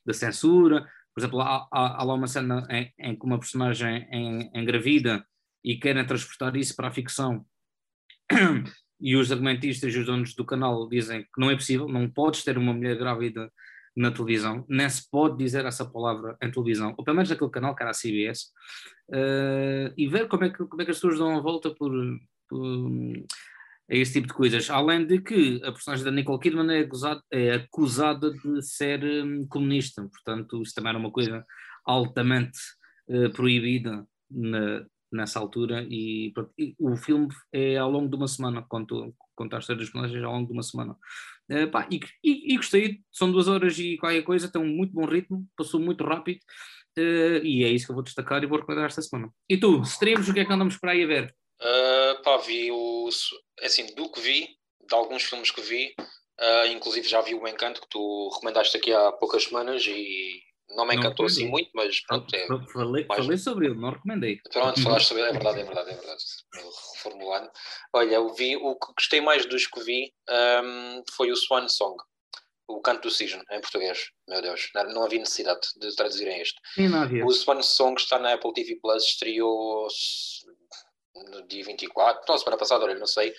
da 0.06 0.14
censura. 0.14 0.82
Por 1.14 1.22
exemplo, 1.22 1.40
há, 1.40 1.68
há, 1.72 2.02
há 2.02 2.04
lá 2.04 2.14
uma 2.16 2.28
cena 2.28 2.68
em, 2.70 2.92
em 2.98 3.16
que 3.16 3.26
uma 3.26 3.40
personagem 3.40 4.08
engravida 4.54 5.26
e 5.64 5.78
querem 5.78 6.06
transportar 6.06 6.56
isso 6.56 6.76
para 6.76 6.88
a 6.88 6.92
ficção. 6.92 7.46
E 9.06 9.18
os 9.18 9.30
argumentistas 9.34 9.94
e 9.94 10.00
os 10.00 10.06
donos 10.06 10.34
do 10.34 10.46
canal 10.46 10.88
dizem 10.88 11.24
que 11.24 11.40
não 11.42 11.52
é 11.52 11.56
possível, 11.56 11.90
não 11.90 12.10
podes 12.10 12.42
ter 12.42 12.58
uma 12.58 12.74
mulher 12.74 12.98
grávida 12.98 13.52
na 13.96 14.12
televisão, 14.12 14.66
nem 14.70 14.90
se 14.90 15.10
pode 15.10 15.38
dizer 15.38 15.66
essa 15.66 15.86
palavra 15.86 16.38
em 16.42 16.50
televisão, 16.50 16.96
ou 16.98 17.04
pelo 17.04 17.16
menos 17.16 17.30
naquele 17.30 17.52
canal 17.52 17.76
que 17.76 17.84
era 17.84 17.92
a 17.92 17.94
CBS, 17.94 18.46
uh, 19.10 19.16
eh, 19.16 19.94
e 19.98 20.08
ver 20.08 20.28
como 20.28 20.46
é, 20.46 20.50
que, 20.50 20.66
como 20.66 20.82
é 20.82 20.86
que 20.86 20.92
as 20.92 20.98
pessoas 20.98 21.20
dão 21.20 21.38
a 21.38 21.42
volta 21.42 21.70
por, 21.76 21.92
por, 22.50 22.90
a 23.92 23.96
esse 23.96 24.14
tipo 24.14 24.28
de 24.28 24.34
coisas. 24.34 24.70
Além 24.70 25.06
de 25.06 25.22
que 25.22 25.62
a 25.64 25.72
personagem 25.72 26.06
da 26.06 26.12
Nicole 26.12 26.40
Kidman 26.40 26.74
é, 26.74 26.80
acusada, 26.80 27.22
é 27.30 27.52
acusada 27.54 28.32
de 28.32 28.62
ser 28.64 29.04
um, 29.04 29.46
comunista, 29.48 30.02
portanto, 30.02 30.62
isso 30.62 30.74
também 30.74 30.90
era 30.90 30.98
uma 31.00 31.12
coisa 31.12 31.46
altamente 31.86 32.58
uh, 33.10 33.30
proibida 33.32 34.08
na, 34.32 34.86
nessa 35.16 35.40
altura 35.40 35.86
e, 35.90 36.32
pronto, 36.34 36.52
e, 36.58 36.76
o 36.80 36.96
filme 36.96 37.28
é 37.52 37.78
ao 37.78 37.90
longo 37.90 38.10
de 38.10 38.16
uma 38.16 38.28
semana, 38.28 38.66
conto, 38.68 39.14
conto 39.36 39.56
a 39.56 39.60
história 39.60 39.80
dos 39.80 39.90
personagens 39.90 40.24
ao 40.24 40.34
longo 40.34 40.48
de 40.48 40.54
uma 40.54 40.64
semana. 40.64 40.96
Uh, 41.50 41.70
pá, 41.70 41.88
e, 41.92 42.00
e, 42.24 42.54
e, 42.54 42.58
gostei, 42.58 43.02
são 43.12 43.32
duas 43.32 43.48
horas 43.48 43.78
e 43.78 43.98
qualquer 43.98 44.24
coisa, 44.24 44.52
tem 44.52 44.62
um 44.62 44.68
muito 44.68 44.94
bom 44.94 45.06
ritmo, 45.06 45.46
passou 45.58 45.80
muito 45.80 46.04
rápido 46.04 46.40
uh, 46.98 47.46
e 47.46 47.64
é 47.64 47.70
isso 47.70 47.86
que 47.86 47.92
eu 47.92 47.96
vou 47.96 48.04
destacar 48.04 48.44
e 48.44 48.48
vou 48.48 48.60
recomendar 48.60 48.86
esta 48.86 49.02
semana. 49.02 49.30
E 49.50 49.58
tu, 49.58 49.82
streams, 49.82 50.30
o 50.30 50.34
que 50.34 50.40
é 50.40 50.46
que 50.46 50.54
andamos 50.54 50.78
por 50.78 50.90
aí 50.90 51.04
a 51.04 51.08
ver? 51.08 51.36
Uh, 51.62 52.22
pá, 52.24 52.38
vi 52.38 52.72
o, 52.72 53.10
assim, 53.62 53.94
do 53.96 54.12
que 54.12 54.20
vi, 54.20 54.50
de 54.88 54.96
alguns 54.96 55.24
filmes 55.24 55.52
que 55.52 55.62
vi, 55.62 55.94
uh, 56.40 56.68
inclusive 56.68 57.08
já 57.08 57.22
vi 57.22 57.36
o 57.36 57.48
Encanto 57.48 57.82
que 57.82 57.90
tu 57.90 58.30
recomendaste 58.34 58.78
aqui 58.78 58.92
há 58.92 59.12
poucas 59.12 59.44
semanas 59.46 59.86
e 59.86 60.42
não 60.70 60.86
me 60.86 60.96
encantou 60.96 61.26
assim 61.26 61.48
muito, 61.48 61.70
mas 61.74 62.00
pronto. 62.06 62.34
É 62.36 62.48
falei, 62.72 63.06
mais... 63.06 63.24
falei 63.24 63.38
sobre 63.38 63.68
ele, 63.68 63.76
não 63.76 63.92
recomendei. 63.92 64.40
Pronto, 64.52 64.82
falaste 64.82 65.08
sobre 65.08 65.24
ele, 65.24 65.30
é 65.30 65.34
verdade, 65.34 65.60
é 65.60 65.64
verdade, 65.64 65.90
é 65.92 65.96
verdade. 65.96 66.24
Reformulando. 66.96 67.52
Olha, 67.94 68.16
eu 68.16 68.34
vi, 68.34 68.56
o 68.56 68.76
que 68.76 68.94
gostei 68.94 69.22
mais 69.22 69.46
dos 69.46 69.68
que 69.68 69.84
vi 69.84 70.14
um, 70.64 71.04
foi 71.16 71.32
o 71.32 71.36
Swan 71.36 71.68
Song, 71.68 71.98
o 72.68 72.82
Canto 72.82 73.04
do 73.04 73.12
Cisne, 73.12 73.44
em 73.52 73.62
português. 73.62 74.10
Meu 74.28 74.42
Deus, 74.42 74.70
não, 74.74 74.84
não 74.94 75.04
havia 75.04 75.20
necessidade 75.20 75.62
de 75.78 75.96
traduzirem 75.96 76.42
este. 76.42 76.60
Sim, 76.74 76.88
não 76.88 77.04
havia. 77.04 77.26
O 77.26 77.32
Swan 77.32 77.62
Song 77.62 78.00
está 78.00 78.18
na 78.18 78.34
Apple 78.34 78.54
TV 78.54 78.80
Plus, 78.82 79.04
estreou 79.04 79.88
no 81.16 81.48
dia 81.48 81.64
24, 81.64 82.24
não, 82.28 82.38
semana 82.38 82.58
passada, 82.58 82.86
olha, 82.86 82.96
não 82.96 83.06
sei. 83.06 83.34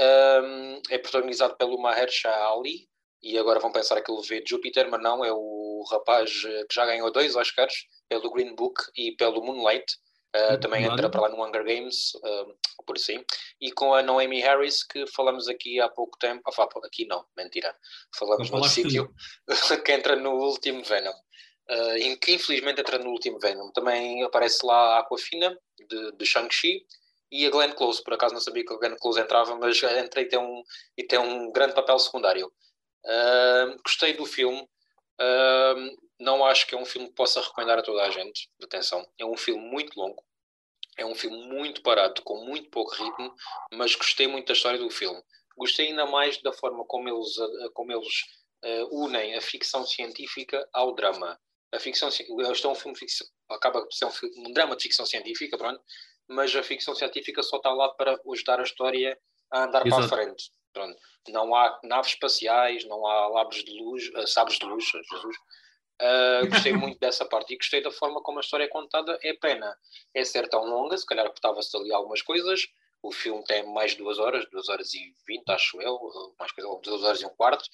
Um, 0.00 0.80
é 0.88 0.98
protagonizado 0.98 1.56
pelo 1.56 1.80
Mahershala 1.80 2.58
Ali, 2.58 2.88
e 3.22 3.36
agora 3.36 3.60
vão 3.60 3.70
pensar 3.70 4.00
que 4.00 4.10
ele 4.10 4.26
vê 4.26 4.42
Júpiter, 4.46 4.88
mas 4.90 5.02
não, 5.02 5.22
é 5.24 5.30
o 5.30 5.59
rapaz 5.84 6.42
eh, 6.44 6.64
que 6.68 6.74
já 6.74 6.86
ganhou 6.86 7.10
dois 7.10 7.36
Oscars 7.36 7.74
pelo 8.08 8.30
Green 8.30 8.54
Book 8.54 8.82
e 8.96 9.12
pelo 9.12 9.42
Moonlight. 9.42 9.86
Uh, 10.34 10.60
também 10.60 10.82
claro. 10.82 10.94
entra 10.94 11.10
para 11.10 11.22
lá 11.22 11.28
no 11.28 11.44
Hunger 11.44 11.64
Games, 11.64 12.14
uh, 12.14 12.84
por 12.86 12.96
assim. 12.96 13.24
E 13.60 13.72
com 13.72 13.92
a 13.94 14.02
Noemi 14.02 14.40
Harris, 14.40 14.84
que 14.84 15.04
falamos 15.08 15.48
aqui 15.48 15.80
há 15.80 15.88
pouco 15.88 16.16
tempo. 16.18 16.42
Ah, 16.56 16.68
aqui 16.84 17.04
não, 17.06 17.24
mentira. 17.36 17.74
Falamos 18.16 18.48
no 18.48 18.62
sítio, 18.64 19.12
que 19.84 19.92
entra 19.92 20.14
no 20.14 20.34
último 20.34 20.84
Venom. 20.84 21.12
Uh, 21.68 21.96
em 21.96 22.16
que 22.16 22.32
infelizmente 22.32 22.80
entra 22.80 22.98
no 22.98 23.10
último 23.10 23.40
Venom. 23.40 23.72
Também 23.72 24.22
aparece 24.22 24.64
lá 24.64 24.96
a 24.96 25.00
Aquafina, 25.00 25.56
de, 25.88 26.12
de 26.12 26.24
Shang-Chi, 26.24 26.86
e 27.32 27.46
a 27.46 27.50
Glenn 27.50 27.72
Close. 27.72 28.02
Por 28.02 28.14
acaso 28.14 28.34
não 28.34 28.40
sabia 28.40 28.64
que 28.64 28.72
a 28.72 28.76
Glenn 28.76 28.96
Close 28.96 29.20
entrava, 29.20 29.56
mas 29.56 29.82
entra 29.82 30.20
e 30.20 30.26
tem 30.26 30.38
um, 30.38 30.62
e 30.96 31.04
tem 31.04 31.18
um 31.18 31.50
grande 31.50 31.74
papel 31.74 31.98
secundário. 31.98 32.52
Uh, 33.04 33.80
gostei 33.84 34.14
do 34.14 34.26
filme. 34.26 34.66
Uh, 35.20 35.96
não 36.18 36.44
acho 36.44 36.66
que 36.66 36.74
é 36.74 36.78
um 36.78 36.84
filme 36.84 37.08
que 37.08 37.14
possa 37.14 37.40
recomendar 37.40 37.78
a 37.78 37.82
toda 37.82 38.02
a 38.02 38.10
gente. 38.10 38.50
Atenção, 38.62 39.06
é 39.18 39.24
um 39.24 39.36
filme 39.36 39.62
muito 39.62 39.98
longo. 39.98 40.22
É 40.96 41.04
um 41.04 41.14
filme 41.14 41.46
muito 41.46 41.82
barato, 41.82 42.22
com 42.22 42.44
muito 42.44 42.68
pouco 42.70 42.92
ritmo, 42.94 43.34
mas 43.72 43.94
gostei 43.94 44.26
muito 44.26 44.48
da 44.48 44.52
história 44.52 44.78
do 44.78 44.90
filme. 44.90 45.22
Gostei 45.56 45.88
ainda 45.88 46.06
mais 46.06 46.40
da 46.42 46.52
forma 46.52 46.84
como 46.86 47.08
eles, 47.08 47.36
como 47.72 47.92
eles 47.92 48.22
uh, 48.64 49.04
unem 49.04 49.36
a 49.36 49.40
ficção 49.40 49.84
científica 49.86 50.66
ao 50.72 50.94
drama. 50.94 51.38
A 51.72 51.78
ficção, 51.78 52.08
este 52.08 52.66
é 52.66 52.68
um 52.68 52.74
filme 52.74 52.98
ficção, 52.98 53.26
acaba 53.48 53.82
por 53.82 53.92
ser 53.92 54.04
um, 54.04 54.10
filme, 54.10 54.48
um 54.48 54.52
drama 54.52 54.74
de 54.76 54.82
ficção 54.82 55.06
científica, 55.06 55.56
pronto, 55.56 55.80
mas 56.28 56.54
a 56.54 56.62
ficção 56.62 56.94
científica 56.94 57.42
só 57.42 57.58
está 57.58 57.72
lá 57.72 57.88
para 57.90 58.20
ajudar 58.32 58.58
a 58.58 58.64
história 58.64 59.16
a 59.52 59.64
andar 59.64 59.86
Exato. 59.86 60.08
para 60.08 60.22
a 60.22 60.24
frente. 60.24 60.50
Pronto. 60.72 60.96
Não 61.28 61.54
há 61.54 61.80
naves 61.82 62.12
espaciais, 62.12 62.84
não 62.86 63.06
há 63.06 63.28
labres 63.28 63.64
de 63.64 63.78
luz, 63.80 64.08
uh, 64.14 64.26
sabres 64.26 64.58
de 64.58 64.66
luz, 64.66 64.84
Jesus. 64.84 65.36
Uh, 66.00 66.48
gostei 66.48 66.72
muito 66.72 66.98
dessa 67.00 67.24
parte 67.24 67.52
e 67.52 67.56
gostei 67.56 67.82
da 67.82 67.90
forma 67.90 68.22
como 68.22 68.38
a 68.38 68.40
história 68.40 68.64
é 68.64 68.68
contada. 68.68 69.18
É 69.22 69.34
pena 69.34 69.76
é 70.14 70.24
ser 70.24 70.48
tão 70.48 70.64
longa, 70.64 70.96
se 70.96 71.06
calhar 71.06 71.26
cortava-se 71.26 71.76
ali 71.76 71.92
algumas 71.92 72.22
coisas. 72.22 72.66
O 73.02 73.12
filme 73.12 73.42
tem 73.44 73.66
mais 73.66 73.92
de 73.92 73.98
duas 73.98 74.18
horas, 74.18 74.48
duas 74.50 74.68
horas 74.68 74.92
e 74.94 75.14
vinte, 75.26 75.48
acho 75.48 75.80
eu, 75.80 75.98
mais 76.38 76.52
coisa, 76.52 76.80
duas 76.82 77.02
horas 77.02 77.20
e 77.20 77.26
um 77.26 77.30
quarto. 77.30 77.64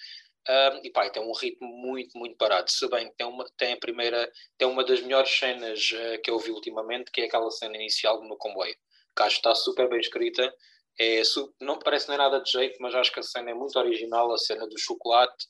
Uh, 0.49 0.79
e 0.85 0.91
pá, 0.91 1.11
tem 1.11 1.21
um 1.21 1.33
ritmo 1.33 1.67
muito, 1.67 2.17
muito 2.17 2.37
parado. 2.37 2.71
Se 2.71 2.89
bem 2.89 3.09
que 3.09 3.17
tem 3.17 3.27
uma, 3.27 3.45
tem 3.57 3.73
a 3.73 3.77
primeira, 3.77 4.31
tem 4.57 4.69
uma 4.69 4.85
das 4.85 5.01
melhores 5.01 5.31
cenas 5.37 5.91
uh, 5.91 6.23
que 6.23 6.31
eu 6.31 6.39
vi 6.39 6.53
ultimamente, 6.53 7.11
que 7.11 7.23
é 7.23 7.25
aquela 7.25 7.51
cena 7.51 7.75
inicial 7.75 8.23
no 8.23 8.37
comboio, 8.37 8.75
que 9.17 9.23
está 9.25 9.55
super 9.55 9.89
bem 9.89 9.99
escrita 9.99 10.55
é, 10.99 11.23
não 11.61 11.79
parece 11.79 12.09
nem 12.09 12.19
nada 12.19 12.41
de 12.41 12.51
jeito, 12.51 12.81
mas 12.81 12.95
acho 12.95 13.13
que 13.13 13.21
a 13.21 13.23
cena 13.23 13.51
é 13.51 13.55
muito 13.55 13.79
original, 13.79 14.33
a 14.33 14.39
cena 14.39 14.67
do 14.67 14.79
chocolate 14.79 15.47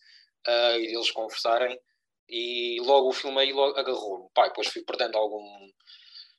uh, 0.46 0.78
e 0.78 0.88
deles 0.88 1.10
conversarem. 1.10 1.78
E 2.28 2.80
logo 2.80 3.08
o 3.08 3.12
filme 3.12 3.38
aí 3.40 3.50
agarrou-me. 3.50 4.28
Pai, 4.34 4.48
depois 4.48 4.66
fui 4.68 4.82
perdendo 4.82 5.16
algum, 5.16 5.70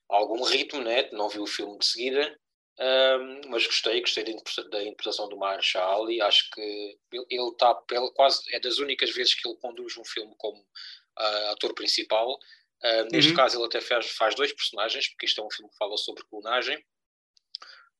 algum 0.10 0.44
ritmo, 0.44 0.82
né? 0.82 1.10
não 1.14 1.30
vi 1.30 1.40
o 1.40 1.48
filme 1.48 1.78
de 1.78 1.86
seguida, 1.86 2.40
um, 2.80 3.50
mas 3.50 3.66
gostei, 3.66 4.02
gostei 4.02 4.24
da 4.26 4.84
interpretação 4.84 5.30
do 5.30 5.38
Marshall 5.38 6.12
e 6.12 6.22
acho 6.22 6.50
que 6.52 6.98
ele 7.12 7.50
está 7.50 7.74
quase 8.14 8.54
é 8.54 8.60
das 8.60 8.78
únicas 8.78 9.10
vezes 9.12 9.34
que 9.34 9.48
ele 9.48 9.58
conduz 9.58 9.98
um 9.98 10.06
filme 10.06 10.36
como 10.38 10.60
uh, 10.60 11.52
ator 11.52 11.74
principal. 11.74 12.38
Uh, 12.84 13.08
neste 13.12 13.32
uhum. 13.32 13.38
caso, 13.38 13.58
ele 13.58 13.66
até 13.66 13.80
faz, 13.80 14.12
faz 14.12 14.36
dois 14.36 14.54
personagens, 14.54 15.08
porque 15.10 15.26
isto 15.26 15.42
é 15.42 15.44
um 15.44 15.50
filme 15.50 15.72
que 15.72 15.78
fala 15.78 15.98
sobre 15.98 16.24
clonagem 16.30 16.78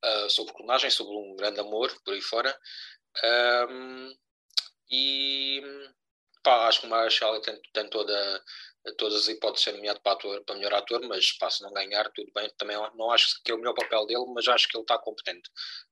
uh, 0.04 0.30
sobre 0.30 0.54
clonagem, 0.54 0.90
sobre 0.90 1.14
um 1.14 1.36
grande 1.36 1.60
amor 1.60 1.92
por 2.04 2.14
aí 2.14 2.20
fora. 2.20 2.56
Um, 3.70 4.14
e 4.90 5.62
pá, 6.42 6.68
acho 6.68 6.80
que 6.80 6.86
o 6.86 6.90
Marshall 6.90 7.40
tem, 7.40 7.60
tem 7.72 7.88
toda, 7.90 8.44
todas 8.96 9.22
as 9.22 9.28
hipóteses 9.28 9.64
de 9.64 9.70
ser 9.70 9.76
nomeado 9.76 10.00
para, 10.00 10.12
ator, 10.12 10.44
para 10.44 10.54
melhor 10.56 10.74
ator, 10.74 11.00
mas 11.06 11.32
pá, 11.36 11.50
se 11.50 11.62
não 11.62 11.72
ganhar, 11.72 12.10
tudo 12.12 12.30
bem. 12.32 12.50
Também 12.56 12.76
não 12.94 13.10
acho 13.10 13.40
que 13.42 13.50
é 13.50 13.54
o 13.54 13.58
melhor 13.58 13.74
papel 13.74 14.06
dele, 14.06 14.24
mas 14.34 14.48
acho 14.48 14.68
que 14.68 14.76
ele 14.76 14.84
está 14.84 14.98
competente. 14.98 15.50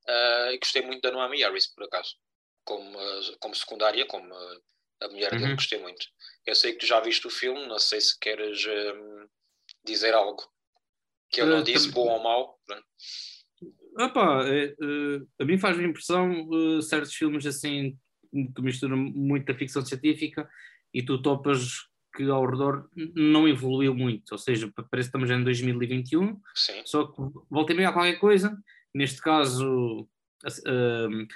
Uh, 0.08 0.52
e 0.52 0.58
gostei 0.58 0.82
muito 0.82 1.02
da 1.02 1.10
Noami 1.10 1.42
Harris, 1.42 1.66
por 1.66 1.84
acaso, 1.84 2.16
como, 2.64 2.98
como 3.40 3.54
secundária, 3.54 4.06
como 4.06 4.32
a 5.00 5.08
mulher 5.08 5.32
uhum. 5.32 5.38
dele, 5.38 5.54
gostei 5.54 5.78
muito. 5.78 6.06
Eu 6.46 6.54
sei 6.54 6.72
que 6.72 6.78
tu 6.78 6.86
já 6.86 7.00
viste 7.00 7.26
o 7.26 7.30
filme, 7.30 7.66
não 7.66 7.78
sei 7.78 8.00
se 8.00 8.18
queres 8.18 8.64
um, 8.66 9.28
dizer 9.84 10.14
algo 10.14 10.42
que 11.30 11.40
eu 11.40 11.46
não 11.46 11.62
disse, 11.62 11.90
bom 11.90 12.08
ou 12.08 12.22
mau. 12.22 12.58
Opa, 13.98 14.44
é, 14.46 14.74
uh, 14.80 15.28
a 15.40 15.44
mim 15.44 15.58
faz-me 15.58 15.86
impressão 15.86 16.48
uh, 16.48 16.82
certos 16.82 17.14
filmes 17.14 17.46
assim 17.46 17.96
que 18.54 18.62
misturam 18.62 18.96
muita 18.96 19.54
ficção 19.54 19.84
científica 19.84 20.48
e 20.92 21.02
tu 21.02 21.20
topas 21.22 21.86
que 22.14 22.24
ao 22.24 22.46
redor 22.46 22.88
não 23.14 23.46
evoluiu 23.46 23.94
muito, 23.94 24.32
ou 24.32 24.38
seja, 24.38 24.72
parece 24.90 25.10
que 25.10 25.16
estamos 25.16 25.30
em 25.30 25.44
2021, 25.44 26.40
Sim. 26.54 26.82
só 26.84 27.06
que 27.06 27.22
volta 27.50 27.72
e 27.72 27.76
meia 27.76 27.90
a 27.90 27.92
qualquer 27.92 28.18
coisa, 28.18 28.56
neste 28.94 29.20
caso 29.20 30.08
uh, 30.46 31.26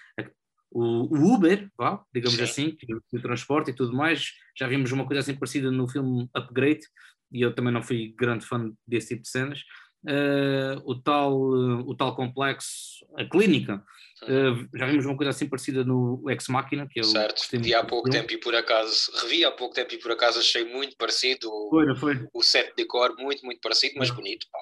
o, 0.70 1.34
Uber, 1.34 1.70
vá, 1.76 2.02
digamos 2.14 2.38
Sim. 2.38 2.44
assim, 2.44 2.76
o 3.12 3.20
transporte 3.20 3.70
e 3.70 3.74
tudo 3.74 3.94
mais, 3.94 4.32
já 4.56 4.66
vimos 4.66 4.90
uma 4.92 5.06
coisa 5.06 5.20
assim 5.20 5.34
parecida 5.34 5.70
no 5.70 5.86
filme 5.86 6.28
Upgrade, 6.34 6.86
e 7.30 7.42
eu 7.42 7.54
também 7.54 7.72
não 7.72 7.82
fui 7.82 8.14
grande 8.16 8.46
fã 8.46 8.72
desse 8.86 9.08
tipo 9.08 9.22
de 9.22 9.28
cenas, 9.28 9.62
uh, 10.04 10.80
o, 10.84 10.94
tal, 10.94 11.34
uh, 11.34 11.88
o 11.88 11.94
tal 11.94 12.14
complexo, 12.14 13.06
a 13.16 13.24
clínica. 13.24 13.82
Uh, 14.22 14.68
já 14.76 14.86
vimos 14.86 15.06
uma 15.06 15.16
coisa 15.16 15.30
assim 15.30 15.48
parecida 15.48 15.82
no 15.82 16.22
Ex 16.28 16.46
Machina, 16.48 16.86
que 16.86 17.00
eu 17.00 17.04
certo, 17.04 17.42
vi 17.52 17.72
há 17.72 17.82
pouco 17.82 18.10
tempo 18.10 18.30
e 18.32 18.38
por 18.38 18.54
acaso, 18.54 19.10
revi 19.22 19.44
há 19.44 19.50
pouco 19.50 19.74
tempo 19.74 19.94
e 19.94 19.98
por 19.98 20.12
acaso 20.12 20.40
achei 20.40 20.62
muito 20.64 20.94
parecido 20.98 21.50
foi, 21.70 21.96
foi. 21.96 22.28
o 22.34 22.42
set 22.42 22.74
de 22.76 22.84
cor, 22.84 23.16
muito, 23.18 23.44
muito 23.46 23.60
parecido, 23.62 23.94
mas 23.96 24.10
bonito, 24.10 24.46
pá, 24.52 24.58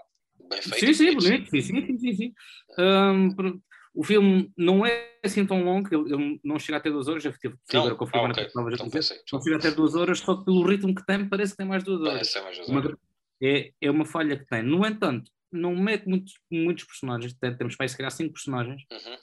bem 0.48 0.62
feito. 0.62 0.86
Sim, 0.86 0.94
sim, 0.94 1.14
bonito, 1.16 1.50
sim, 1.50 1.60
sim, 1.60 1.98
sim, 1.98 2.12
sim. 2.12 2.32
Um, 2.78 3.60
o 3.98 4.04
filme 4.04 4.48
não 4.56 4.86
é 4.86 5.18
assim 5.24 5.44
tão 5.44 5.64
longo, 5.64 5.88
ele, 5.92 6.14
ele 6.14 6.40
não 6.44 6.56
chega 6.56 6.78
até 6.78 6.88
duas 6.88 7.08
horas, 7.08 7.20
já 7.20 7.32
tive 7.32 7.56
agora 7.74 7.96
confirmar 7.96 8.30
ah, 8.30 8.32
okay. 8.32 8.46
então, 8.46 8.88
pensei, 8.88 9.18
não 9.32 9.42
chega 9.42 9.56
até 9.56 9.72
duas 9.72 9.96
horas, 9.96 10.20
só 10.20 10.36
que 10.36 10.44
pelo 10.44 10.64
ritmo 10.64 10.94
que 10.94 11.04
tem, 11.04 11.28
parece 11.28 11.52
que 11.52 11.58
tem 11.58 11.66
mais 11.66 11.82
duas 11.82 12.00
horas. 12.02 12.12
Parece 12.12 12.40
mais 12.42 12.56
duas 12.58 12.70
horas. 12.70 12.90
Uma, 12.92 12.98
é, 13.42 13.72
é 13.80 13.90
uma 13.90 14.04
falha 14.04 14.38
que 14.38 14.46
tem. 14.46 14.62
No 14.62 14.86
entanto, 14.86 15.30
não 15.50 15.74
mete 15.74 16.06
muitos, 16.06 16.34
muitos 16.50 16.84
personagens, 16.84 17.34
temos 17.34 17.76
para 17.76 17.88
se 17.88 17.96
calhar 17.96 18.10
cinco 18.10 18.34
personagens, 18.34 18.82
uhum. 18.90 19.14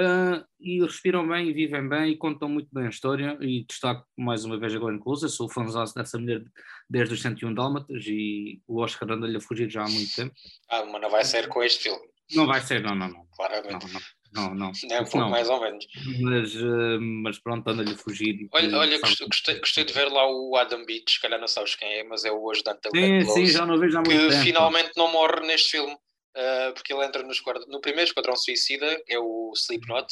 uh, 0.00 0.44
e 0.58 0.82
respiram 0.82 1.28
bem 1.28 1.48
e 1.48 1.52
vivem 1.52 1.88
bem 1.88 2.12
e 2.12 2.16
contam 2.16 2.48
muito 2.48 2.68
bem 2.72 2.86
a 2.86 2.90
história. 2.90 3.36
E 3.40 3.64
destaco 3.64 4.06
mais 4.16 4.44
uma 4.44 4.58
vez 4.58 4.74
a 4.74 4.78
Glenn 4.78 4.98
Close, 4.98 5.28
sou 5.28 5.48
fãzão 5.48 5.84
dessa 5.94 6.18
mulher 6.18 6.42
desde 6.88 7.14
os 7.14 7.22
101 7.22 7.54
Dálmatas 7.54 8.04
e 8.06 8.62
o 8.66 8.80
Oscar 8.80 9.10
anda-lhe 9.10 9.36
a 9.36 9.40
fugir 9.40 9.70
já 9.70 9.84
há 9.84 9.88
muito 9.88 10.14
tempo. 10.14 10.34
Ah, 10.70 10.84
mas 10.84 11.00
não 11.00 11.10
vai 11.10 11.24
ser 11.24 11.48
com 11.48 11.62
este 11.62 11.84
filme. 11.84 12.06
Não 12.34 12.46
vai 12.46 12.60
ser, 12.60 12.82
não, 12.82 12.94
não, 12.94 13.08
não. 13.08 13.26
Claramente. 13.36 13.86
Não, 13.86 13.92
não. 13.92 14.00
Não, 14.32 14.54
não. 14.54 14.72
É 14.90 15.00
um 15.00 15.04
pouco 15.04 15.18
não. 15.18 15.30
mais 15.30 15.48
ou 15.48 15.60
menos. 15.60 15.86
Mas, 16.20 16.54
uh, 16.54 17.00
mas 17.00 17.38
pronto, 17.38 17.68
anda-lhe 17.68 17.92
a 17.92 17.96
fugir. 17.96 18.48
Olha, 18.52 18.78
olha 18.78 18.98
gostei, 19.00 19.58
gostei, 19.58 19.84
de 19.84 19.92
ver 19.92 20.08
lá 20.10 20.28
o 20.30 20.56
Adam 20.56 20.84
Beach, 20.84 21.12
se 21.12 21.20
calhar 21.20 21.40
não 21.40 21.48
sabes 21.48 21.74
quem 21.74 21.88
é, 21.88 22.04
mas 22.04 22.24
é 22.24 22.32
o 22.32 22.50
ajudante 22.50 22.80
da 22.82 22.90
Sim, 22.90 23.24
sim, 23.24 23.46
já 23.46 23.66
não 23.66 23.78
vejo 23.78 23.98
há 23.98 24.02
muito 24.02 24.20
que 24.20 24.28
tempo. 24.28 24.42
finalmente 24.42 24.90
não 24.96 25.10
morre 25.10 25.46
neste 25.46 25.70
filme, 25.70 25.92
uh, 25.92 26.74
porque 26.74 26.92
ele 26.92 27.04
entra 27.04 27.22
no, 27.22 27.32
no 27.68 27.80
primeiro 27.80 28.08
Esquadrão 28.08 28.36
Suicida, 28.36 29.02
é 29.08 29.18
o 29.18 29.52
Slipknot, 29.54 30.06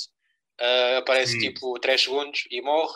uh, 0.61 0.99
aparece 0.99 1.33
sim. 1.33 1.39
tipo 1.39 1.79
3 1.81 2.03
segundos 2.03 2.45
e 2.51 2.61
morre, 2.63 2.95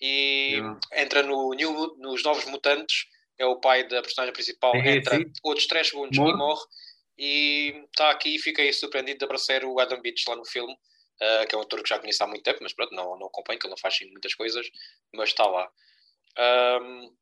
e 0.00 0.54
yeah. 0.54 0.80
entra 0.94 1.22
no 1.22 1.52
new, 1.54 1.96
nos 1.98 2.22
Novos 2.22 2.44
Mutantes, 2.46 3.04
é 3.38 3.46
o 3.46 3.60
pai 3.60 3.86
da 3.88 4.02
personagem 4.02 4.32
principal, 4.32 4.72
sim, 4.72 4.88
entra 4.88 5.16
sim. 5.16 5.30
outros 5.42 5.66
3 5.66 5.88
segundos 5.88 6.18
morre. 6.18 6.32
e 6.32 6.36
morre 6.36 6.62
e 7.20 7.84
está 7.84 8.10
aqui 8.10 8.36
e 8.36 8.38
fiquei 8.38 8.72
surpreendido 8.72 9.18
de 9.18 9.24
aparecer 9.26 9.62
o 9.62 9.78
Adam 9.78 10.00
Beach 10.00 10.24
lá 10.26 10.34
no 10.34 10.44
filme, 10.46 10.72
uh, 10.72 11.46
que 11.46 11.54
é 11.54 11.58
um 11.58 11.60
ator 11.60 11.82
que 11.82 11.88
já 11.90 11.98
conheço 11.98 12.24
há 12.24 12.26
muito 12.26 12.42
tempo, 12.42 12.60
mas 12.62 12.72
pronto, 12.72 12.94
não, 12.94 13.18
não 13.18 13.26
acompanho, 13.26 13.58
que 13.58 13.66
ele 13.66 13.72
não 13.72 13.76
faz 13.76 13.98
muitas 14.10 14.34
coisas, 14.34 14.66
mas 15.14 15.28
está 15.28 15.46
lá. 15.46 15.70
Um, 16.80 17.14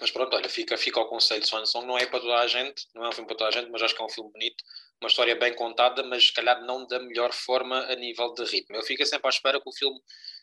mas 0.00 0.10
pronto, 0.10 0.34
olha, 0.34 0.48
fica, 0.48 0.76
fica 0.76 0.98
ao 0.98 1.08
conselho 1.08 1.46
Swan 1.46 1.64
Song, 1.64 1.86
não 1.86 1.96
é 1.96 2.04
para 2.06 2.18
toda 2.18 2.34
a 2.34 2.46
gente, 2.48 2.86
não 2.94 3.04
é 3.04 3.08
um 3.08 3.12
filme 3.12 3.28
para 3.28 3.36
toda 3.36 3.50
a 3.50 3.52
gente, 3.52 3.70
mas 3.70 3.80
acho 3.80 3.94
que 3.94 4.02
é 4.02 4.04
um 4.04 4.08
filme 4.08 4.32
bonito, 4.32 4.64
uma 5.00 5.08
história 5.08 5.36
bem 5.36 5.54
contada, 5.54 6.02
mas 6.02 6.26
se 6.26 6.32
calhar 6.32 6.60
não 6.64 6.84
da 6.88 6.98
melhor 6.98 7.32
forma 7.32 7.78
a 7.84 7.94
nível 7.94 8.34
de 8.34 8.44
ritmo. 8.44 8.74
Eu 8.74 8.82
fico 8.82 9.06
sempre 9.06 9.28
à 9.28 9.30
espera 9.30 9.60
que 9.60 9.68
o 9.68 9.72
filme 9.72 10.00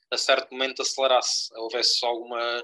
a 0.10 0.18
certo 0.18 0.52
momento 0.52 0.82
acelerasse, 0.82 1.50
houvesse 1.58 2.06
alguma 2.06 2.64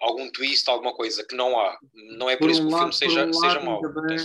algum 0.00 0.30
twist, 0.30 0.68
alguma 0.68 0.94
coisa 0.94 1.26
que 1.26 1.34
não 1.34 1.58
há. 1.58 1.78
Não 2.16 2.30
é 2.30 2.36
por, 2.36 2.44
por 2.44 2.50
isso 2.50 2.62
um 2.62 2.68
que 2.68 2.74
o 2.74 2.78
filme 2.78 2.92
seja, 2.92 3.26
um 3.26 3.32
seja 3.32 3.60
mau. 3.60 3.80
Bem, 3.80 4.18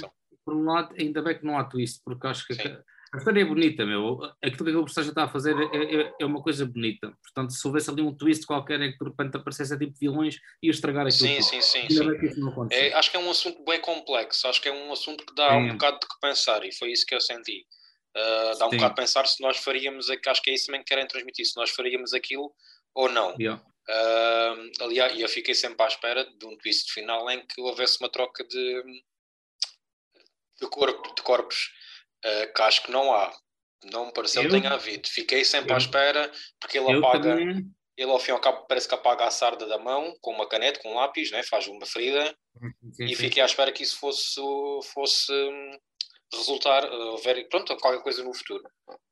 por 0.45 0.55
um 0.55 0.63
lado, 0.63 0.93
ainda 0.97 1.21
bem 1.21 1.37
que 1.37 1.45
não 1.45 1.57
há 1.57 1.63
twist, 1.63 2.01
porque 2.05 2.27
acho 2.27 2.45
que 2.45 2.53
Sim. 2.53 2.77
a 3.13 3.17
história 3.17 3.41
é 3.41 3.45
bonita, 3.45 3.83
meu. 3.85 4.19
Aquilo 4.43 4.65
que 4.65 4.77
a 4.77 4.83
personagem 4.83 5.09
está 5.09 5.23
a 5.23 5.27
fazer 5.27 5.55
é, 5.57 6.01
é, 6.01 6.13
é, 6.21 6.25
uma 6.25 6.41
coisa 6.41 6.65
bonita. 6.65 7.11
Portanto, 7.23 7.51
se 7.51 7.67
houvesse 7.67 7.89
ali 7.89 8.03
um 8.03 8.15
twist 8.15 8.45
qualquer 8.45 8.79
em 8.81 8.91
que 8.91 8.99
de 8.99 9.09
repente 9.09 9.35
aparecesse 9.35 9.77
tipo 9.77 9.97
vilões, 9.99 10.39
ia 10.61 10.69
estragar 10.69 11.07
aquilo. 11.07 11.27
Sim, 11.27 11.41
sim, 11.41 11.61
sim. 11.61 11.87
sim. 11.89 12.67
Que 12.67 12.75
é, 12.75 12.93
acho 12.93 13.09
que 13.09 13.17
é 13.17 13.19
um 13.19 13.29
assunto 13.29 13.65
bem 13.65 13.81
complexo. 13.81 14.47
Acho 14.47 14.61
que 14.61 14.69
é 14.69 14.71
um 14.71 14.93
assunto 14.93 15.25
que 15.25 15.33
dá 15.33 15.57
um 15.57 15.69
bocado 15.69 15.99
de 15.99 16.07
que 16.07 16.19
pensar 16.21 16.63
e 16.63 16.71
foi 16.71 16.91
isso 16.91 17.05
que 17.05 17.15
eu 17.15 17.21
senti. 17.21 17.65
Uh, 18.15 18.57
dá 18.57 18.67
um 18.67 18.69
sim. 18.69 18.77
bocado 18.77 18.95
de 18.95 19.01
pensar 19.01 19.25
se 19.25 19.41
nós 19.41 19.57
faríamos, 19.57 20.07
acho 20.09 20.41
que 20.41 20.49
é 20.49 20.53
isso 20.53 20.67
também 20.67 20.81
que 20.81 20.87
querem 20.87 21.05
transmitir, 21.05 21.45
se 21.45 21.57
nós 21.57 21.71
faríamos 21.71 22.13
aquilo 22.13 22.53
ou 22.93 23.09
não. 23.09 23.35
Yeah. 23.37 23.61
Uh, 23.89 24.83
aliás, 24.83 25.19
eu 25.19 25.27
fiquei 25.27 25.53
sempre 25.53 25.83
à 25.83 25.87
espera 25.87 26.23
de 26.23 26.45
um 26.45 26.57
twist 26.57 26.91
final 26.93 27.29
em 27.29 27.45
que 27.45 27.59
houvesse 27.61 27.97
uma 27.99 28.09
troca 28.09 28.43
de, 28.45 28.83
de, 30.61 30.67
corpo, 30.69 31.15
de 31.15 31.21
corpos, 31.21 31.71
uh, 32.25 32.53
que 32.53 32.61
acho 32.61 32.83
que 32.83 32.91
não 32.91 33.13
há. 33.13 33.31
Não 33.91 34.07
me 34.07 34.13
pareceu 34.13 34.41
que 34.41 34.49
tenha 34.49 34.71
havido. 34.71 35.07
Fiquei 35.07 35.43
sempre 35.43 35.71
eu, 35.71 35.75
à 35.75 35.77
espera, 35.77 36.31
porque 36.59 36.77
ele 36.77 36.97
apaga. 36.97 37.35
Também... 37.35 37.65
Ele 37.97 38.11
ao 38.11 38.19
fim 38.19 38.31
e 38.31 38.33
ao 38.33 38.41
cabo 38.41 38.65
parece 38.67 38.89
que 38.89 38.93
apaga 38.93 39.25
a 39.25 39.31
sarda 39.31 39.65
da 39.67 39.77
mão 39.77 40.13
com 40.19 40.31
uma 40.31 40.49
caneta, 40.49 40.81
com 40.81 40.91
um 40.91 40.95
lápis, 40.95 41.31
né? 41.31 41.41
faz 41.43 41.65
uma 41.67 41.85
ferida. 41.85 42.35
Sim, 42.91 43.05
e 43.05 43.15
fiquei 43.15 43.41
à 43.41 43.45
espera 43.45 43.71
que 43.71 43.83
isso 43.83 43.97
fosse, 43.97 44.41
fosse 44.93 45.31
hum, 45.31 45.79
resultar, 46.33 46.83
uh, 46.83 47.17
ver, 47.19 47.47
pronto, 47.47 47.75
qualquer 47.77 48.01
coisa 48.01 48.21
no 48.21 48.33
futuro. 48.33 48.63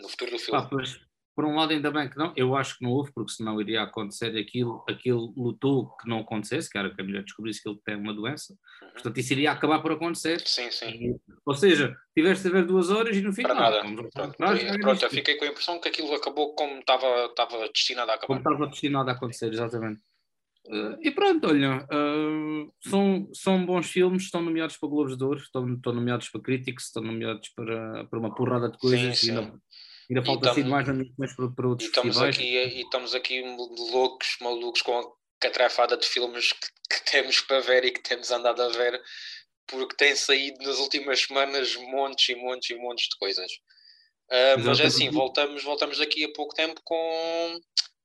No 0.02 0.10
futuro 0.10 0.32
do 0.32 0.40
filme. 0.40 0.60
Ah, 0.60 0.68
pois, 0.70 1.00
por 1.36 1.46
um 1.46 1.56
lado 1.56 1.72
ainda 1.72 1.90
bem 1.92 2.10
que 2.10 2.18
não, 2.18 2.32
eu 2.36 2.56
acho 2.56 2.78
que 2.78 2.84
não 2.84 2.92
houve, 2.92 3.12
porque 3.14 3.32
senão 3.32 3.60
iria 3.60 3.82
acontecer 3.82 4.38
aquilo, 4.38 4.84
aquilo 4.88 5.34
lutou 5.36 5.96
que 5.98 6.08
não 6.08 6.20
acontecesse, 6.20 6.70
que 6.70 6.78
era 6.78 6.94
que 6.94 7.02
a 7.02 7.04
mulher 7.04 7.24
descobrisse 7.24 7.62
que 7.62 7.70
ele 7.70 7.80
tem 7.84 7.96
uma 7.96 8.14
doença, 8.14 8.54
uhum. 8.54 8.90
portanto 8.92 9.18
isso 9.18 9.34
iria 9.34 9.52
acabar 9.52 9.80
por 9.82 9.92
acontecer. 9.92 10.40
Sim, 10.46 10.70
sim. 10.72 11.16
Ou 11.46 11.56
seja, 11.56 11.96
tiveste 12.16 12.48
a 12.48 12.52
ver 12.52 12.66
duas 12.66 12.90
horas 12.90 13.16
e 13.16 13.22
no 13.22 13.34
final... 13.34 13.56
Para 13.56 13.84
nada, 13.84 14.10
pronto, 14.12 14.38
trás, 14.38 14.64
pronto 14.80 15.04
eu 15.04 15.10
fiquei 15.10 15.36
com 15.36 15.46
a 15.46 15.48
impressão 15.48 15.80
que 15.80 15.90
aquilo 15.90 16.14
acabou 16.14 16.54
como 16.56 16.80
estava, 16.80 17.26
estava 17.26 17.70
destinado 17.74 18.12
a 18.12 18.14
acabar. 18.16 18.28
Como 18.28 18.40
estava 18.40 18.68
destinado 18.68 19.10
a 19.10 19.14
acontecer, 19.14 19.52
exatamente. 19.52 20.02
Uh, 20.66 20.96
e 21.02 21.12
pronto, 21.12 21.46
olha, 21.46 21.86
uh, 21.92 22.74
são, 22.80 23.30
são 23.34 23.66
bons 23.66 23.90
filmes, 23.90 24.24
estão 24.24 24.42
nomeados 24.42 24.78
para 24.78 24.88
Globos 24.88 25.18
de 25.18 25.24
Ouro, 25.24 25.40
estão, 25.40 25.74
estão 25.74 25.92
nomeados 25.92 26.30
para 26.30 26.42
Critics, 26.42 26.86
estão 26.86 27.04
nomeados 27.04 27.50
para, 27.50 28.06
para 28.06 28.20
uma 28.20 28.34
porrada 28.34 28.70
de 28.70 28.78
coisas. 28.78 29.20
Sim, 29.20 29.36
sim. 29.36 29.52
Ainda 30.10 30.26
falta 30.26 30.52
assim 30.52 30.64
mais 30.64 30.88
nomeações 30.88 31.36
para, 31.36 31.50
para 31.50 31.68
outros 31.68 31.88
e 31.88 31.90
estamos 31.90 32.18
festivais. 32.18 32.36
Aqui, 32.36 32.78
e 32.78 32.82
estamos 32.82 33.16
aqui 33.16 33.42
loucos, 33.92 34.38
malucos 34.42 34.82
com 34.82 35.00
a 35.00 35.04
catrafada 35.40 35.98
de 35.98 36.06
filmes 36.06 36.52
que, 36.52 36.68
que, 36.90 37.12
temos 37.12 37.42
para 37.42 37.60
ver 37.62 37.86
e 37.86 37.92
que 37.92 38.02
temos 38.02 38.32
andado 38.32 38.62
a 38.62 38.70
ver, 38.70 39.02
porque 39.68 39.96
tem 39.96 40.16
saído 40.16 40.64
nas 40.64 40.78
últimas 40.78 41.22
semanas 41.22 41.76
montes 41.76 42.30
e 42.30 42.36
montes 42.36 42.70
e 42.70 42.76
montes 42.76 43.08
de 43.10 43.18
coisas. 43.18 43.52
Uh, 44.30 44.60
mas 44.66 44.80
é 44.80 44.86
assim, 44.86 45.10
voltamos, 45.10 45.64
voltamos 45.64 46.00
aqui 46.00 46.24
a 46.24 46.32
pouco 46.34 46.56
tempo 46.56 46.82
com 46.84 47.60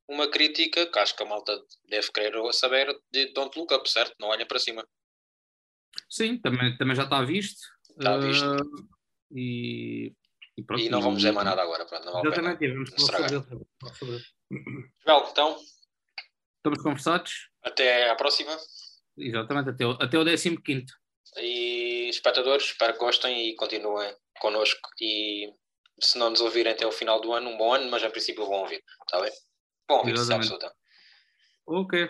uma 0.09 0.29
crítica 0.29 0.87
que 0.87 0.99
acho 0.99 1.17
que 1.17 1.23
a 1.23 1.27
malta 1.27 1.59
deve 1.89 2.11
querer 2.13 2.53
saber 2.53 2.89
de 3.11 3.33
Don't 3.33 3.59
Look 3.59 3.73
Up, 3.73 3.89
certo? 3.91 4.15
Não 4.19 4.29
olha 4.29 4.47
para 4.47 4.59
cima. 4.59 4.87
Sim, 6.09 6.39
também, 6.39 6.77
também 6.77 6.97
já 6.97 7.05
está 7.05 7.23
visto. 7.23 7.61
Está 7.91 8.17
visto. 8.19 8.45
Uh, 8.45 8.89
e 9.31 10.13
e, 10.59 10.63
pronto, 10.65 10.83
e 10.83 10.89
não 10.89 11.01
vamos 11.01 11.19
dizer 11.19 11.31
mais 11.31 11.47
nada 11.47 11.63
agora. 11.63 11.87
Pronto, 11.87 12.05
não 12.05 12.13
vale 12.15 12.27
Exatamente, 12.27 12.69
vamos 12.69 12.91
falar 12.91 13.29
sobre 13.29 13.37
ele. 13.37 14.25
Joel, 15.07 15.29
então. 15.31 15.57
Estamos 16.57 16.83
conversados. 16.83 17.51
Até 17.63 18.11
à 18.11 18.17
próxima. 18.17 18.57
Exatamente, 19.17 19.71
até 19.71 19.87
o, 19.87 19.91
até 19.93 20.19
o 20.19 20.25
15. 20.25 20.87
E 21.37 22.09
espectadores, 22.09 22.67
espero 22.67 22.95
que 22.95 22.99
gostem 22.99 23.51
e 23.51 23.55
continuem 23.55 24.13
connosco. 24.41 24.91
E 25.01 25.53
se 26.01 26.19
não 26.19 26.31
nos 26.31 26.41
ouvirem 26.41 26.73
até 26.73 26.85
o 26.85 26.93
final 26.93 27.21
do 27.21 27.33
ano, 27.33 27.51
um 27.51 27.57
bom 27.57 27.73
ano, 27.75 27.89
mas 27.89 28.03
em 28.03 28.11
princípio 28.11 28.45
vão 28.45 28.63
ouvir. 28.63 28.83
Está 29.07 29.21
bem? 29.21 29.31
Bom 29.89 29.99
ouvir, 29.99 30.19
se 30.19 30.33
absoluta. 30.33 30.75
Ok. 31.67 32.09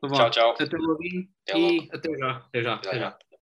Tá 0.00 0.08
tchau, 0.08 0.30
tchau. 0.30 0.50
Até 0.58 0.76
logo 0.76 1.04
e 1.04 1.88
até 1.92 2.18
já. 2.18 2.36
Até 2.36 2.62
já. 2.62 2.74
Até 2.74 2.98
já. 2.98 3.18